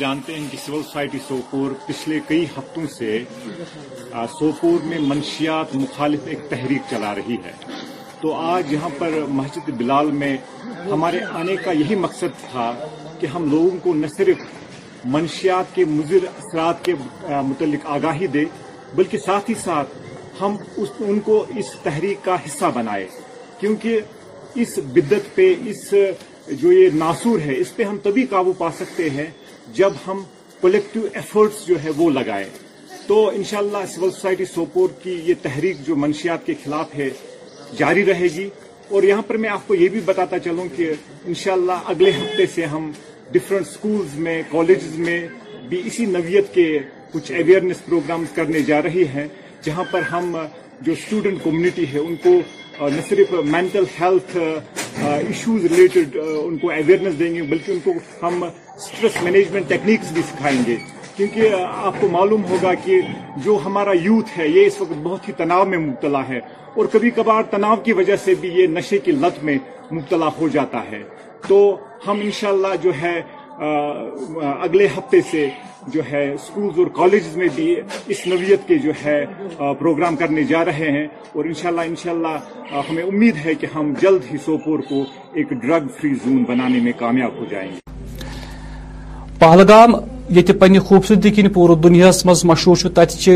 جانتے 0.00 0.34
ہیں 0.34 0.46
کہ 0.50 0.58
سول 0.66 0.82
سوسائٹی 0.82 1.18
سوپور 1.28 1.70
پچھلے 1.86 2.18
کئی 2.28 2.44
ہفتوں 2.58 2.86
سے 2.98 3.18
سوپور 4.38 4.86
میں 4.88 4.98
منشیات 5.06 5.74
مخالف 5.84 6.26
ایک 6.34 6.48
تحریک 6.50 6.90
چلا 6.90 7.14
رہی 7.14 7.36
ہے 7.44 7.52
تو 8.20 8.34
آج 8.52 8.72
یہاں 8.72 8.88
پر 8.98 9.18
مسجد 9.40 9.70
بلال 9.78 10.10
میں 10.22 10.36
ہمارے 10.92 11.20
آنے 11.40 11.56
کا 11.64 11.72
یہی 11.84 11.94
مقصد 12.06 12.40
تھا 12.50 12.72
کہ 13.20 13.26
ہم 13.34 13.50
لوگوں 13.50 13.70
کو 13.82 13.94
نہ 13.94 14.06
صرف 14.16 14.48
منشیات 15.12 15.74
کے 15.74 15.84
مضر 15.88 16.24
اثرات 16.36 16.84
کے 16.84 16.94
متعلق 17.48 17.86
آگاہی 17.96 18.26
دے 18.32 18.44
بلکہ 18.94 19.18
ساتھ 19.24 19.50
ہی 19.50 19.54
ساتھ 19.64 19.90
ہم 20.40 20.56
ان 21.06 21.18
کو 21.24 21.44
اس 21.58 21.70
تحریک 21.82 22.24
کا 22.24 22.34
حصہ 22.46 22.64
بنائے 22.74 23.06
کیونکہ 23.60 24.00
اس 24.62 24.78
بدت 24.92 25.34
پہ 25.34 25.52
اس 25.70 25.92
جو 26.60 26.72
یہ 26.72 26.88
ناسور 26.98 27.38
ہے 27.46 27.56
اس 27.60 27.74
پہ 27.76 27.82
ہم 27.84 27.96
تبھی 28.02 28.24
قابو 28.30 28.52
پا 28.58 28.70
سکتے 28.78 29.08
ہیں 29.16 29.26
جب 29.74 29.92
ہم 30.06 30.22
کولیکٹیو 30.60 31.02
ایفرٹس 31.14 31.66
جو 31.66 31.82
ہے 31.84 31.90
وہ 31.96 32.10
لگائے 32.10 32.48
تو 33.06 33.26
انشاءاللہ 33.34 33.84
سول 33.94 34.10
سوسائٹی 34.10 34.44
سوپور 34.54 34.88
کی 35.02 35.20
یہ 35.26 35.34
تحریک 35.42 35.86
جو 35.86 35.96
منشیات 35.96 36.46
کے 36.46 36.54
خلاف 36.64 36.94
ہے 36.96 37.08
جاری 37.78 38.04
رہے 38.06 38.26
گی 38.34 38.48
اور 38.90 39.02
یہاں 39.02 39.22
پر 39.26 39.36
میں 39.44 39.48
آپ 39.50 39.66
کو 39.68 39.74
یہ 39.74 39.88
بھی 39.88 40.00
بتاتا 40.04 40.38
چلوں 40.44 40.64
کہ 40.76 40.90
انشاءاللہ 41.26 41.78
اگلے 41.90 42.10
ہفتے 42.20 42.46
سے 42.54 42.64
ہم 42.72 42.90
ڈفرنٹ 43.32 43.66
سکولز 43.66 44.18
میں 44.18 44.40
کالجز 44.50 44.98
میں 44.98 45.18
بھی 45.68 45.80
اسی 45.86 46.04
نویت 46.12 46.52
کے 46.54 46.64
کچھ 47.12 47.30
اویئرنیس 47.32 47.84
پروگرامز 47.84 48.32
کرنے 48.34 48.60
جا 48.66 48.80
رہی 48.82 49.04
ہیں 49.14 49.26
جہاں 49.64 49.84
پر 49.90 50.02
ہم 50.12 50.36
جو 50.86 50.92
اسٹوڈنٹ 50.92 51.42
کمیونٹی 51.44 51.84
ہے 51.92 51.98
ان 51.98 52.14
کو 52.22 52.30
نہ 52.90 53.00
صرف 53.08 53.32
مینٹل 53.50 53.84
ہیلتھ 54.00 54.36
ایشوز 55.04 55.64
ریلیٹڈ 55.72 56.16
ان 56.42 56.56
کو 56.58 56.70
اویئرنیس 56.72 57.18
دیں 57.18 57.34
گے 57.34 57.42
بلکہ 57.50 57.70
ان 57.72 57.78
کو 57.84 57.92
ہم 58.22 58.44
اسٹریس 58.44 59.22
مینجمنٹ 59.22 59.68
ٹیکنیکس 59.68 60.12
بھی 60.12 60.22
سکھائیں 60.30 60.60
گے 60.66 60.76
کیونکہ 61.16 61.54
آپ 61.64 62.00
کو 62.00 62.08
معلوم 62.10 62.44
ہوگا 62.48 62.72
کہ 62.84 63.00
جو 63.44 63.58
ہمارا 63.64 63.92
یوتھ 64.02 64.38
ہے 64.38 64.48
یہ 64.48 64.66
اس 64.66 64.80
وقت 64.80 64.92
بہت 65.02 65.28
ہی 65.28 65.32
تناؤ 65.38 65.64
میں 65.72 65.78
مبتلا 65.78 66.26
ہے 66.28 66.38
اور 66.74 66.86
کبھی 66.92 67.10
کبھار 67.16 67.42
تناؤ 67.50 67.76
کی 67.84 67.92
وجہ 68.00 68.16
سے 68.24 68.34
بھی 68.40 68.48
یہ 68.60 68.66
نشے 68.78 68.98
کی 69.08 69.12
لت 69.24 69.42
میں 69.44 69.56
مبتلا 69.90 70.28
ہو 70.40 70.48
جاتا 70.52 70.82
ہے 70.90 71.02
تو 71.48 71.60
ہم 72.06 72.20
انشاءاللہ 72.24 72.74
جو 72.82 72.92
ہے 73.00 73.20
اگلے 74.66 74.86
ہفتے 74.96 75.20
سے 75.30 75.48
جو 75.92 76.02
ہے 76.10 76.22
اسکولز 76.32 76.78
اور 76.78 76.86
کالجز 76.96 77.36
میں 77.36 77.48
بھی 77.54 77.68
اس 78.14 78.26
نوعیت 78.26 78.66
کے 78.68 78.78
جو 78.84 78.92
ہے 79.04 79.24
پروگرام 79.78 80.16
کرنے 80.22 80.44
جا 80.52 80.64
رہے 80.64 80.90
ہیں 80.96 81.04
اور 81.36 81.44
انشاءاللہ 81.44 81.80
انشاءاللہ 81.92 82.80
ہمیں 82.90 83.02
امید 83.02 83.36
ہے 83.44 83.54
کہ 83.60 83.66
ہم 83.74 83.92
جلد 84.00 84.30
ہی 84.32 84.38
سوپور 84.44 84.78
کو 84.88 85.04
ایک 85.40 85.50
ڈرگ 85.66 85.88
فری 86.00 86.14
زون 86.24 86.42
بنانے 86.48 86.80
میں 86.84 86.92
کامیاب 86.98 87.38
ہو 87.40 87.44
جائیں 87.50 87.70
گے 87.72 87.89
پہلگام 89.40 89.92
یہ 90.36 90.52
پنہ 90.58 90.78
خوبصورتی 90.86 91.30
کن 91.34 91.48
پور 91.52 91.70
دنیا 91.84 92.10
مز 92.24 92.44
مشہور 92.50 92.88
تتہ 92.96 93.30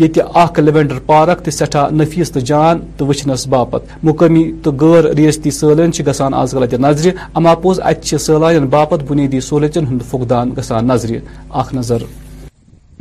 یہ 0.00 0.16
اخ 0.42 0.58
لیوینڈر 0.60 0.98
پارک 1.10 1.48
سٹھا 1.58 1.86
نفیس 2.00 2.30
تو 2.32 2.40
جان 2.50 2.78
تو 2.96 3.06
وچنس 3.06 3.46
باپت 3.52 4.04
مقامی 4.06 4.42
تو 4.62 4.72
غیر 4.80 5.04
ریستی 5.18 5.50
سالن 5.58 5.90
گسان 6.06 6.34
آز 6.40 6.52
کل 6.58 6.62
اتنے 6.62 6.82
نظر 6.88 7.06
اماپوز 7.40 7.80
سالان 8.26 8.66
باپت 8.74 9.04
بنیادی 9.10 9.40
سہولتن 9.48 9.86
ہند 9.90 10.02
فقدان 10.10 10.52
گسان 10.58 10.86
نظر 10.88 11.16
اخ 11.62 11.72
نظر 11.74 12.02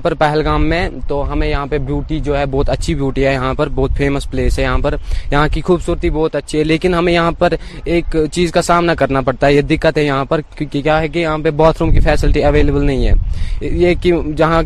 پر 0.04 0.14
پہلگام 0.20 0.68
میں 0.70 0.88
تو 1.08 1.22
ہمیں 1.32 1.48
یہاں 1.48 1.66
پہ 1.72 1.78
بیوٹی 1.88 2.20
جو 2.28 2.38
ہے 2.38 2.46
بہت 2.52 2.70
اچھی 2.70 2.96
بیوٹی 2.96 3.26
ہے 3.26 3.32
یہاں 3.34 3.54
پر 3.60 3.70
بہت 3.76 3.92
فیمس 3.98 4.30
پلیس 4.32 4.58
ہے 4.60 4.64
یہاں 4.64 4.78
پر 4.84 4.96
یہاں 5.32 5.48
کی 5.54 5.62
خوبصورتی 5.68 6.10
بہت 6.20 6.36
اچھی 6.36 6.60
ہے 6.60 6.64
لیکن 6.64 6.94
ہمیں 6.96 7.12
یہاں 7.14 7.32
پر 7.40 7.54
ایک 7.96 8.16
چیز 8.32 8.52
کا 8.52 8.62
سامنا 8.72 8.96
کرنا 9.02 9.22
پڑتا 9.28 9.48
ہے 9.48 9.54
یہ 9.54 9.62
دقت 9.74 9.98
ہے 9.98 10.04
یہاں 10.04 10.26
پر 10.32 10.42
کیونکہ 10.56 10.82
کیا 10.82 11.00
ہے 11.02 11.08
کہ 11.14 11.20
یہاں 11.20 11.38
پہ 11.44 11.50
باتھ 11.62 11.82
روم 11.82 11.92
کی 11.94 12.00
فیسلٹی 12.10 12.44
اویلیبل 12.52 12.86
نہیں 12.86 13.08
ہے 13.08 13.68
یہ 13.84 13.94
کہ 14.02 14.14
جہاں 14.38 14.62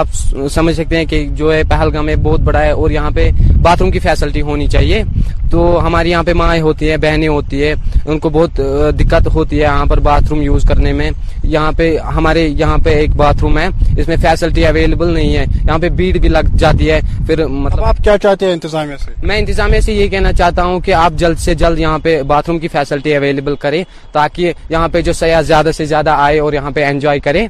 آپ 0.00 0.08
سمجھ 0.54 0.74
سکتے 0.76 0.96
ہیں 0.96 1.04
کہ 1.12 1.26
جو 1.40 1.52
ہے 1.54 1.62
پہلگام 1.70 2.08
ہے 2.08 2.16
بہت 2.28 2.40
بڑا 2.48 2.62
ہے 2.64 2.70
اور 2.78 2.90
یہاں 2.90 3.10
پہ 3.14 3.30
باتھ 3.62 3.80
روم 3.82 3.90
کی 3.90 3.98
فیسلٹی 4.02 4.40
ہونی 4.42 4.66
چاہیے 4.74 5.02
تو 5.50 5.58
ہماری 5.86 6.10
یہاں 6.10 6.22
پہ 6.26 6.32
مائیں 6.40 6.62
ہوتی 6.62 6.90
ہیں 6.90 6.96
بہنیں 7.04 7.26
ہوتی 7.28 7.62
ہے 7.62 7.72
ان 8.08 8.18
کو 8.22 8.28
بہت 8.36 8.60
دقت 9.00 9.28
ہوتی 9.34 9.56
ہے 9.56 9.62
یہاں 9.62 9.86
پر 9.90 10.00
باتھ 10.08 10.24
روم 10.30 10.40
یوز 10.42 10.64
کرنے 10.68 10.92
میں 11.00 11.10
یہاں 11.54 11.72
پہ 11.78 11.86
ہمارے 12.16 12.46
یہاں 12.62 12.78
پہ 12.84 12.90
ایک 13.00 13.14
باتھ 13.16 13.38
روم 13.42 13.58
ہے 13.58 13.66
اس 13.96 14.08
میں 14.08 14.16
فیسلٹی 14.22 14.66
اویلیبل 14.66 15.12
نہیں 15.14 15.36
ہے 15.36 15.44
یہاں 15.66 15.78
پہ 15.82 15.88
بھیڑ 15.98 16.16
بھی 16.20 16.28
لگ 16.28 16.54
جاتی 16.62 16.90
ہے 16.90 17.00
پھر 17.26 17.44
مطلب 17.64 17.84
آپ 17.84 17.98
کیا 18.04 18.16
چاہتے 18.22 18.46
ہیں 18.46 18.52
انتظامیہ 18.52 18.96
سے 19.04 19.10
میں 19.28 19.38
انتظامیہ 19.38 19.80
سے 19.86 19.92
یہ 19.94 20.08
کہنا 20.14 20.32
چاہتا 20.42 20.64
ہوں 20.64 20.80
کہ 20.86 20.94
آپ 21.04 21.12
جلد 21.22 21.38
سے 21.44 21.54
جلد 21.62 21.78
یہاں 21.78 21.98
پہ 22.06 22.20
باتھ 22.32 22.50
روم 22.50 22.58
کی 22.58 22.68
فیسلٹی 22.76 23.14
اویلیبل 23.16 23.56
کریں 23.64 23.82
تاکہ 24.12 24.52
یہاں 24.70 24.88
پہ 24.92 25.00
جو 25.08 25.12
سیاح 25.22 25.40
زیادہ 25.52 25.70
سے 25.76 25.84
زیادہ 25.94 26.14
آئے 26.26 26.38
اور 26.44 26.52
یہاں 26.52 26.70
پہ 26.74 26.84
انجوائے 26.86 27.20
کریں 27.26 27.46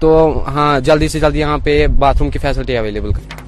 تو 0.00 0.10
ہاں 0.54 0.72
جلدی 0.88 1.08
سے 1.14 1.20
جلدی 1.20 1.40
یہاں 1.40 1.58
پہ 1.64 1.86
باتھ 1.98 2.18
روم 2.20 2.30
کی 2.30 2.38
فیسلٹی 2.42 2.76
اویلیبل 2.78 3.12
کریں 3.12 3.46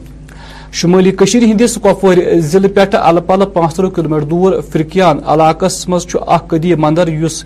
شمالی 0.79 1.11
کشیر 1.19 1.43
ہندس 1.43 1.75
کپور 1.83 2.17
ضلع 2.51 2.69
پہ 2.75 2.81
الہ 2.97 3.21
پلہ 3.27 3.45
پانچ 3.55 3.75
ترہ 3.75 3.89
کلو 3.95 4.09
میٹر 4.09 4.27
دور 4.29 4.53
فرقیان 4.73 5.19
علاقہ 5.33 5.67
مزھ 5.89 6.17
قدیم 6.49 6.81
مندر 6.83 7.07
اس 7.13 7.43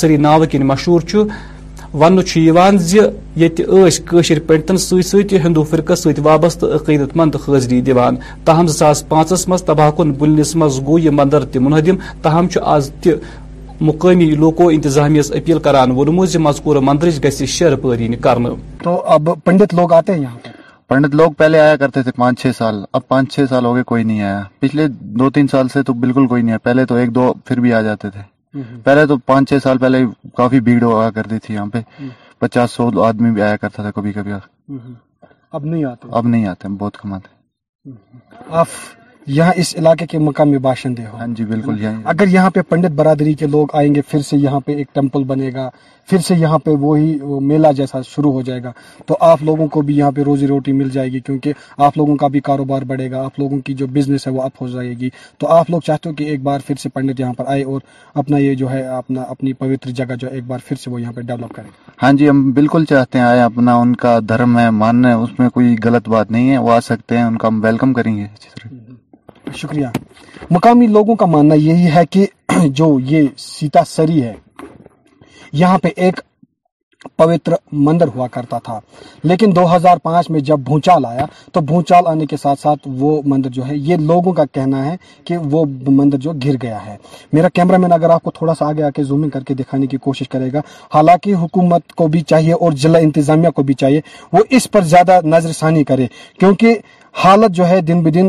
سری 0.00 0.16
ناو 0.24 0.44
کن 0.50 0.66
مشہور 0.66 1.00
ون 1.94 2.18
زشر 2.78 4.38
پنڈتن 4.46 4.76
ست 4.78 4.94
سی 5.10 5.22
ہندو 5.44 5.62
فرقس 5.70 6.00
ست 6.02 6.20
وابستہ 6.24 6.66
عقیدت 6.80 7.16
مند 7.16 7.34
حاضری 7.48 7.80
دان 7.90 8.16
تاہم 8.44 8.66
زاس 8.80 9.06
پانچس 9.08 9.48
مز 9.48 9.60
زباہن 9.66 10.12
بلنس 10.18 10.54
مز 10.56 10.80
گو 10.86 10.98
یہ 10.98 11.10
مندر 11.20 11.44
تہ 11.52 11.58
منہدم 11.58 11.96
تاہم 12.22 12.46
آز 12.60 12.90
آج 12.96 13.08
مقامی 13.80 14.30
لوکو 14.38 14.68
انتظام 14.68 15.14
اپیل 15.36 15.58
کران 15.64 15.90
و 15.96 16.04
مذکور 16.12 16.76
مندرچ 16.90 17.42
شیر 17.48 17.76
تو 18.82 19.00
اب 19.14 19.28
پنڈت 19.44 19.74
لوگ 19.74 19.92
آتے 19.92 20.18
گر 20.18 20.38
پ 20.44 20.49
پنڈت 20.90 21.14
لوگ 21.14 21.32
پہلے 21.38 21.58
آیا 21.60 21.74
کرتے 21.80 22.02
تھے 22.02 22.12
پانچ 22.16 22.40
چھ 22.42 22.50
سال 22.58 22.82
اب 22.98 23.06
پانچ 23.08 23.32
چھ 23.32 23.44
سال 23.48 23.64
ہو 23.64 23.74
گئے 23.74 23.82
کوئی 23.90 24.04
نہیں 24.04 24.20
آیا 24.22 24.40
پچھلے 24.60 24.86
دو 25.20 25.28
تین 25.36 25.46
سال 25.48 25.68
سے 25.74 25.82
تو 25.86 25.92
بالکل 26.04 26.26
کوئی 26.28 26.42
نہیں 26.42 26.52
آیا 26.52 26.58
پہلے 26.62 26.84
تو 26.86 26.94
ایک 27.02 27.14
دو 27.14 27.32
پھر 27.44 27.60
بھی 27.64 27.72
آ 27.72 27.80
جاتے 27.88 28.10
تھے 28.16 28.22
پہلے 28.84 29.06
تو 29.12 29.16
پانچ 29.30 29.48
چھ 29.48 29.62
سال 29.62 29.78
پہلے 29.84 30.04
کافی 30.36 30.60
بھیڑ 30.70 30.82
ہوا 30.82 31.08
کرتی 31.18 31.38
تھی 31.44 31.54
یہاں 31.54 31.66
پہ 31.72 31.80
پچاس 32.38 32.70
سو 32.78 32.88
آدمی 33.08 33.30
بھی 33.36 33.42
آیا 33.42 33.56
کرتا 33.64 33.82
تھا 33.82 33.90
کبھی 34.00 34.12
کبھی 34.12 34.32
اب 35.52 35.64
نہیں 35.64 35.84
آتے 35.92 36.08
اب 36.18 36.26
نہیں 36.26 36.46
آتے 36.54 36.68
بہت 36.78 36.96
کماتے 37.02 37.38
یہاں 39.36 39.52
اس 39.62 39.74
علاقے 39.78 40.06
کے 40.10 40.18
مقامی 40.18 40.58
باشندے 40.62 41.02
ہاں 41.06 41.26
جی 41.36 41.44
بالکل 41.48 41.84
اگر 42.12 42.28
یہاں 42.28 42.50
پہ 42.54 42.60
پنڈت 42.68 42.90
برادری 43.00 43.34
کے 43.42 43.46
لوگ 43.46 43.74
آئیں 43.80 43.94
گے 43.94 44.02
پھر 44.08 44.22
سے 44.28 44.36
یہاں 44.44 44.60
پہ 44.66 44.72
ایک 44.76 44.88
ٹیمپل 44.94 45.24
بنے 45.24 45.50
گا 45.54 45.68
پھر 46.10 46.18
سے 46.28 46.34
یہاں 46.38 46.58
پہ 46.64 46.70
وہی 46.84 47.14
میلہ 47.50 47.66
جیسا 47.76 48.00
شروع 48.08 48.32
ہو 48.32 48.40
جائے 48.48 48.62
گا 48.62 48.72
تو 49.06 49.16
آپ 49.26 49.42
لوگوں 49.50 49.66
کو 49.74 49.80
بھی 49.90 49.96
یہاں 49.98 50.10
پہ 50.16 50.22
روزی 50.30 50.46
روٹی 50.46 50.72
مل 50.80 50.88
جائے 50.96 51.12
گی 51.12 51.20
کیونکہ 51.28 51.52
آپ 51.86 51.98
لوگوں 51.98 52.16
کا 52.22 52.26
بھی 52.36 52.40
کاروبار 52.50 52.82
بڑھے 52.92 53.10
گا 53.10 53.24
آپ 53.24 53.38
لوگوں 53.38 53.58
کی 53.66 53.74
جو 53.82 53.86
بزنس 53.98 54.26
ہے 54.26 54.32
وہ 54.32 54.42
اپ 54.42 54.62
ہو 54.62 54.68
جائے 54.68 54.94
گی 55.00 55.10
تو 55.40 55.48
آپ 55.58 55.70
لوگ 55.70 55.80
چاہتے 55.86 56.08
ہو 56.08 56.14
کہ 56.20 56.24
ایک 56.32 56.42
بار 56.50 56.66
پھر 56.66 56.82
سے 56.82 56.88
پنڈت 56.94 57.20
یہاں 57.20 57.32
پر 57.40 57.46
آئے 57.54 57.62
اور 57.72 57.80
اپنا 58.22 58.38
یہ 58.38 58.54
جو 58.64 58.70
ہے 58.70 58.82
اپنا 58.98 59.22
اپنی 59.36 59.52
پوتر 59.62 59.90
جگہ 60.02 60.14
جو 60.20 60.28
ہے 60.30 60.34
ایک 60.34 60.46
بار 60.46 60.66
پھر 60.66 60.76
سے 60.84 60.90
وہ 60.90 61.00
یہاں 61.00 61.12
پہ 61.16 61.20
ڈیولپ 61.30 61.54
کریں 61.56 61.70
ہاں 62.02 62.12
جی 62.18 62.28
ہم 62.30 62.50
بالکل 62.58 62.84
چاہتے 62.90 63.18
ہیں 63.18 63.24
آئے 63.26 63.40
اپنا 63.42 63.74
ان 63.84 63.94
کا 64.04 64.18
دھرم 64.28 64.58
ہے 64.58 64.68
ماننا 64.84 65.08
ہے 65.08 65.22
اس 65.24 65.38
میں 65.38 65.48
کوئی 65.58 65.74
غلط 65.84 66.08
بات 66.16 66.30
نہیں 66.30 66.50
ہے 66.50 66.58
وہ 66.66 66.72
آ 66.72 66.80
سکتے 66.92 67.16
ہیں 67.16 67.24
ان 67.24 67.36
کا 67.44 67.48
ہم 67.48 67.60
ویلکم 67.64 67.92
کریں 68.00 68.16
گے 68.16 68.26
شکریہ 69.56 69.86
مقامی 70.54 70.86
لوگوں 70.86 71.14
کا 71.22 71.26
ماننا 71.26 71.54
یہی 71.54 71.90
ہے 71.94 72.04
کہ 72.10 72.26
جو 72.80 72.96
یہ 73.08 73.26
سیتا 73.38 73.84
سری 73.88 74.22
ہے 74.22 74.32
یہاں 75.62 75.78
پہ 75.82 75.88
ایک 75.96 76.20
مندر 77.72 78.08
ہوا 78.14 78.26
کرتا 78.32 78.58
تھا 78.64 78.78
لیکن 79.28 79.54
دو 79.56 79.62
ہزار 79.74 79.96
پانچ 80.02 80.28
میں 80.30 80.40
جب 80.48 80.58
بھونچال 80.66 81.06
آیا 81.06 81.24
تو 81.52 81.60
بھونچال 81.70 82.06
آنے 82.06 82.26
کے 82.26 82.36
ساتھ 82.42 82.60
ساتھ 82.60 82.88
وہ 82.98 83.20
مندر 83.32 83.50
جو 83.50 83.66
ہے 83.68 83.76
یہ 83.76 83.96
لوگوں 84.10 84.32
کا 84.32 84.44
کہنا 84.52 84.84
ہے 84.84 84.96
کہ 85.26 85.36
وہ 85.52 85.64
مندر 85.86 86.18
جو 86.26 86.32
گر 86.44 86.54
گیا 86.62 86.84
ہے 86.86 86.96
میرا 87.32 87.48
کیمرہ 87.54 87.76
مین 87.84 87.92
اگر 87.92 88.10
آپ 88.10 88.22
کو 88.22 88.30
تھوڑا 88.38 88.54
سا 88.58 88.68
آگے 88.68 88.82
آ 88.82 88.90
کے 88.96 89.02
زومنگ 89.04 89.30
کر 89.30 89.44
کے 89.48 89.54
دکھانے 89.54 89.86
کی 89.86 89.96
کوشش 90.08 90.28
کرے 90.28 90.52
گا 90.52 90.60
حالانکہ 90.94 91.34
حکومت 91.42 91.92
کو 92.02 92.06
بھی 92.16 92.20
چاہیے 92.30 92.52
اور 92.52 92.72
ضلع 92.82 92.98
انتظامیہ 93.02 93.50
کو 93.56 93.62
بھی 93.70 93.74
چاہیے 93.84 94.00
وہ 94.32 94.42
اس 94.56 94.70
پر 94.72 94.82
زیادہ 94.94 95.18
نظر 95.24 95.52
ثانی 95.58 95.84
کرے 95.92 96.06
کیونکہ 96.40 96.78
حالت 97.24 97.54
جو 97.56 97.68
ہے 97.68 97.80
دن 97.80 98.02
بدن 98.02 98.28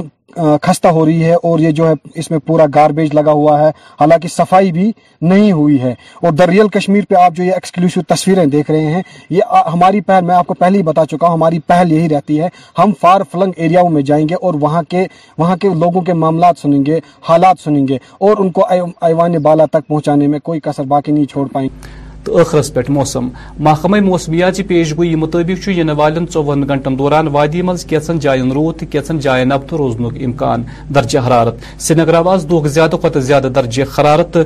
خستہ 0.65 0.87
ہو 0.97 1.05
رہی 1.05 1.23
ہے 1.25 1.33
اور 1.33 1.59
یہ 1.59 1.71
جو 1.79 1.87
ہے 1.87 1.93
اس 2.19 2.29
میں 2.31 2.39
پورا 2.45 2.65
گاربیج 2.75 3.13
لگا 3.15 3.31
ہوا 3.31 3.59
ہے 3.59 3.69
حالانکہ 3.99 4.27
صفائی 4.35 4.71
بھی 4.71 4.91
نہیں 5.21 5.51
ہوئی 5.51 5.79
ہے 5.81 5.93
اور 6.21 6.31
دریال 6.31 6.67
کشمیر 6.77 7.03
پہ 7.09 7.15
آپ 7.21 7.33
جو 7.35 7.43
یہ 7.43 7.51
ایکسکلوسیو 7.53 8.03
تصویریں 8.13 8.45
دیکھ 8.55 8.71
رہے 8.71 8.91
ہیں 8.93 9.01
یہ 9.29 9.69
ہماری 9.73 10.01
پہل 10.01 10.25
میں 10.25 10.35
آپ 10.35 10.47
کو 10.47 10.53
پہلے 10.59 10.77
ہی 10.77 10.83
بتا 10.83 11.05
چکا 11.11 11.27
ہوں 11.27 11.33
ہماری 11.35 11.59
پہل 11.67 11.91
یہی 11.91 12.09
رہتی 12.09 12.39
ہے 12.41 12.47
ہم 12.79 12.91
فار 13.01 13.21
فلنگ 13.31 13.51
ایریاؤں 13.55 13.89
میں 13.89 14.01
جائیں 14.11 14.27
گے 14.29 14.35
اور 14.41 14.53
وہاں 14.61 14.83
کے 14.89 15.05
وہاں 15.37 15.55
کے 15.61 15.69
لوگوں 15.79 16.01
کے 16.01 16.13
معاملات 16.21 16.59
سنیں 16.61 16.85
گے 16.85 16.99
حالات 17.29 17.63
سنیں 17.63 17.87
گے 17.87 17.97
اور 18.27 18.37
ان 18.39 18.51
کو 18.51 18.65
ایوان 19.07 19.37
بالا 19.43 19.65
تک 19.71 19.87
پہنچانے 19.87 20.27
میں 20.27 20.39
کوئی 20.43 20.59
کسر 20.63 20.83
باقی 20.93 21.11
نہیں 21.11 21.25
چھوڑ 21.31 21.47
پائیں 21.53 21.67
گے 21.67 21.99
تو 22.25 22.37
اخرس 22.37 22.73
پہ 22.73 22.79
موسم 22.93 23.27
محکمہ 23.67 23.99
موسمیات 24.05 24.57
پیش 24.67 24.93
گوئی 24.97 25.13
مطابق 25.21 25.67
یہ 25.69 25.83
وال 25.97 26.17
ٹوہن 26.33 26.63
گنٹن 26.69 26.97
دوران 26.99 27.27
وادی 27.35 27.61
من 27.69 27.75
کی 27.89 27.95
جا 28.21 28.35
رود 28.53 28.83
کیچن 28.91 29.19
جائن 29.19 29.47
نبطہ 29.49 29.75
روزن 29.75 30.05
امکان 30.25 30.63
درجہ 30.95 31.19
حرارت 31.27 31.63
سری 31.85 32.01
نگر 32.01 32.13
آواز 32.21 32.45
دھاد 32.49 33.17
زیادہ 33.23 33.47
درجہ 33.55 33.83
حرارت 33.97 34.37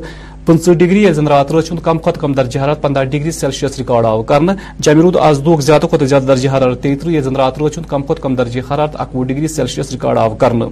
پنچہ 0.46 0.72
ڈگری 0.80 1.02
یا 1.04 1.12
رات 1.30 1.52
روچہ 1.52 1.74
کم 1.84 1.98
كے 2.06 2.12
كم 2.20 2.34
درجہ 2.34 2.60
حرارت 2.60 2.82
پندہ 2.82 3.04
ڈگری 3.12 3.32
سیلس 3.32 3.80
ركاڈ 3.80 4.06
آو 4.06 4.22
كر 4.32 4.42
جمع 4.86 5.02
رود 5.02 5.16
آزد 5.28 5.48
زیادہ 5.66 5.86
كھت 5.92 6.04
زیادہ 6.10 6.24
درج 6.26 6.46
حرار 6.56 6.74
تیت 6.84 7.06
یوز 7.08 7.28
رات 7.38 7.58
روچہ 7.60 7.80
كم 7.90 8.02
کم 8.22 8.36
درج 8.36 8.58
حرارت 8.70 8.96
اكو 9.02 9.24
ڈگری 9.30 9.48
سیلسیس 9.54 9.92
ریکار 9.92 10.16
آو 10.24 10.36
كرنے 10.42 10.66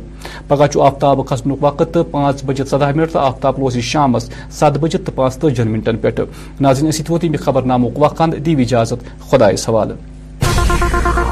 پہ 0.47 0.55
آفتاب 0.87 1.25
كھن 1.27 1.51
وقت 1.61 1.97
پانچ 2.11 2.43
بجے 2.45 2.63
كدہ 2.71 2.91
منٹ 2.95 3.11
تو 3.13 3.19
آفتاب 3.19 3.59
روزی 3.59 3.81
شام 3.91 4.17
سات 4.59 4.77
بجے 4.81 4.97
تو 5.05 5.11
پانچ 5.15 5.37
تاج 5.41 5.61
ہن 5.61 5.71
منٹن 5.71 5.97
پہ 6.01 6.09
تمہیں 6.17 7.37
خبر 7.45 7.61
نام 7.73 7.89
كھان 8.17 8.31
دیجازت 8.45 9.07
خدا 9.29 9.47
حوالہ 9.67 11.22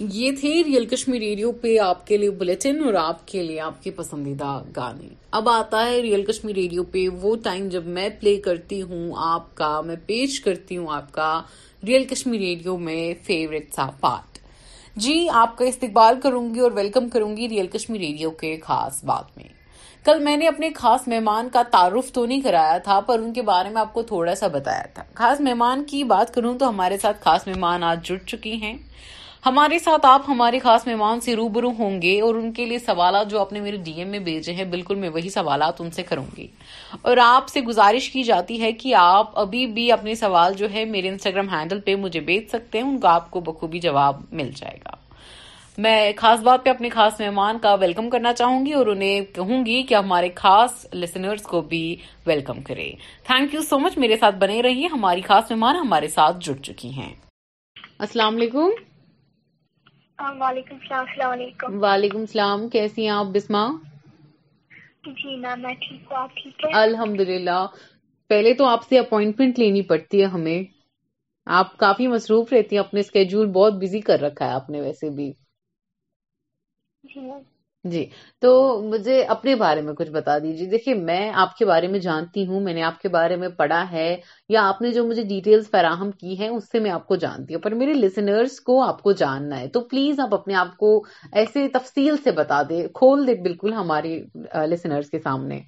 یہ 0.00 0.30
تھے 0.40 0.48
ریئل 0.64 0.84
کشمیر 0.86 1.18
ریڈیو 1.20 1.50
پہ 1.62 1.76
آپ 1.82 2.06
کے 2.06 2.16
لیے 2.16 2.30
بلٹن 2.40 2.82
اور 2.86 2.94
آپ 2.98 3.26
کے 3.28 3.42
لیے 3.42 3.58
آپ 3.60 3.82
کے 3.82 3.90
پسندیدہ 3.96 4.50
گانے 4.76 5.08
اب 5.38 5.48
آتا 5.48 5.84
ہے 5.86 5.98
ریئل 6.02 6.24
کشمیر 6.24 6.54
ریڈیو 6.56 6.82
پہ 6.92 7.04
وہ 7.22 7.34
ٹائم 7.44 7.66
جب 7.68 7.86
میں 7.96 8.08
پلے 8.20 8.34
کرتی 8.44 8.80
ہوں 8.90 9.10
آپ 9.30 9.54
کا 9.56 9.80
میں 9.86 9.96
پیش 10.06 10.38
کرتی 10.44 10.76
ہوں 10.76 10.86
آپ 10.96 11.10
کا 11.14 11.30
ریئل 11.86 12.04
کشمیر 12.14 12.40
ریڈیو 12.40 12.76
میں 12.88 13.12
فیوریٹ 13.26 13.74
سا 13.74 13.88
پارٹ 14.00 14.38
جی 15.06 15.26
آپ 15.42 15.56
کا 15.58 15.64
استقبال 15.72 16.20
کروں 16.22 16.44
گی 16.54 16.60
اور 16.60 16.72
ویلکم 16.74 17.08
کروں 17.12 17.36
گی 17.36 17.48
ریئل 17.48 17.66
کشمیر 17.72 18.00
ریڈیو 18.00 18.30
کے 18.40 18.56
خاص 18.66 19.04
بات 19.04 19.36
میں 19.36 19.48
کل 20.04 20.20
میں 20.24 20.36
نے 20.36 20.46
اپنے 20.48 20.70
خاص 20.76 21.08
مہمان 21.08 21.48
کا 21.52 21.62
تعارف 21.70 22.12
تو 22.12 22.26
نہیں 22.26 22.40
کرایا 22.42 22.78
تھا 22.84 23.00
پر 23.06 23.18
ان 23.22 23.32
کے 23.32 23.42
بارے 23.52 23.68
میں 23.68 23.80
آپ 23.80 23.92
کو 23.94 24.02
تھوڑا 24.14 24.34
سا 24.34 24.48
بتایا 24.58 24.86
تھا 24.94 25.02
خاص 25.14 25.40
مہمان 25.50 25.84
کی 25.90 26.04
بات 26.16 26.34
کروں 26.34 26.58
تو 26.58 26.68
ہمارے 26.68 26.98
ساتھ 27.02 27.22
خاص 27.24 27.46
مہمان 27.46 27.84
آج 27.84 28.08
جڑ 28.08 28.16
چکی 28.26 28.60
ہیں 28.62 28.76
ہمارے 29.46 29.78
ساتھ 29.78 30.06
آپ 30.06 30.22
ہمارے 30.28 30.58
خاص 30.58 30.86
مہمان 30.86 31.20
سے 31.20 31.34
روبرو 31.36 31.68
ہوں 31.78 32.00
گے 32.02 32.20
اور 32.26 32.34
ان 32.34 32.50
کے 32.52 32.64
لیے 32.66 32.78
سوالات 32.78 33.30
جو 33.30 33.40
آپ 33.40 33.52
نے 33.52 33.60
میرے 33.60 33.76
ڈی 33.84 33.92
ایم 33.98 34.08
میں 34.10 34.18
بھیجے 34.28 34.52
ہیں 34.52 34.64
بالکل 34.70 34.94
میں 35.02 35.08
وہی 35.14 35.28
سوالات 35.30 35.80
ان 35.80 35.90
سے 35.98 36.02
کروں 36.08 36.24
گی 36.36 36.46
اور 37.02 37.16
آپ 37.24 37.48
سے 37.48 37.60
گزارش 37.68 38.08
کی 38.10 38.22
جاتی 38.30 38.60
ہے 38.62 38.72
کہ 38.82 38.94
آپ 39.00 39.38
ابھی 39.38 39.66
بھی 39.76 39.90
اپنے 39.92 40.14
سوال 40.22 40.54
جو 40.58 40.70
ہے 40.72 40.84
میرے 40.94 41.08
انسٹاگرام 41.08 41.48
ہینڈل 41.54 41.80
پہ 41.84 41.94
مجھے 42.04 42.20
بھیج 42.30 42.48
سکتے 42.52 42.78
ہیں 42.80 42.86
ان 42.86 42.98
کا 43.00 43.12
آپ 43.14 43.30
کو 43.30 43.40
بخوبی 43.50 43.78
جواب 43.86 44.20
مل 44.40 44.50
جائے 44.54 44.76
گا 44.84 44.96
میں 45.86 46.12
خاص 46.16 46.40
بات 46.42 46.64
پہ 46.64 46.70
اپنے 46.70 46.88
خاص 46.90 47.20
مہمان 47.20 47.58
کا 47.62 47.74
ویلکم 47.80 48.10
کرنا 48.10 48.32
چاہوں 48.40 48.64
گی 48.66 48.72
اور 48.78 48.86
انہیں 48.94 49.24
کہوں 49.34 49.64
گی 49.66 49.82
کہ 49.88 49.94
ہمارے 49.94 50.28
خاص 50.36 50.84
لسنرز 50.92 51.42
کو 51.52 51.60
بھی 51.72 51.84
ویلکم 52.26 52.60
کرے 52.68 52.90
تھینک 53.26 53.54
یو 53.54 53.62
سو 53.68 53.78
مچ 53.84 53.98
میرے 54.04 54.16
ساتھ 54.20 54.36
بنے 54.40 54.60
رہیے 54.62 54.88
ہماری 54.92 55.20
خاص 55.28 55.50
مہمان 55.50 55.76
ہمارے 55.84 56.08
ساتھ 56.18 56.44
جڑ 56.46 56.54
چکی 56.62 56.92
ہیں 56.96 57.12
السلام 58.04 58.36
علیکم 58.36 58.70
ہاں، 60.20 60.32
وعلیکم 60.38 60.74
السلام 60.78 61.04
السلام 61.08 61.32
علیکم 61.32 61.76
وعلیکم 61.82 62.18
السلام 62.20 62.68
کیسی 62.68 63.02
ہیں 63.02 63.10
آپ 63.16 63.26
بسما 63.34 63.60
جی 65.18 65.36
میم 65.40 65.60
میں 65.62 65.74
ٹھیک 65.84 66.12
ہوں 66.64 66.72
الحمد 66.78 67.20
للہ 67.28 67.58
پہلے 68.28 68.54
تو 68.60 68.64
آپ 68.68 68.88
سے 68.88 68.98
اپوائنٹمنٹ 68.98 69.58
لینی 69.58 69.82
پڑتی 69.92 70.20
ہے 70.20 70.26
ہمیں 70.32 70.62
آپ 71.60 71.76
کافی 71.84 72.06
مصروف 72.16 72.52
رہتی 72.52 72.76
ہیں 72.76 72.82
اپنے 72.82 73.00
اسکیڈول 73.00 73.50
بہت 73.60 73.74
بزی 73.82 74.00
کر 74.10 74.20
رکھا 74.22 74.46
ہے 74.46 74.52
آپ 74.54 74.70
نے 74.76 74.80
ویسے 74.80 75.10
بھی 75.20 75.32
جی 77.14 77.20
جی 77.86 78.04
تو 78.40 78.48
مجھے 78.90 79.22
اپنے 79.32 79.54
بارے 79.56 79.80
میں 79.82 79.92
کچھ 79.98 80.08
بتا 80.10 80.36
دیجیے 80.42 80.66
دیکھیے 80.70 80.94
میں 80.94 81.30
آپ 81.42 81.54
کے 81.56 81.64
بارے 81.64 81.88
میں 81.88 81.98
جانتی 82.00 82.46
ہوں 82.46 82.60
میں 82.60 82.72
نے 82.74 82.82
آپ 82.82 82.98
کے 83.02 83.08
بارے 83.08 83.36
میں 83.42 83.48
پڑھا 83.58 83.82
ہے 83.90 84.06
یا 84.48 84.66
آپ 84.68 84.80
نے 84.82 84.90
جو 84.92 85.04
مجھے 85.06 85.22
ڈیٹیلز 85.24 85.70
فراہم 85.70 86.10
کی 86.20 86.38
ہیں 86.40 86.48
اس 86.48 86.70
سے 86.72 86.78
میں 86.86 86.90
آپ 86.90 87.06
کو 87.08 87.16
جانتی 87.24 87.54
ہوں 87.54 87.60
پر 87.62 87.74
میرے 87.82 87.92
لسنرز 87.94 88.58
کو 88.60 88.66
کو 88.74 88.82
آپ 88.86 88.98
جاننا 89.18 89.60
ہے 89.60 89.68
تو 89.74 89.80
پلیز 89.92 90.20
آپ 90.20 90.34
اپنے 90.34 90.54
آپ 90.62 90.76
کو 90.76 90.90
ایسے 91.40 91.66
تفصیل 91.74 92.16
سے 92.24 92.30
بتا 92.40 92.60
دے 92.68 92.82
کھول 92.94 93.26
دے 93.26 93.34
بالکل 93.42 93.72
ہماری 93.74 94.18
لسنرز 94.70 95.10
کے 95.10 95.18
سامنے 95.24 95.60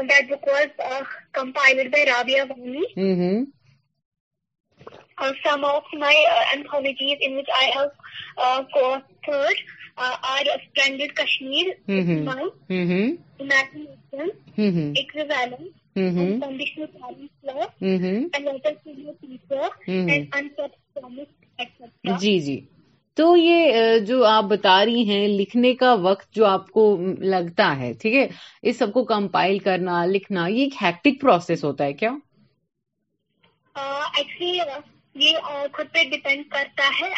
that 0.03 0.29
book 0.29 0.47
was 0.47 0.81
compiled 1.33 1.91
by 1.91 2.05
Rabia 2.15 2.43
وانیز 2.49 2.93
جی 22.19 22.39
جی 22.39 22.59
تو 23.15 23.35
یہ 23.37 23.99
جو 24.07 24.23
آپ 24.25 24.43
بتا 24.49 24.73
رہی 24.85 25.07
ہیں 25.09 25.27
لکھنے 25.27 25.73
کا 25.83 25.93
وقت 26.07 26.33
جو 26.35 26.45
آپ 26.45 26.69
کو 26.71 26.83
لگتا 27.35 27.75
ہے 27.79 27.91
ٹھیک 28.01 28.15
ہے 28.15 28.27
اس 28.69 28.77
سب 28.79 28.93
کو 28.93 29.03
کمپائل 29.13 29.57
کرنا 29.69 30.03
لکھنا 30.05 30.47
یہ 30.47 30.61
ایک 30.63 30.73
ہیکٹک 30.81 31.21
پروسیس 31.21 31.63
ہوتا 31.63 31.85
ہے 31.85 31.93
کیا 32.03 32.11
ایکچولی 33.77 34.59
یہ 35.23 35.37
خود 35.73 35.85
پہ 35.93 36.03
ڈیپینڈ 36.11 36.43
کرتا 36.51 36.89
ہے 36.99 37.09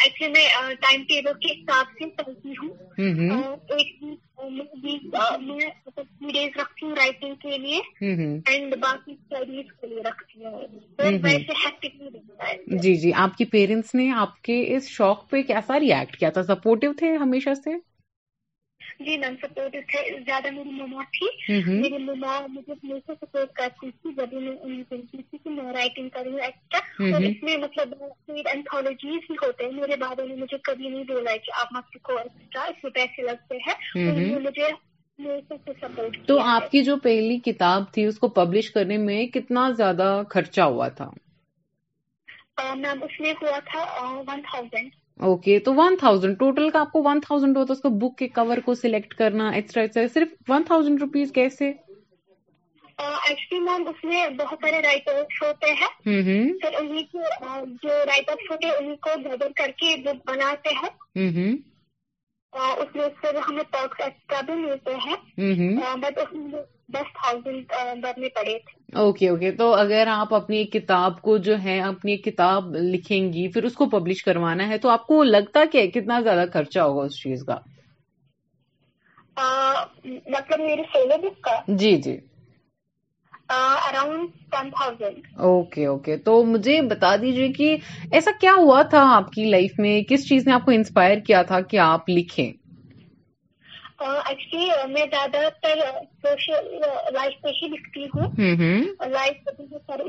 جی 12.81 12.93
جی 13.01 13.13
آپ 13.23 13.35
کی 13.37 13.45
پیرنٹس 13.51 13.93
نے 13.95 14.09
آپ 14.25 14.41
کے 14.49 14.61
اس 14.75 14.87
شوق 14.89 15.29
پہ 15.29 15.41
کیسا 15.47 15.79
ریئیکٹ 15.79 16.17
کیا 16.17 16.29
تھا 16.37 16.43
سپورٹو 16.53 16.93
تھے 16.99 17.15
ہمیشہ 17.17 17.53
سے 17.63 17.75
جی 19.05 19.15
میم 19.17 19.35
سپورٹ 19.41 19.75
تھے 19.89 19.99
زیادہ 20.25 20.51
میری 20.53 20.69
مما 20.81 21.01
تھی 21.17 21.57
میری 21.81 21.97
مما 22.03 22.37
مجھے 22.53 22.71
ہمیشہ 22.83 23.11
سپورٹ 23.19 23.51
کرتی 23.59 23.89
تھی 24.01 24.13
جب 24.17 24.33
میں 24.33 24.55
انہیں 24.61 24.83
تھی 25.11 25.37
کہ 25.43 25.49
میں 25.49 25.73
رائٹنگ 25.73 26.09
کروں 26.15 26.39
ایکسٹرا 26.45 27.11
اور 27.17 27.21
اس 27.29 27.43
میں 27.43 27.57
مطلب 27.65 27.93
ہی 29.03 29.35
ہوتے 29.43 29.63
ہیں 29.65 29.71
میرے 29.71 29.95
بابا 30.05 30.23
نے 30.29 30.35
مجھے 30.35 30.57
کبھی 30.71 30.89
نہیں 30.89 31.03
بولا 31.13 31.35
کہ 31.45 31.51
آپ 31.61 31.93
کو 32.09 32.17
اس 32.25 32.83
میں 32.83 32.91
پیسے 32.93 33.27
لگتے 33.29 33.57
ہیں 33.67 34.75
سپورٹ 35.81 36.17
تو 36.27 36.39
آپ 36.55 36.69
کی 36.71 36.83
جو 36.89 36.95
پہلی 37.07 37.37
کتاب 37.51 37.91
تھی 37.93 38.05
اس 38.05 38.19
کو 38.19 38.27
پبلش 38.39 38.71
کرنے 38.71 38.97
میں 39.07 39.25
کتنا 39.37 39.69
زیادہ 39.77 40.09
خرچہ 40.33 40.69
ہوا 40.75 40.87
تھا 40.99 41.09
میم 42.75 43.03
اس 43.03 43.19
میں 43.19 43.33
ہوا 43.41 43.59
تھا 43.71 43.85
ون 44.27 44.41
تھاؤزینڈ 44.51 44.91
اوکے 45.25 45.57
تو 45.65 45.73
ون 45.75 45.95
تھاؤزینڈ 45.99 46.37
ٹوٹل 46.39 46.69
کا 46.69 46.79
آپ 46.79 46.91
کو 46.91 47.01
ون 47.03 47.19
تھاؤزینڈ 47.25 47.57
ہوتا 47.57 47.73
ہے 47.73 47.77
اس 47.85 47.91
بک 48.01 48.17
کے 48.17 48.27
کور 48.33 48.57
کو 48.65 48.73
سلیکٹ 48.81 49.13
کرنا 49.21 49.49
ایکسٹرا 49.59 49.83
ایکسٹرا 49.83 50.03
صرف 50.13 50.33
ون 50.49 50.63
تھاؤزینڈ 50.67 51.01
روپیز 51.01 51.31
کیسے 51.35 51.69
ایکچولی 52.99 53.59
میم 53.63 53.87
اس 53.87 54.03
میں 54.09 54.27
بہت 54.37 54.59
سارے 54.61 54.81
رائٹ 54.81 55.09
اپس 55.09 55.41
ہوتے 55.41 55.71
ہیں 55.81 56.57
پھر 56.61 56.75
انہیں 56.79 57.73
جو 57.83 57.93
رائٹ 58.07 58.29
اپس 58.29 58.51
ہوتے 58.51 58.67
ہیں 58.67 58.73
انہیں 58.75 58.95
کو 59.09 59.19
بدر 59.29 59.51
کر 59.61 59.71
کے 59.79 59.95
بک 60.05 60.27
بناتے 60.29 60.73
ہیں 60.83 61.29
اس 62.53 62.97
اس 63.05 63.25
میں 63.25 64.39
بھی 64.49 64.95
ہیں 65.05 65.95
بٹ 66.01 66.19
دس 66.93 67.07
تھاؤزینڈ 67.13 68.01
بھرنے 68.01 68.27
پڑے 68.35 68.57
تھے 68.67 68.97
اوکے 68.99 69.29
اوکے 69.29 69.51
تو 69.57 69.73
اگر 69.75 70.07
آپ 70.11 70.33
اپنی 70.33 70.63
کتاب 70.75 71.21
کو 71.21 71.37
جو 71.47 71.57
ہے 71.63 71.79
اپنی 71.81 72.15
کتاب 72.27 72.75
لکھیں 72.75 73.33
گی 73.33 73.47
پھر 73.53 73.63
اس 73.69 73.73
کو 73.81 73.85
پبلش 73.97 74.23
کروانا 74.23 74.67
ہے 74.69 74.77
تو 74.85 74.89
آپ 74.89 75.05
کو 75.07 75.23
لگتا 75.23 75.63
کہ 75.71 75.85
کتنا 75.95 76.19
زیادہ 76.29 76.45
خرچہ 76.53 76.79
ہوگا 76.79 77.03
اس 77.05 77.19
چیز 77.23 77.43
کا 77.47 77.59
مطلب 80.05 80.59
میری 80.59 80.81
سولر 80.93 81.19
بک 81.23 81.41
کا 81.43 81.59
جی 81.79 81.95
جی 82.03 82.17
around 83.49 84.29
ten 84.51 84.69
thousand 84.69 85.27
okay 85.47 85.83
okay 85.87 86.15
تو 86.25 86.31
مجھے 86.45 86.81
بتا 86.89 87.15
دیجیے 87.21 87.47
کہ 87.57 87.75
ایسا 88.11 88.31
کیا 88.39 88.53
ہوا 88.57 88.81
تھا 88.89 89.01
آپ 89.15 89.27
کی 89.31 89.49
لائف 89.49 89.71
میں 89.79 89.99
کس 90.09 90.27
چیز 90.29 90.47
نے 90.47 90.53
آپ 90.53 90.63
کو 90.65 90.71
انسپائر 90.71 91.19
کیا 91.27 91.41
تھا 91.51 91.59
کہ 91.71 91.75
آپ 91.89 92.03
لکھیں 92.09 92.51
ایکچولی 94.05 94.65
uh, 94.65 94.69
uh, 94.77 94.87
میں 94.91 95.05
زیادہ 95.11 95.37
تر 95.61 95.75
سوشل 96.25 96.63
uh, 96.87 97.11
لائف 97.13 97.33
پہ 97.43 97.49
ہی 97.61 97.67
لکھتی 97.67 98.03
ہوں 98.13 98.27
لائف 99.11 99.43
پہ 99.45 99.51
بہت 99.61 99.81
سارے 99.85 100.03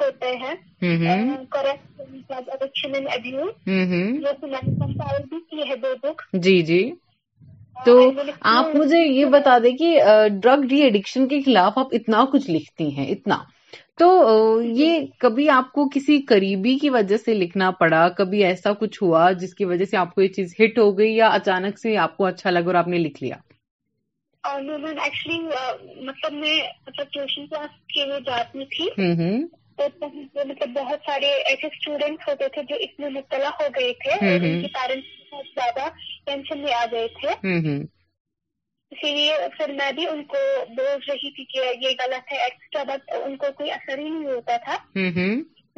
ہوتے 0.00 0.30
ہیں 0.44 0.54
میں 1.02 1.18
نے 4.22 4.30
بھی 5.28 5.38
کی 5.50 5.60
ہے 5.70 5.76
دو 5.82 5.90
بک 6.02 6.18
جی 6.44 6.56
جی 6.70 6.82
تو 7.84 8.10
آپ 8.56 8.74
مجھے 8.76 8.98
یہ 8.98 9.24
بتا 9.32 9.56
دیں 9.62 9.76
کہ 9.76 9.96
ڈرگ 10.42 10.62
ڈی 10.68 10.80
ایڈکشن 10.82 11.26
کے 11.28 11.40
خلاف 11.44 11.78
آپ 11.78 11.94
اتنا 11.98 12.24
کچھ 12.32 12.50
لکھتی 12.50 12.88
ہیں 12.96 13.06
اتنا 13.14 13.36
تو 13.98 14.06
یہ 14.62 14.74
جی۔ 14.98 15.06
کبھی 15.20 15.48
آپ 15.56 15.70
کو 15.72 15.88
کسی 15.94 16.20
قریبی 16.28 16.74
کی 16.78 16.90
وجہ 16.90 17.16
سے 17.24 17.34
لکھنا 17.34 17.70
پڑا 17.80 18.08
کبھی 18.18 18.42
ایسا 18.44 18.72
کچھ 18.80 19.02
ہوا 19.02 19.30
جس 19.40 19.54
کی 19.58 19.64
وجہ 19.72 19.84
سے 19.90 19.96
آپ 19.96 20.14
کو 20.14 20.22
یہ 20.22 20.28
چیز 20.36 20.54
ہٹ 20.60 20.78
ہو 20.78 20.88
گئی 20.98 21.16
یا 21.16 21.28
اچانک 21.40 21.78
سے 21.78 21.96
آپ 22.06 22.16
کو 22.16 22.24
اچھا 22.26 22.50
لگا 22.50 22.66
اور 22.70 22.74
آپ 22.82 22.88
نے 22.94 22.98
لکھ 22.98 23.22
لیا 23.22 23.36
ایکچولی 24.46 25.38
مطلب, 25.40 26.32
مطلب 28.14 28.82
میں 28.96 29.36
مطلب 30.48 30.70
بہت 30.74 30.98
سارے 31.06 31.26
ایسے 31.26 31.66
اسٹوڈینٹس 31.66 32.28
ہوتے 32.28 32.48
تھے 32.54 32.62
جو 32.68 32.74
اتنے 32.88 33.08
مبتلا 33.18 33.50
ہو 33.60 33.68
گئے 33.78 33.92
تھے 34.02 34.18
بہت 34.72 35.46
زیادہ 35.54 35.88
ٹینشن 36.26 36.62
میں 36.62 36.72
آ 36.74 36.84
گئے 36.92 37.06
تھے 37.18 37.32
اسی 38.94 39.14
لیے 39.14 39.34
پھر 39.56 39.72
میں 39.78 39.90
بھی 39.92 40.06
ان 40.08 40.22
کو 40.32 40.38
بول 40.76 40.94
رہی 41.08 41.30
تھی 41.36 41.44
کہ 41.52 41.64
یہ 41.84 41.94
غلط 42.00 42.32
ہے 42.32 42.36
ایکسٹرا 42.44 42.82
بٹ 42.92 43.10
ان 43.24 43.36
کو 43.42 43.46
کوئی 43.60 43.70
اثر 43.76 43.98
ہی 43.98 44.08
نہیں 44.08 44.32
ہوتا 44.34 44.56
تھا 44.64 44.76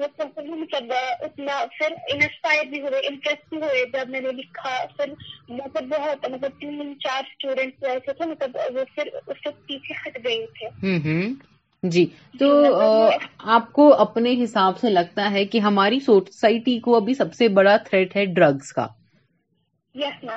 مطلب 0.00 0.90
اتنا 1.26 1.54
پھر 1.76 1.94
انسپائر 2.14 2.64
بھی 2.70 2.80
ہوئے 2.80 2.98
انٹرسٹ 3.10 3.48
بھی 3.50 3.58
ہوئے 3.62 3.84
جب 3.92 4.08
میں 4.14 4.20
نے 4.20 4.32
لکھا 4.40 4.72
پھر 4.96 5.12
مطلب 5.48 5.84
بہت 5.96 6.28
مطلب 6.30 6.58
تین 6.60 6.92
چار 7.04 7.22
اسٹوڈینٹس 7.30 7.84
ایسے 7.92 8.12
تھے 8.18 8.26
مطلب 8.32 8.56
وہ 8.78 8.84
پھر 8.94 9.08
اس 9.26 9.42
سے 9.44 9.50
پیچھے 9.68 9.94
ہٹ 10.02 10.18
گئے 10.26 10.44
تھے 10.58 10.68
جی،, 11.06 12.04
جی 12.04 12.06
تو 12.38 12.52
مطلب 12.60 13.26
آپ 13.56 13.72
کو 13.78 13.92
اپنے 14.06 14.34
حساب 14.42 14.78
سے 14.80 14.90
لگتا 14.90 15.30
ہے 15.38 15.44
کہ 15.54 15.58
ہماری 15.70 16.00
سوسائٹی 16.10 16.78
کو 16.88 16.96
ابھی 16.96 17.14
سب 17.22 17.34
سے 17.40 17.48
بڑا 17.60 17.76
تھریٹ 17.90 18.16
ہے 18.16 18.24
ڈرگس 18.40 18.72
کا 18.80 18.86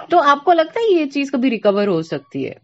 تو 0.09 0.19
آپ 0.29 0.43
کو 0.45 0.53
لگتا 0.53 0.79
ہے 0.79 0.91
یہ 0.93 1.05
چیز 1.13 1.31
کبھی 1.31 1.49
ریکور 1.49 1.87
ہو 1.87 2.01
سکتی 2.09 2.47
ہے 2.47 2.55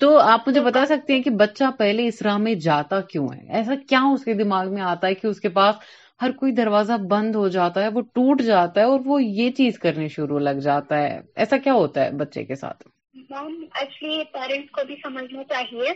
تو 0.00 0.16
آپ 0.18 0.48
مجھے 0.48 0.60
بتا 0.64 0.84
سکتے 0.88 1.12
ہیں 1.14 1.22
کہ 1.22 1.30
بچہ 1.40 1.70
پہلے 1.78 2.06
اس 2.08 2.20
راہ 2.22 2.36
میں 2.44 2.54
جاتا 2.66 3.00
کیوں 3.10 3.26
ہے 3.32 3.52
ایسا 3.58 3.74
کیا 3.88 4.00
اس 4.12 4.24
کے 4.24 4.34
دماغ 4.44 4.72
میں 4.74 4.82
آتا 4.92 5.06
ہے 5.06 5.14
کہ 5.14 5.26
اس 5.26 5.40
کے 5.40 5.48
پاس 5.58 5.82
ہر 6.22 6.30
کوئی 6.40 6.52
دروازہ 6.62 6.96
بند 7.10 7.34
ہو 7.36 7.46
جاتا 7.58 7.82
ہے 7.84 7.88
وہ 7.94 8.00
ٹوٹ 8.14 8.42
جاتا 8.42 8.80
ہے 8.80 8.86
اور 8.92 9.00
وہ 9.06 9.22
یہ 9.22 9.50
چیز 9.56 9.78
کرنے 9.78 10.08
شروع 10.16 10.38
لگ 10.48 10.60
جاتا 10.70 11.02
ہے 11.02 11.18
ایسا 11.44 11.58
کیا 11.64 11.72
ہوتا 11.82 12.04
ہے 12.04 12.10
بچے 12.24 12.44
کے 12.44 12.54
ساتھ 12.62 12.82
میم 13.18 13.52
ایکچولی 13.80 14.16
پیرنٹس 14.32 14.70
کو 14.78 14.82
بھی 14.86 14.94
سمجھنا 15.02 15.42
چاہیے 15.52 15.92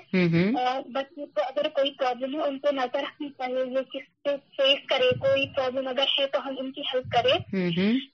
بچوں 0.94 1.26
کو 1.38 1.42
اگر 1.48 1.68
کوئی 1.78 1.90
پرابلم 1.98 2.34
ہے 2.40 2.46
ان 2.48 2.58
کو 2.58 2.70
نظر 2.76 3.02
رکھنی 3.06 3.28
چاہیے 3.38 3.64
یہ 3.72 3.88
کس 4.24 4.38
فیس 4.56 4.86
کرے 4.92 5.10
کوئی 5.26 5.44
پرابلم 5.56 5.88
اگر 5.88 6.12
ہے 6.18 6.26
تو 6.32 6.40
ہم 6.46 6.54
ان 6.62 6.70
کی 6.78 6.82
ہیلپ 6.92 7.12
کریں 7.12 7.60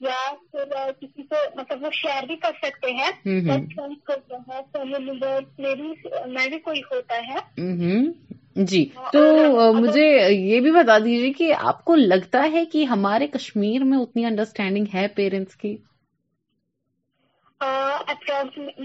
یا 0.08 0.16
پھر 0.50 0.74
کسی 1.00 1.22
کو 1.34 1.44
مطلب 1.60 1.84
وہ 1.84 1.90
شیئر 2.02 2.26
بھی 2.32 2.36
کر 2.46 2.58
سکتے 2.64 2.92
ہیں 2.98 3.40
میں 6.34 6.48
بھی 6.48 6.58
کوئی 6.68 6.80
ہوتا 6.90 7.20
ہے 7.28 8.64
جی 8.72 8.84
تو 9.12 9.22
مجھے 9.80 10.08
یہ 10.30 10.60
بھی 10.66 10.70
بتا 10.72 10.98
دیجیے 11.04 11.32
کہ 11.38 11.52
آپ 11.72 11.84
کو 11.84 11.94
لگتا 12.12 12.46
ہے 12.52 12.64
کہ 12.72 12.84
ہمارے 12.94 13.26
کشمیر 13.32 13.84
میں 13.90 13.98
اتنی 13.98 14.24
انڈرسٹینڈنگ 14.24 14.94
ہے 14.94 15.06
پیرنٹس 15.16 15.56
کی 15.64 15.76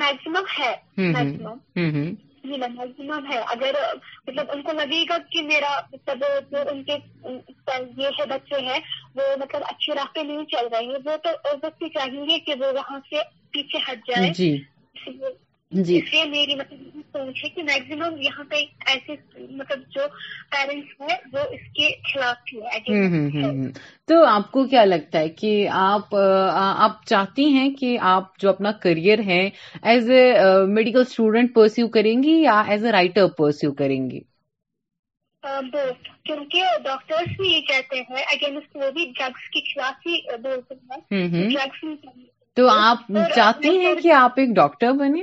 میکسیمم 0.01 0.43
ہے 0.59 0.71
میکسیمم 0.97 2.11
جی 2.45 2.57
میم 3.07 3.25
ہے 3.31 3.39
اگر 3.55 3.75
مطلب 4.27 4.51
ان 4.53 4.61
کو 4.67 4.71
لگے 4.77 5.03
گا 5.09 5.17
کہ 5.31 5.41
میرا 5.49 5.73
مطلب 5.91 6.23
جو 6.51 6.57
ان 6.71 6.81
کے 6.83 6.97
یہ 8.01 8.17
ہے 8.19 8.25
بچے 8.29 8.59
ہیں 8.69 8.79
وہ 9.15 9.27
مطلب 9.41 9.61
اچھے 9.71 9.95
راستے 9.99 10.23
نہیں 10.31 10.45
چل 10.55 10.67
رہے 10.75 10.83
ہیں 10.85 11.03
وہ 11.05 11.17
تو 11.23 11.29
اس 11.51 11.63
وقت 11.63 11.83
چاہیں 11.97 12.25
گے 12.29 12.39
کہ 12.47 12.55
وہ 12.63 12.71
وہاں 12.75 12.99
سے 13.09 13.21
پیچھے 13.53 13.79
ہٹ 13.91 14.07
جائے 14.09 14.29
جی۔ 14.41 14.51
جی 15.71 15.97
میری 16.29 16.55
مطلب 16.55 16.95
یہ 16.95 17.01
سوچ 17.13 17.43
ہے 17.43 17.49
کہ 17.49 17.63
میکزیمم 17.63 18.15
یہاں 18.21 18.43
پہ 18.49 18.55
ایسے 18.91 19.13
مطلب 19.57 19.79
جو 19.95 20.07
پیرنٹس 20.51 20.99
ہیں 21.01 21.15
وہ 21.33 21.39
اس 21.55 21.61
کے 21.77 21.87
خلاف 22.13 23.77
تو 24.07 24.23
آپ 24.29 24.51
کو 24.51 24.65
کیا 24.73 24.83
لگتا 24.85 25.19
ہے 25.19 25.29
کہ 25.41 25.53
آپ 25.83 26.15
آپ 26.87 27.05
چاہتی 27.09 27.45
ہیں 27.53 27.69
کہ 27.79 27.97
آپ 28.15 28.37
جو 28.41 28.49
اپنا 28.49 28.71
کریئر 28.87 29.19
ہے 29.27 29.41
as 29.93 30.09
a 30.17 30.23
medical 30.75 31.01
student 31.09 31.53
pursue 31.55 31.87
کریں 31.97 32.13
گی 32.23 32.39
یا 32.41 32.59
ایز 32.71 32.85
اے 32.85 32.91
رائٹر 32.91 33.27
پرسو 33.37 33.71
کریں 33.81 33.99
گی 34.09 34.19
کیونکہ 36.25 36.63
ڈاکٹرس 36.83 37.35
بھی 37.39 37.51
یہ 37.53 37.59
کہتے 37.67 38.01
ہیں 38.09 38.23
اگینسٹ 38.33 38.75
وہ 38.81 38.91
بھی 38.97 39.05
ڈرگس 39.19 39.49
کے 39.53 39.59
خلاف 39.73 40.05
ہی 40.07 40.19
بولتے 40.41 41.23
ہیں 41.33 42.09
تو 42.55 42.69
آپ 42.79 43.07
چاہتی 43.35 43.77
ہیں 43.77 43.95
کہ 44.01 44.11
آپ 44.19 44.39
ایک 44.39 44.49
ڈاکٹر 44.55 44.91
بنے 44.99 45.21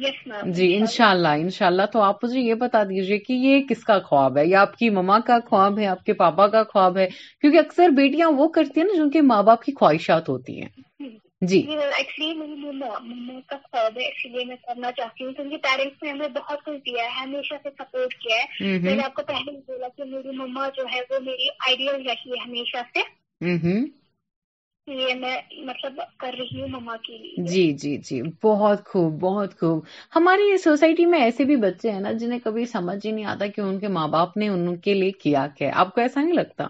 یس 0.00 0.26
میم 0.26 0.50
جی 0.52 0.66
ان 0.76 0.86
شاء 0.92 1.08
اللہ 1.10 1.42
ان 1.42 1.48
شاء 1.56 1.66
اللہ 1.66 1.86
تو 1.92 2.02
آپ 2.02 2.24
مجھے 2.24 2.40
یہ 2.40 2.54
بتا 2.62 2.82
دیجیے 2.88 3.18
کہ 3.26 3.32
یہ 3.46 3.62
کس 3.68 3.84
کا 3.88 3.98
خواب 4.08 4.38
ہے 4.38 4.46
یا 4.46 4.60
آپ 4.66 4.76
کی 4.76 4.90
مما 4.98 5.18
کا 5.26 5.38
خواب 5.48 5.78
ہے 5.78 5.86
آپ 5.92 6.04
کے 6.06 6.12
پاپا 6.22 6.46
کا 6.54 6.62
خواب 6.72 6.96
ہے 6.98 7.06
کیونکہ 7.40 7.58
اکثر 7.58 7.88
بیٹیاں 7.96 8.28
وہ 8.38 8.48
کرتی 8.58 8.80
ہیں 8.80 8.86
نا 8.88 9.02
جن 9.02 9.10
کے 9.16 9.20
ماں 9.32 9.42
باپ 9.50 9.62
کی 9.64 9.72
خواہشات 9.80 10.28
ہوتی 10.28 10.60
ہیں 10.60 11.08
جی 11.50 11.58
ایکچولی 11.66 12.32
جی، 12.32 12.38
میری 12.38 12.54
مما 12.66 12.88
مما 13.02 13.38
کا 13.50 13.56
خواب 13.70 13.98
ہے 13.98 14.08
لیے 14.32 14.44
میں 14.44 14.56
کرنا 14.66 14.90
چاہتی 14.96 15.24
ہوں 15.24 15.32
کیونکہ 15.38 15.56
پیرنٹس 15.68 16.02
نے 16.02 16.10
ہمیں 16.10 16.28
بہت 16.40 16.64
کچھ 16.66 16.76
دیا 16.90 17.04
ہے 17.04 17.22
ہمیشہ 17.24 17.54
سے 17.62 17.70
سپورٹ 17.78 18.14
کیا 18.24 18.36
ہے 18.42 18.76
میں 18.82 18.96
نے 18.96 19.02
آپ 19.04 19.14
کو 19.14 19.22
بھی 19.30 19.56
بولا 19.66 19.88
کہ 19.96 20.04
میری 20.12 20.36
مما 20.42 20.68
جو 20.76 20.84
ہے 20.94 21.00
وہ 21.10 21.20
میری 21.30 21.48
آئیڈیل 21.66 21.94
رہی 22.08 22.32
ہے 22.34 22.44
ہمیشہ 22.46 22.82
سے 22.92 23.08
میں 24.96 25.34
مطلب 25.66 26.00
کر 26.20 26.34
رہی 26.38 26.60
ہوں 26.60 26.68
مما 26.68 26.96
کے 27.06 27.16
لیے 27.18 27.44
جی 27.52 27.62
جی 27.82 27.96
جی 28.08 28.20
بہت 28.44 28.84
خوب 28.92 29.18
بہت 29.20 29.58
خوب 29.60 29.84
ہماری 30.16 30.56
سوسائٹی 30.64 31.06
میں 31.14 31.18
ایسے 31.24 31.44
بھی 31.50 31.56
بچے 31.66 31.90
ہیں 31.96 32.00
نا 32.06 32.12
جنہیں 32.22 32.38
کبھی 32.44 32.64
سمجھ 32.74 33.04
ہی 33.06 33.10
نہیں 33.10 33.24
آتا 33.34 33.46
کہ 33.56 33.60
ان 33.60 33.78
کے 33.80 33.88
ماں 33.98 34.06
باپ 34.16 34.36
نے 34.42 34.48
ان 34.54 34.76
کے 34.86 34.94
لیے 35.00 35.10
کیا 35.24 35.46
کیا 35.58 35.70
آپ 35.84 35.94
کو 35.94 36.00
ایسا 36.00 36.20
نہیں 36.22 36.34
لگتا 36.42 36.66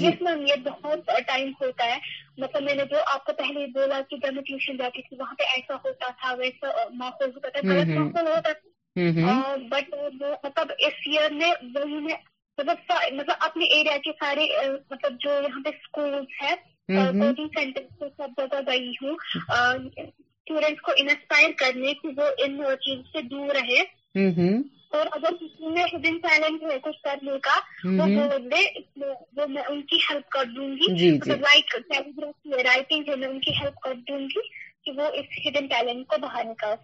جس 0.00 0.20
میں 0.22 0.34
جی۔ 0.34 0.60
بہت 0.68 1.06
ٹائم 1.26 1.50
ہوتا 1.60 1.84
ہے 1.92 1.98
مطلب 2.42 2.62
میں 2.64 2.74
نے 2.74 2.82
جو 2.90 2.98
آپ 3.14 3.24
کو 3.26 3.32
پہلے 3.38 3.66
بولا 3.78 4.00
کہ 4.10 4.16
جب 4.24 4.34
میں 4.34 4.42
ٹیوشن 4.50 4.76
جاتی 4.82 5.02
تھی 5.08 5.16
وہاں 5.20 5.34
پہ 5.38 5.44
ایسا 5.54 5.74
ہوتا 5.84 6.10
تھا 6.20 6.32
ویسا 6.38 6.68
ماحول 6.98 7.30
ہوتا 7.36 8.42
تھا 8.44 9.54
بٹ 9.72 9.94
مطلب 10.44 10.70
اس 10.78 11.06
ایئر 11.06 11.32
میں 11.40 11.50
مطلب, 12.58 12.76
مطلب 13.12 13.36
اپنے 13.40 13.64
ایریا 13.76 13.96
کے 14.04 14.10
سارے 14.20 14.46
مطلب 14.90 15.12
جو 15.26 15.30
یہاں 15.46 15.62
پہ 15.64 15.68
اسکولس 15.76 16.40
ہیں 16.42 16.54
کوچنگ 16.92 17.46
سینٹر 17.54 17.80
سب 18.16 18.28
جگہ 18.38 18.60
گئی 18.66 18.92
ہوں 19.02 19.14
اسٹوڈینٹس 20.02 20.80
کو 20.86 20.92
انسپائر 21.02 21.50
کرنے 21.58 21.92
کی 22.00 22.08
وہ 22.16 22.26
ان 22.44 22.60
چیز 22.84 22.98
سے 23.12 23.22
دور 23.32 23.50
رہے 23.56 23.80
اور 24.96 25.06
اگر 25.16 25.34
کسی 25.40 25.68
میں 25.74 25.82
ہے 25.82 26.78
کچھ 26.86 26.96
کرنے 27.04 27.38
کا 27.42 27.56
وہ 27.84 28.06
بول 28.16 28.50
دے 28.50 28.64
وہ 29.04 29.46
میں 29.54 29.62
ان 29.68 29.82
کی 29.92 29.98
ہیلپ 30.10 30.28
کر 30.36 30.44
دوں 30.56 30.68
گی 30.76 31.10
لائک 31.34 31.76
جی، 31.90 32.62
رائٹنگ 32.66 33.04
جی۔ 33.04 33.10
ہے 33.10 33.16
میں 33.22 33.28
ان 33.28 33.40
کی 33.46 33.52
ہیلپ 33.60 33.80
کر 33.84 33.94
دوں 34.08 34.18
گی 34.34 34.40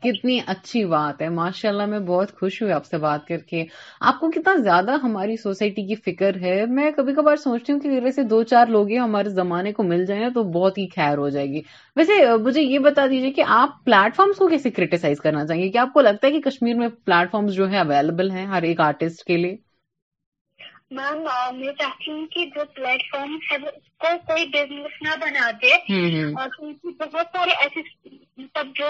کتنی 0.02 0.36
اچھی 0.46 0.84
بات 0.90 1.22
ہے 1.22 1.28
ماشاء 1.36 1.68
اللہ 1.68 1.86
میں 1.92 1.98
بہت 2.10 2.32
خوش 2.40 2.60
ہوں 2.62 2.70
آپ 2.72 2.84
سے 2.86 2.98
بات 3.04 3.26
کر 3.28 3.38
کے 3.48 3.64
آپ 4.10 4.20
کو 4.20 4.30
کتنا 4.34 4.54
زیادہ 4.62 4.90
ہماری 5.02 5.36
سوسائٹی 5.42 5.86
کی 5.86 5.94
فکر 6.04 6.36
ہے 6.42 6.54
میں 6.76 6.90
کبھی 6.96 7.12
کبھار 7.14 7.36
سوچتی 7.44 7.72
ہوں 7.72 7.80
کہ 7.80 7.88
میرے 7.90 8.10
سے 8.12 8.22
دو 8.34 8.42
چار 8.52 8.66
لوگ 8.76 8.92
ہمارے 8.96 9.28
زمانے 9.40 9.72
کو 9.72 9.82
مل 9.90 10.04
جائیں 10.12 10.28
تو 10.34 10.42
بہت 10.58 10.78
ہی 10.78 10.86
خیر 10.94 11.18
ہو 11.24 11.28
جائے 11.38 11.46
گی 11.52 11.60
ویسے 11.96 12.12
مجھے 12.44 12.62
یہ 12.62 12.78
بتا 12.88 13.06
دیجیے 13.10 13.30
کہ 13.40 13.44
آپ 13.60 13.70
پلیٹ 13.84 14.16
فارمس 14.16 14.36
کو 14.38 14.48
کیسے 14.48 14.70
کریٹیسائز 14.78 15.18
کرنا 15.20 15.46
چاہیں 15.46 15.62
گے 15.62 15.68
کیا 15.68 15.82
آپ 15.82 15.92
کو 15.94 16.00
لگتا 16.00 16.26
ہے 16.26 16.32
کہ 16.32 16.40
کشمیر 16.50 16.76
میں 16.84 16.88
پلیٹ 17.04 17.30
فارمس 17.32 17.52
جو 17.54 17.70
ہے 17.70 17.78
اویلیبل 17.78 18.30
ہیں 18.30 18.46
ہر 18.54 18.62
ایک 18.70 18.80
آرٹسٹ 18.88 19.24
کے 19.32 19.36
لیے 19.36 19.56
میم 20.96 21.22
میں 21.60 21.72
چاہتی 21.78 22.10
ہوں 22.10 22.26
کہ 22.34 22.44
جو 22.54 22.64
پلیٹ 22.74 23.02
فارم 23.10 23.36
ہے 23.50 23.56
اس 23.64 23.88
کو 24.04 24.08
کوئی 24.26 24.46
بزنس 24.52 24.94
نہ 25.06 25.16
بنا 25.20 25.50
دے 25.62 25.72
اور 25.74 27.06
بہت 27.06 27.26
سارے 27.32 27.54
ایسے 27.64 27.80
مطلب 28.42 28.66
جو 28.78 28.86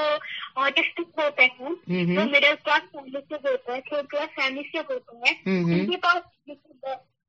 آرٹسٹک 0.65 1.19
ہوتے 1.19 1.47
ہیں 1.57 1.75
جو 2.15 2.25
مڈل 2.35 2.55
کلاس 2.65 2.89
فیملی 2.93 3.19
سے 3.27 3.39
ہوتے 3.49 3.73
ہیں 3.73 3.81
تھرڈ 3.89 4.09
کلاس 4.11 4.35
فیملی 4.37 4.63
سے 4.73 4.79
ہوتے 4.93 5.17
ہیں 5.25 5.61
ان 5.79 5.91
کے 5.91 5.97
پاس 6.03 6.23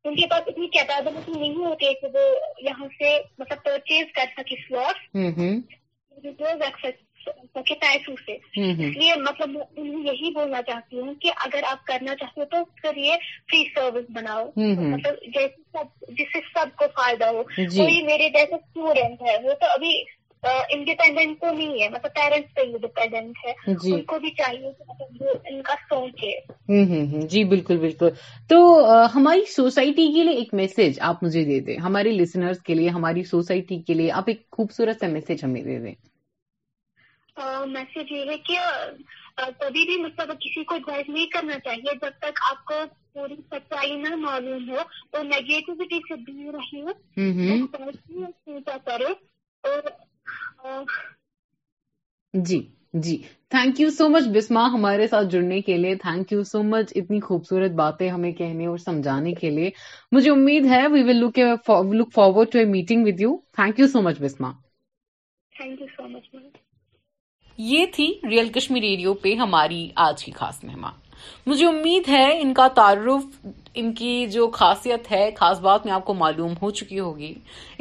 ان 0.03 0.15
کے 0.15 0.28
پاس 0.30 0.47
اتنی 0.47 0.67
کیپیبلٹی 0.78 1.39
نہیں 1.39 1.55
ہوتی 1.65 1.88
ہے 1.88 1.93
کہ 2.01 2.07
وہ 2.17 2.28
یہاں 2.67 2.88
سے 2.97 3.17
مطلب 3.39 3.63
پرچیز 3.63 4.13
کر 4.15 4.41
سکے 4.41 5.65
کے 7.67 7.76
سے 8.26 8.34
اس 8.34 8.97
لیے 8.97 9.13
مطلب 9.22 9.49
میں 9.55 9.86
یہی 9.86 10.32
بولنا 10.34 10.61
چاہتی 10.67 10.99
ہوں 10.99 11.13
کہ 11.22 11.32
اگر 11.45 11.63
آپ 11.72 11.86
کرنا 11.88 12.15
چاہتے 12.22 12.41
ہو 12.41 12.45
تو 12.53 12.63
فری 12.84 13.63
سروس 13.74 14.05
بناؤ 14.20 14.45
مطلب 14.57 15.34
جیسے 15.38 15.84
جس 16.22 16.32
سے 16.34 16.39
سب 16.53 16.76
کو 16.78 16.86
فائدہ 16.99 17.26
ہو 17.38 17.43
جی۔ 17.57 17.65
کوئی 17.76 18.01
میرے 18.11 18.30
جیسے 18.39 18.55
اسٹوڈینٹ 18.55 19.22
ہے 19.30 19.36
وہ 19.47 19.53
تو 19.63 19.72
ابھی 19.76 19.93
انڈیپینڈنٹ 20.74 21.39
تو 21.39 21.51
نہیں 21.53 21.82
ہے 21.82 21.88
مطلب 21.93 22.13
پیرنٹس 22.15 22.53
پہ 22.55 22.65
ڈیپینڈنٹ 22.86 23.38
ہے 23.45 23.74
جی۔ 23.84 23.93
ان 23.93 24.01
کو 24.11 24.20
بھی 24.26 24.30
چاہیے 24.38 24.72
کہ 24.78 24.84
مطلب 24.91 25.41
ان 25.51 25.61
کا 25.70 25.76
سوچے 25.89 27.26
جی 27.34 27.43
بالکل 27.55 27.78
بالکل 27.86 28.09
تو 28.53 28.59
ہماری 29.15 29.41
سوسائٹی 29.55 30.11
کے 30.15 30.24
لیے 30.24 30.38
ایک 30.41 30.53
میسج 30.61 30.99
آپ 31.09 31.24
مجھے 31.24 31.43
دے 31.51 31.59
دیں 31.67 31.78
ہمارے 31.89 32.11
لسنر 32.22 32.53
کے 32.67 32.74
لیے 32.82 32.89
ہماری 32.99 33.24
سوسائٹی 33.36 33.82
کے 33.88 33.93
لیے 34.01 34.11
آپ 34.22 34.30
ایک 34.34 34.49
خوبصورت 34.57 34.99
سا 34.99 35.07
میسج 35.17 35.43
ہمیں 35.45 35.61
دے 35.72 35.80
دیں 35.86 35.93
میسج 37.74 38.12
یہ 38.12 38.26
ہے 38.30 38.38
کہ 38.48 38.58
کبھی 39.60 39.84
بھی 39.86 39.96
مطلب 40.04 40.28
کسی 40.42 40.62
کو 40.70 40.74
ایڈوائز 40.76 41.06
نہیں 41.10 41.26
کرنا 41.34 41.58
چاہیے 41.66 41.92
جب 42.02 42.14
تک 42.22 42.34
آپ 42.50 42.58
کو 42.72 42.76
پوری 43.14 43.36
سچائی 43.52 43.96
نہ 44.02 44.10
معلوم 44.22 44.64
ہو 44.70 44.78
اور 45.18 45.24
نیگیٹیوٹی 45.26 46.00
سے 46.08 46.16
دور 46.26 46.54
رہے 46.60 46.82
کرے 48.66 49.12
اور 49.70 49.80
جی 52.50 52.60
جی 53.06 53.16
thank 53.54 53.74
you 53.80 53.90
so 53.98 54.04
much 54.10 54.26
Bisma 54.36 54.64
ہمارے 54.74 55.06
ساتھ 55.08 55.28
جڑنے 55.32 55.60
کے 55.68 55.76
لیے 55.78 55.96
تھینک 56.04 56.32
یو 56.32 56.42
سو 56.52 56.60
مچ 56.64 56.88
اتنی 57.02 57.20
خوبصورت 57.22 57.72
باتیں 57.82 58.10
ہمیں 58.10 58.32
کہنے 58.40 58.66
اور 58.68 58.78
سمجھانے 58.86 59.32
کے 59.42 59.50
لیے 59.56 59.70
مجھے 60.16 60.30
امید 60.32 60.64
ہے 60.72 60.84
we 60.94 61.02
will 61.10 61.20
look 61.26 61.38
look 61.96 62.10
forward 62.16 62.48
to 62.54 62.58
a 62.60 62.66
meeting 62.78 63.00
with 63.08 63.18
you 63.22 63.32
thank 63.62 63.74
you 63.80 63.88
so 63.94 64.00
much 64.10 64.18
Bisma 64.22 64.50
thank 65.58 65.76
you 65.82 65.88
so 65.98 66.04
much 66.10 66.26
یہ 67.68 67.86
تھی 67.93 68.05
ریئل 68.30 68.49
کشمیر 68.55 68.82
ریڈیو 68.84 69.14
پہ 69.22 69.34
ہماری 69.39 69.88
آج 70.07 70.24
کی 70.26 70.32
خاص 70.36 70.64
مہمان 70.64 70.91
مجھے 71.47 71.65
امید 71.67 72.07
ہے 72.09 72.26
ان 72.41 72.53
کا 72.53 72.67
تعارف 72.76 73.45
ان 73.80 73.91
کی 73.93 74.26
جو 74.32 74.49
خاصیت 74.53 75.11
ہے 75.11 75.30
خاص 75.36 75.59
بات 75.61 75.86
میں 75.86 75.93
آپ 75.93 76.03
کو 76.05 76.13
معلوم 76.13 76.53
ہو 76.61 76.70
چکی 76.80 76.99
ہوگی 76.99 77.34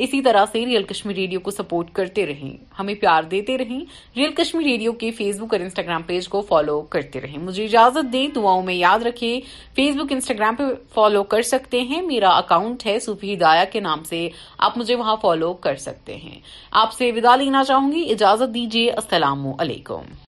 اسی 0.04 0.20
طرح 0.22 0.44
سے 0.52 0.64
ریئل 0.66 0.82
کشمیر 0.90 1.16
ریڈیو 1.16 1.40
کو 1.46 1.50
سپورٹ 1.50 1.90
کرتے 1.94 2.26
رہیں 2.26 2.56
ہمیں 2.78 2.94
پیار 3.00 3.22
دیتے 3.30 3.56
رہیں 3.58 3.78
ریئل 4.16 4.32
کشمیر 4.42 4.66
ریڈیو 4.66 4.92
کے 5.02 5.10
فیس 5.18 5.40
بک 5.40 5.54
اور 5.54 5.60
انسٹاگرام 5.60 6.02
پیج 6.06 6.28
کو 6.34 6.40
فالو 6.48 6.80
کرتے 6.96 7.20
رہیں 7.20 7.38
مجھے 7.44 7.64
اجازت 7.64 8.12
دیں 8.12 8.26
دعاؤں 8.34 8.62
میں 8.66 8.74
یاد 8.74 9.02
رکھیں 9.06 9.40
فیس 9.76 9.96
بک 10.00 10.12
انسٹاگرام 10.12 10.56
پہ 10.58 10.64
فالو 10.94 11.22
کر 11.34 11.42
سکتے 11.54 11.80
ہیں 11.92 12.00
میرا 12.06 12.36
اکاؤنٹ 12.38 12.86
ہے 12.86 12.98
صوفی 13.08 13.34
ہدایہ 13.34 13.72
کے 13.72 13.80
نام 13.88 14.04
سے 14.10 14.28
آپ 14.68 14.78
مجھے 14.78 14.94
وہاں 14.94 15.16
فالو 15.22 15.52
کر 15.66 15.76
سکتے 15.88 16.16
ہیں 16.24 16.38
آپ 16.84 16.92
سے 16.98 17.10
ودا 17.16 17.36
لینا 17.42 17.64
چاہوں 17.68 17.92
گی 17.92 18.08
اجازت 18.12 18.54
دیجیے 18.54 18.90
السلام 18.90 19.46
علیکم 19.58 20.27